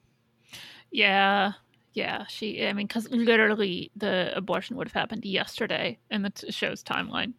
Yeah 0.90 1.52
yeah 1.94 2.24
she 2.26 2.66
i 2.66 2.72
mean 2.72 2.86
because 2.86 3.08
literally 3.10 3.90
the 3.96 4.32
abortion 4.34 4.76
would 4.76 4.88
have 4.88 4.94
happened 4.94 5.26
yesterday 5.26 5.98
in 6.10 6.22
the 6.22 6.30
t- 6.30 6.50
show's 6.50 6.82
timeline. 6.82 7.34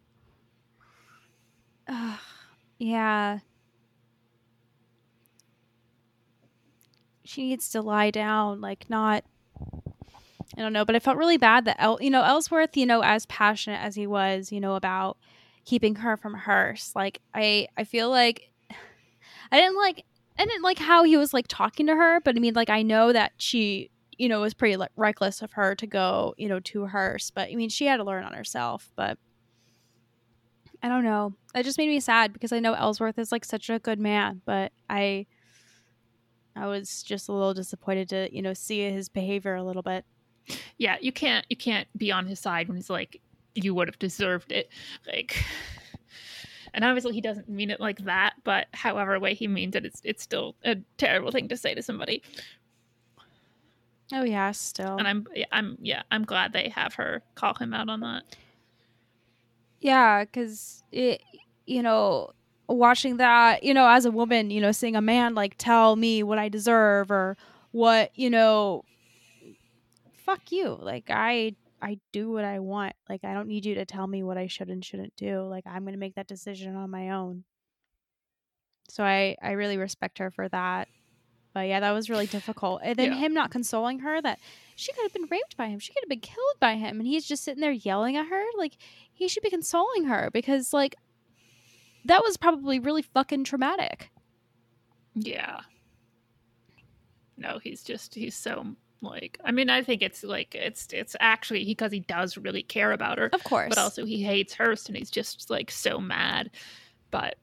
Uh, 1.87 2.17
yeah 2.77 3.39
she 7.33 7.49
needs 7.49 7.69
to 7.69 7.81
lie 7.81 8.11
down, 8.11 8.61
like 8.61 8.89
not. 8.89 9.23
I 10.55 10.61
don't 10.61 10.73
know, 10.73 10.85
but 10.85 10.95
I 10.95 10.99
felt 10.99 11.17
really 11.17 11.37
bad 11.37 11.65
that 11.65 11.77
El, 11.79 11.97
you 12.01 12.11
know 12.11 12.21
Ellsworth, 12.21 12.77
you 12.77 12.85
know, 12.85 13.01
as 13.01 13.25
passionate 13.25 13.81
as 13.81 13.95
he 13.95 14.05
was, 14.05 14.51
you 14.51 14.59
know, 14.59 14.75
about 14.75 15.17
keeping 15.65 15.95
her 15.95 16.15
from 16.15 16.35
Hearst. 16.35 16.95
Like 16.95 17.21
I, 17.33 17.67
I 17.75 17.85
feel 17.85 18.09
like 18.09 18.51
I 19.51 19.59
didn't 19.59 19.77
like, 19.77 20.05
I 20.37 20.45
didn't 20.45 20.61
like 20.61 20.77
how 20.77 21.03
he 21.03 21.17
was 21.17 21.33
like 21.33 21.47
talking 21.47 21.87
to 21.87 21.95
her, 21.95 22.19
but 22.21 22.35
I 22.35 22.39
mean, 22.39 22.53
like 22.53 22.69
I 22.69 22.83
know 22.83 23.11
that 23.13 23.33
she, 23.37 23.89
you 24.17 24.29
know, 24.29 24.41
was 24.41 24.53
pretty 24.53 24.77
like, 24.77 24.91
reckless 24.95 25.41
of 25.41 25.53
her 25.53 25.73
to 25.75 25.87
go, 25.87 26.35
you 26.37 26.47
know, 26.47 26.59
to 26.59 26.85
Hearst. 26.85 27.33
But 27.33 27.49
I 27.49 27.55
mean, 27.55 27.69
she 27.69 27.85
had 27.87 27.97
to 27.97 28.03
learn 28.03 28.23
on 28.23 28.33
herself. 28.33 28.91
But 28.95 29.17
I 30.83 30.87
don't 30.89 31.03
know. 31.03 31.33
It 31.55 31.63
just 31.63 31.79
made 31.79 31.89
me 31.89 31.99
sad 31.99 32.31
because 32.31 32.51
I 32.51 32.59
know 32.59 32.73
Ellsworth 32.73 33.17
is 33.17 33.31
like 33.31 33.45
such 33.45 33.71
a 33.71 33.79
good 33.79 33.99
man, 33.99 34.41
but 34.45 34.71
I 34.87 35.25
I 36.55 36.67
was 36.67 37.03
just 37.03 37.29
a 37.29 37.33
little 37.33 37.53
disappointed 37.53 38.09
to, 38.09 38.35
you 38.35 38.41
know, 38.41 38.53
see 38.53 38.89
his 38.91 39.09
behavior 39.09 39.55
a 39.55 39.63
little 39.63 39.81
bit. 39.81 40.05
Yeah, 40.77 40.97
you 41.01 41.11
can't 41.11 41.45
you 41.49 41.55
can't 41.55 41.87
be 41.97 42.11
on 42.11 42.27
his 42.27 42.39
side 42.39 42.67
when 42.67 42.77
he's 42.77 42.89
like, 42.89 43.21
you 43.55 43.73
would 43.73 43.87
have 43.87 43.99
deserved 43.99 44.51
it. 44.51 44.69
Like 45.07 45.43
and 46.73 46.83
obviously 46.83 47.13
he 47.13 47.21
doesn't 47.21 47.49
mean 47.49 47.69
it 47.69 47.79
like 47.79 48.03
that, 48.05 48.33
but 48.43 48.67
however 48.73 49.19
way 49.19 49.33
he 49.33 49.47
means 49.47 49.75
it, 49.75 49.85
it's 49.85 50.01
it's 50.03 50.23
still 50.23 50.55
a 50.63 50.75
terrible 50.97 51.31
thing 51.31 51.47
to 51.47 51.57
say 51.57 51.73
to 51.73 51.81
somebody. 51.81 52.21
Oh 54.11 54.23
yeah, 54.23 54.51
still. 54.51 54.97
And 54.97 55.07
I'm 55.07 55.27
I'm 55.51 55.77
yeah, 55.81 56.03
I'm 56.11 56.25
glad 56.25 56.53
they 56.53 56.69
have 56.69 56.95
her 56.95 57.23
call 57.35 57.55
him 57.55 57.73
out 57.73 57.89
on 57.89 58.01
that. 58.01 58.23
Yeah, 59.79 60.25
cuz 60.25 60.83
it 60.91 61.21
you 61.65 61.81
know, 61.81 62.31
watching 62.67 63.17
that, 63.17 63.63
you 63.63 63.73
know, 63.73 63.87
as 63.87 64.05
a 64.05 64.11
woman, 64.11 64.49
you 64.49 64.61
know, 64.61 64.71
seeing 64.71 64.95
a 64.95 65.01
man 65.01 65.35
like 65.35 65.55
tell 65.57 65.95
me 65.95 66.23
what 66.23 66.37
I 66.37 66.49
deserve 66.49 67.11
or 67.11 67.37
what, 67.71 68.11
you 68.15 68.29
know, 68.29 68.83
fuck 70.17 70.51
you. 70.51 70.77
Like 70.81 71.05
I 71.09 71.55
I 71.81 71.99
do 72.13 72.31
what 72.31 72.45
I 72.45 72.59
want. 72.59 72.95
Like 73.09 73.25
I 73.25 73.33
don't 73.33 73.47
need 73.47 73.65
you 73.65 73.75
to 73.75 73.85
tell 73.85 74.07
me 74.07 74.23
what 74.23 74.37
I 74.37 74.47
should 74.47 74.69
and 74.69 74.83
shouldn't 74.83 75.15
do. 75.17 75.41
Like 75.41 75.65
I'm 75.67 75.83
going 75.83 75.93
to 75.93 75.99
make 75.99 76.15
that 76.15 76.27
decision 76.27 76.75
on 76.75 76.89
my 76.89 77.11
own. 77.11 77.43
So 78.89 79.03
I 79.03 79.35
I 79.41 79.51
really 79.51 79.77
respect 79.77 80.19
her 80.19 80.31
for 80.31 80.47
that. 80.49 80.87
But 81.53 81.67
yeah, 81.67 81.81
that 81.81 81.91
was 81.91 82.09
really 82.09 82.25
difficult. 82.25 82.81
And 82.83 82.97
then 82.97 83.11
yeah. 83.11 83.17
him 83.19 83.33
not 83.33 83.51
consoling 83.51 83.99
her 83.99 84.19
that 84.21 84.39
she 84.75 84.91
could 84.91 85.03
have 85.03 85.13
been 85.13 85.27
raped 85.29 85.55
by 85.55 85.67
him. 85.67 85.77
She 85.77 85.93
could 85.93 86.01
have 86.01 86.09
been 86.09 86.19
killed 86.19 86.59
by 86.59 86.75
him 86.75 86.99
and 86.99 87.07
he's 87.07 87.25
just 87.25 87.43
sitting 87.43 87.61
there 87.61 87.71
yelling 87.71 88.17
at 88.17 88.27
her. 88.27 88.43
Like 88.57 88.77
he 89.11 89.27
should 89.27 89.43
be 89.43 89.49
consoling 89.49 90.05
her 90.05 90.29
because 90.33 90.73
like 90.73 90.95
that 92.05 92.23
was 92.23 92.37
probably 92.37 92.79
really 92.79 93.01
fucking 93.01 93.43
traumatic. 93.43 94.09
Yeah. 95.15 95.61
No, 97.37 97.59
he's 97.59 97.83
just 97.83 98.15
he's 98.15 98.35
so 98.35 98.65
like 99.01 99.37
I 99.43 99.51
mean 99.51 99.69
I 99.69 99.81
think 99.83 100.01
it's 100.01 100.23
like 100.23 100.55
it's 100.55 100.87
it's 100.93 101.15
actually 101.19 101.65
because 101.65 101.91
he 101.91 101.99
does 101.99 102.37
really 102.37 102.63
care 102.63 102.91
about 102.91 103.17
her. 103.17 103.29
Of 103.33 103.43
course. 103.43 103.69
But 103.69 103.77
also 103.77 104.05
he 104.05 104.23
hates 104.23 104.53
Hearst 104.53 104.87
and 104.89 104.97
he's 104.97 105.11
just 105.11 105.49
like 105.49 105.71
so 105.71 105.99
mad. 105.99 106.51
But 107.11 107.35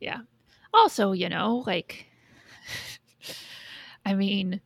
yeah. 0.00 0.20
Also, 0.72 1.12
you 1.12 1.28
know, 1.28 1.64
like 1.66 2.06
I 4.06 4.14
mean 4.14 4.60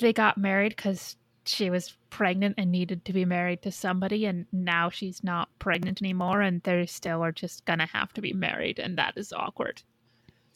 they 0.00 0.12
got 0.12 0.38
married 0.38 0.76
cuz 0.76 1.16
she 1.48 1.70
was 1.70 1.96
pregnant 2.10 2.54
and 2.58 2.70
needed 2.70 3.04
to 3.04 3.12
be 3.12 3.24
married 3.24 3.62
to 3.62 3.72
somebody 3.72 4.26
and 4.26 4.46
now 4.52 4.90
she's 4.90 5.22
not 5.22 5.48
pregnant 5.58 6.02
anymore 6.02 6.40
and 6.40 6.62
they 6.62 6.86
still 6.86 7.22
are 7.22 7.32
just 7.32 7.64
gonna 7.64 7.86
have 7.86 8.12
to 8.12 8.20
be 8.20 8.32
married 8.32 8.78
and 8.78 8.96
that 8.98 9.14
is 9.16 9.32
awkward. 9.32 9.82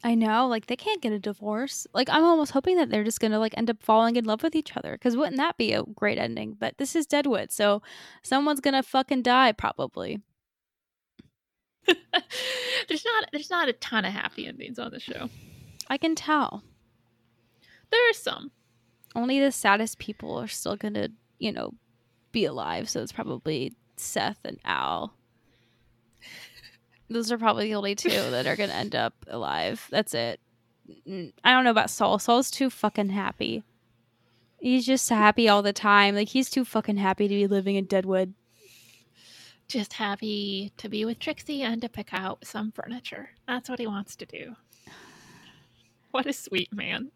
I 0.05 0.15
know 0.15 0.49
like 0.49 0.67
they 0.67 0.77
can't 0.77 1.01
get 1.01 1.13
a 1.13 1.19
divorce. 1.19 1.87
Like 1.95 2.09
i'm 2.11 2.25
almost 2.25 2.53
hoping 2.53 2.77
that 2.77 2.91
they're 2.91 3.05
just 3.05 3.21
gonna 3.21 3.39
like 3.39 3.57
end 3.57 3.71
up 3.71 3.83
falling 3.83 4.17
in 4.17 4.25
love 4.25 4.43
with 4.43 4.55
each 4.55 4.77
other 4.77 4.93
because 4.93 5.17
wouldn't 5.17 5.37
that 5.37 5.57
be 5.57 5.73
a 5.73 5.83
great 5.83 6.19
ending? 6.19 6.57
But 6.59 6.79
this 6.79 6.97
is 6.97 7.07
deadwood 7.07 7.53
so 7.53 7.83
someone's 8.23 8.61
gonna 8.61 8.83
fucking 8.83 9.23
die 9.23 9.53
probably. 9.53 10.21
There's 12.89 13.05
not 13.05 13.25
there's 13.33 13.51
not 13.51 13.69
a 13.69 13.73
ton 13.75 14.05
of 14.05 14.13
happy 14.13 14.47
endings 14.47 14.79
on 14.79 14.91
the 14.91 15.01
show. 15.01 15.29
I 15.89 15.99
can 15.99 16.15
tell. 16.15 16.63
There 17.91 18.11
are 18.11 18.15
some 18.15 18.51
only 19.15 19.41
the 19.41 19.53
saddest 19.53 19.99
people 19.99 20.37
are 20.37 20.49
still 20.49 20.77
gonna, 20.77 21.09
you 21.39 21.53
know, 21.53 21.75
be 22.33 22.45
alive. 22.45 22.89
So 22.89 23.03
it's 23.03 23.13
probably 23.13 23.75
Seth 23.97 24.39
and 24.45 24.59
Al. 24.65 25.15
Those 27.11 27.31
are 27.31 27.39
probably 27.39 27.69
the 27.69 27.75
only 27.75 27.95
two 27.95 28.09
that 28.09 28.47
are 28.47 28.57
gonna 28.57 28.73
end 28.73 28.95
up 28.95 29.15
alive. 29.29 29.87
That's 29.91 30.15
it. 30.15 30.41
I 31.07 31.53
don't 31.53 31.65
know 31.65 31.71
about 31.71 31.91
Sol. 31.91 32.19
Sol's 32.19 32.51
too 32.51 32.71
fucking 32.71 33.11
happy. 33.11 33.63
He's 34.61 34.87
just 34.87 35.09
happy 35.09 35.49
all 35.49 35.63
the 35.63 35.73
time. 35.73 36.15
Like 36.15 36.29
he's 36.29 36.49
too 36.49 36.65
fucking 36.65 36.97
happy 36.97 37.29
to 37.29 37.35
be 37.35 37.47
living 37.47 37.77
in 37.77 37.85
Deadwood. 37.85 38.35
Just 39.69 39.95
happy 39.95 40.73
to 40.77 40.89
be 40.89 41.05
with 41.05 41.19
Trixie 41.19 41.63
and 41.63 41.81
to 41.83 41.89
pick 41.89 42.13
out 42.13 42.47
some 42.47 42.73
furniture. 42.73 43.31
That's 43.47 43.69
what 43.69 43.79
he 43.79 43.87
wants 43.87 44.17
to 44.17 44.27
do. 44.27 44.57
What 46.11 46.27
a 46.27 46.33
sweet 46.35 46.71
man 46.75 47.11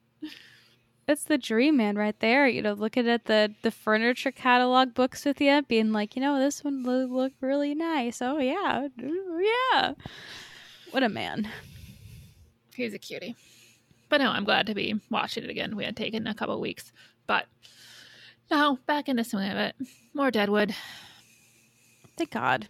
it's 1.08 1.24
the 1.24 1.38
dream 1.38 1.76
man 1.76 1.96
right 1.96 2.18
there. 2.20 2.48
You 2.48 2.62
know, 2.62 2.72
looking 2.72 3.08
at 3.08 3.26
the 3.26 3.54
the 3.62 3.70
furniture 3.70 4.32
catalog 4.32 4.94
books 4.94 5.24
with 5.24 5.40
you, 5.40 5.62
being 5.62 5.92
like, 5.92 6.16
you 6.16 6.22
know, 6.22 6.38
this 6.38 6.64
one 6.64 6.82
look, 6.82 7.10
look 7.10 7.32
really 7.40 7.74
nice. 7.74 8.20
Oh 8.20 8.38
yeah, 8.38 8.88
yeah. 8.98 9.92
What 10.90 11.02
a 11.02 11.08
man. 11.08 11.48
He's 12.74 12.94
a 12.94 12.98
cutie. 12.98 13.36
But 14.08 14.20
no, 14.20 14.30
I'm 14.30 14.44
glad 14.44 14.66
to 14.66 14.74
be 14.74 15.00
watching 15.10 15.44
it 15.44 15.50
again. 15.50 15.76
We 15.76 15.84
had 15.84 15.96
taken 15.96 16.26
a 16.26 16.34
couple 16.34 16.60
weeks, 16.60 16.92
but 17.26 17.46
now 18.50 18.78
back 18.86 19.08
into 19.08 19.24
swing 19.24 19.50
of 19.50 19.56
it. 19.56 19.74
More 20.14 20.30
Deadwood. 20.30 20.74
Thank 22.16 22.30
God. 22.30 22.68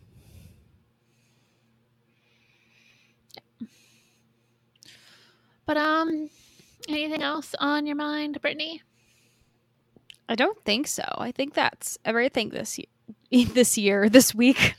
But 5.67 5.77
um, 5.77 6.31
Anything 6.89 7.23
else 7.23 7.55
on 7.59 7.87
your 7.87 7.97
mind, 7.97 8.39
Brittani? 8.41 8.81
I 10.29 10.35
don't 10.35 10.63
think 10.65 10.87
so. 10.87 11.05
I 11.19 11.33
think 11.33 11.55
that's 11.55 11.99
everything 12.05 12.51
this 12.51 12.79
year. 12.79 12.87
This 13.55 13.77
year, 13.79 14.09
this 14.09 14.35
week. 14.35 14.75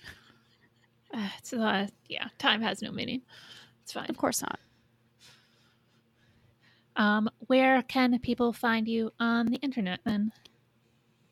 Uh, 1.13 1.29
it's 1.37 1.53
uh, 1.53 1.87
yeah. 2.09 2.27
Time 2.37 2.61
has 2.61 2.81
no 2.81 2.91
meaning. 2.91 3.21
It's 3.83 3.93
fine. 3.93 4.09
Of 4.09 4.17
course 4.17 4.41
not. 4.41 4.59
Um, 6.97 7.29
where 7.47 7.81
can 7.83 8.17
people 8.19 8.51
find 8.51 8.87
you 8.87 9.11
on 9.19 9.47
the 9.47 9.57
internet 9.57 9.99
then? 10.03 10.31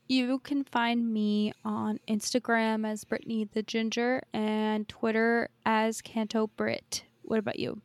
You 0.07 0.39
can 0.39 0.63
find 0.63 1.11
me 1.11 1.51
on 1.65 1.99
Instagram 2.07 2.87
as 2.87 3.03
Brittani 3.03 3.51
the 3.51 3.63
Ginger 3.63 4.21
and 4.33 4.87
Twitter 4.87 5.49
as 5.65 6.01
Canto 6.01 6.47
Brit. 6.47 7.03
What 7.23 7.39
about 7.39 7.59
you? 7.59 7.81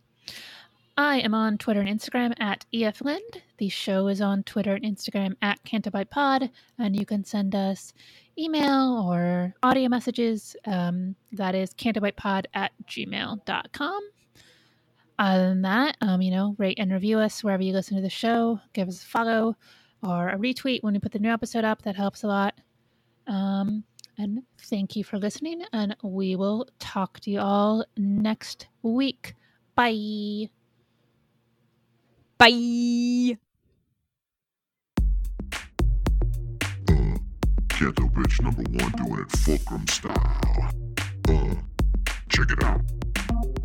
I 0.96 1.20
am 1.20 1.34
on 1.34 1.58
Twitter 1.58 1.80
and 1.80 1.88
Instagram 1.88 2.34
at 2.40 2.66
EFLind. 2.72 3.40
The 3.58 3.68
show 3.68 4.08
is 4.08 4.20
on 4.20 4.42
Twitter 4.42 4.74
and 4.74 4.84
Instagram 4.84 5.34
at 5.42 5.62
CantoBightPod, 5.64 6.50
and 6.78 6.96
you 6.96 7.06
can 7.06 7.24
send 7.24 7.54
us 7.54 7.92
email 8.38 9.04
or 9.06 9.54
audio 9.62 9.88
messages. 9.88 10.56
Um, 10.66 11.14
that 11.32 11.54
is 11.54 11.72
cantobightpod 11.74 12.46
at 12.54 12.72
gmail.com. 12.86 14.00
Other 15.18 15.48
than 15.48 15.62
that, 15.62 15.96
um, 16.00 16.22
you 16.22 16.30
know, 16.30 16.54
rate 16.58 16.78
and 16.78 16.92
review 16.92 17.18
us 17.18 17.44
wherever 17.44 17.62
you 17.62 17.72
listen 17.72 17.96
to 17.96 18.02
the 18.02 18.08
show. 18.08 18.58
Give 18.72 18.88
us 18.88 19.02
a 19.02 19.06
follow 19.06 19.56
or 20.02 20.30
a 20.30 20.38
retweet 20.38 20.82
when 20.82 20.94
we 20.94 21.00
put 21.00 21.12
the 21.12 21.18
new 21.18 21.30
episode 21.30 21.64
up. 21.64 21.82
That 21.82 21.96
helps 21.96 22.24
a 22.24 22.26
lot. 22.26 22.54
Um, 23.26 23.84
and 24.18 24.42
thank 24.64 24.96
you 24.96 25.04
for 25.04 25.18
listening, 25.18 25.62
and 25.72 25.96
we 26.02 26.36
will 26.36 26.68
talk 26.78 27.20
to 27.20 27.30
you 27.30 27.40
all 27.40 27.84
next 27.96 28.68
week. 28.82 29.34
Bye. 29.74 30.50
Bye. 32.40 33.36
Uh, 36.88 37.18
Ghetto 37.68 38.08
bitch 38.08 38.40
number 38.40 38.62
one 38.62 38.92
doing 38.92 39.20
it 39.20 39.30
fulcrum 39.30 39.86
style. 39.88 40.72
Uh, 41.28 41.54
check 42.30 42.50
it 42.50 42.64
out. 42.64 42.80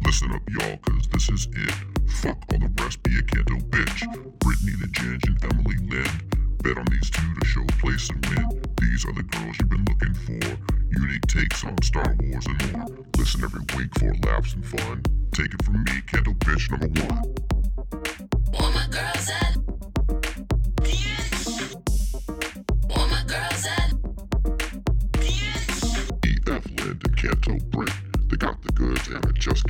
Listen 0.03 0.33
up, 0.33 0.41
y'all, 0.49 0.75
cause 0.79 1.07
this 1.07 1.29
is 1.29 1.47
it. 1.53 1.73
Fuck 2.19 2.37
all 2.51 2.59
the 2.59 2.69
rest, 2.83 3.01
be 3.01 3.17
a 3.17 3.21
Kanto 3.21 3.55
bitch. 3.69 4.03
Brittani 4.39 4.77
the 4.81 4.87
Ginge 4.87 5.25
and 5.25 5.53
Emily 5.53 5.77
Lind. 5.77 6.61
Bet 6.61 6.77
on 6.77 6.85
these 6.91 7.09
two 7.09 7.33
to 7.33 7.45
show 7.45 7.63
place 7.79 8.09
and 8.09 8.25
win. 8.25 8.61
These 8.81 9.05
are 9.05 9.13
the 9.13 9.23
girls 9.23 9.55
you've 9.57 9.69
been 9.69 9.85
looking 9.85 10.13
for. 10.27 10.99
Unique 10.99 11.25
takes 11.27 11.63
on 11.63 11.81
Star 11.81 12.13
Wars 12.19 12.45
and 12.45 12.73
more. 12.73 12.87
Listen 13.17 13.41
every 13.41 13.61
week 13.77 13.97
for 13.97 14.13
laughs 14.27 14.53
and 14.53 14.65
fun. 14.65 15.01
Take 15.31 15.53
it 15.53 15.63
from 15.63 15.81
me, 15.85 16.01
Kanto 16.07 16.33
bitch 16.33 16.69
number 16.69 16.89
one. 17.05 17.54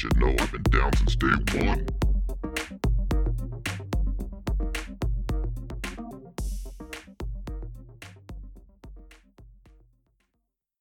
Should 0.00 0.18
know 0.18 0.34
I've 0.38 0.50
been 0.50 0.62
down 0.62 0.96
since 0.96 1.14
day 1.14 1.26
one. 1.66 1.69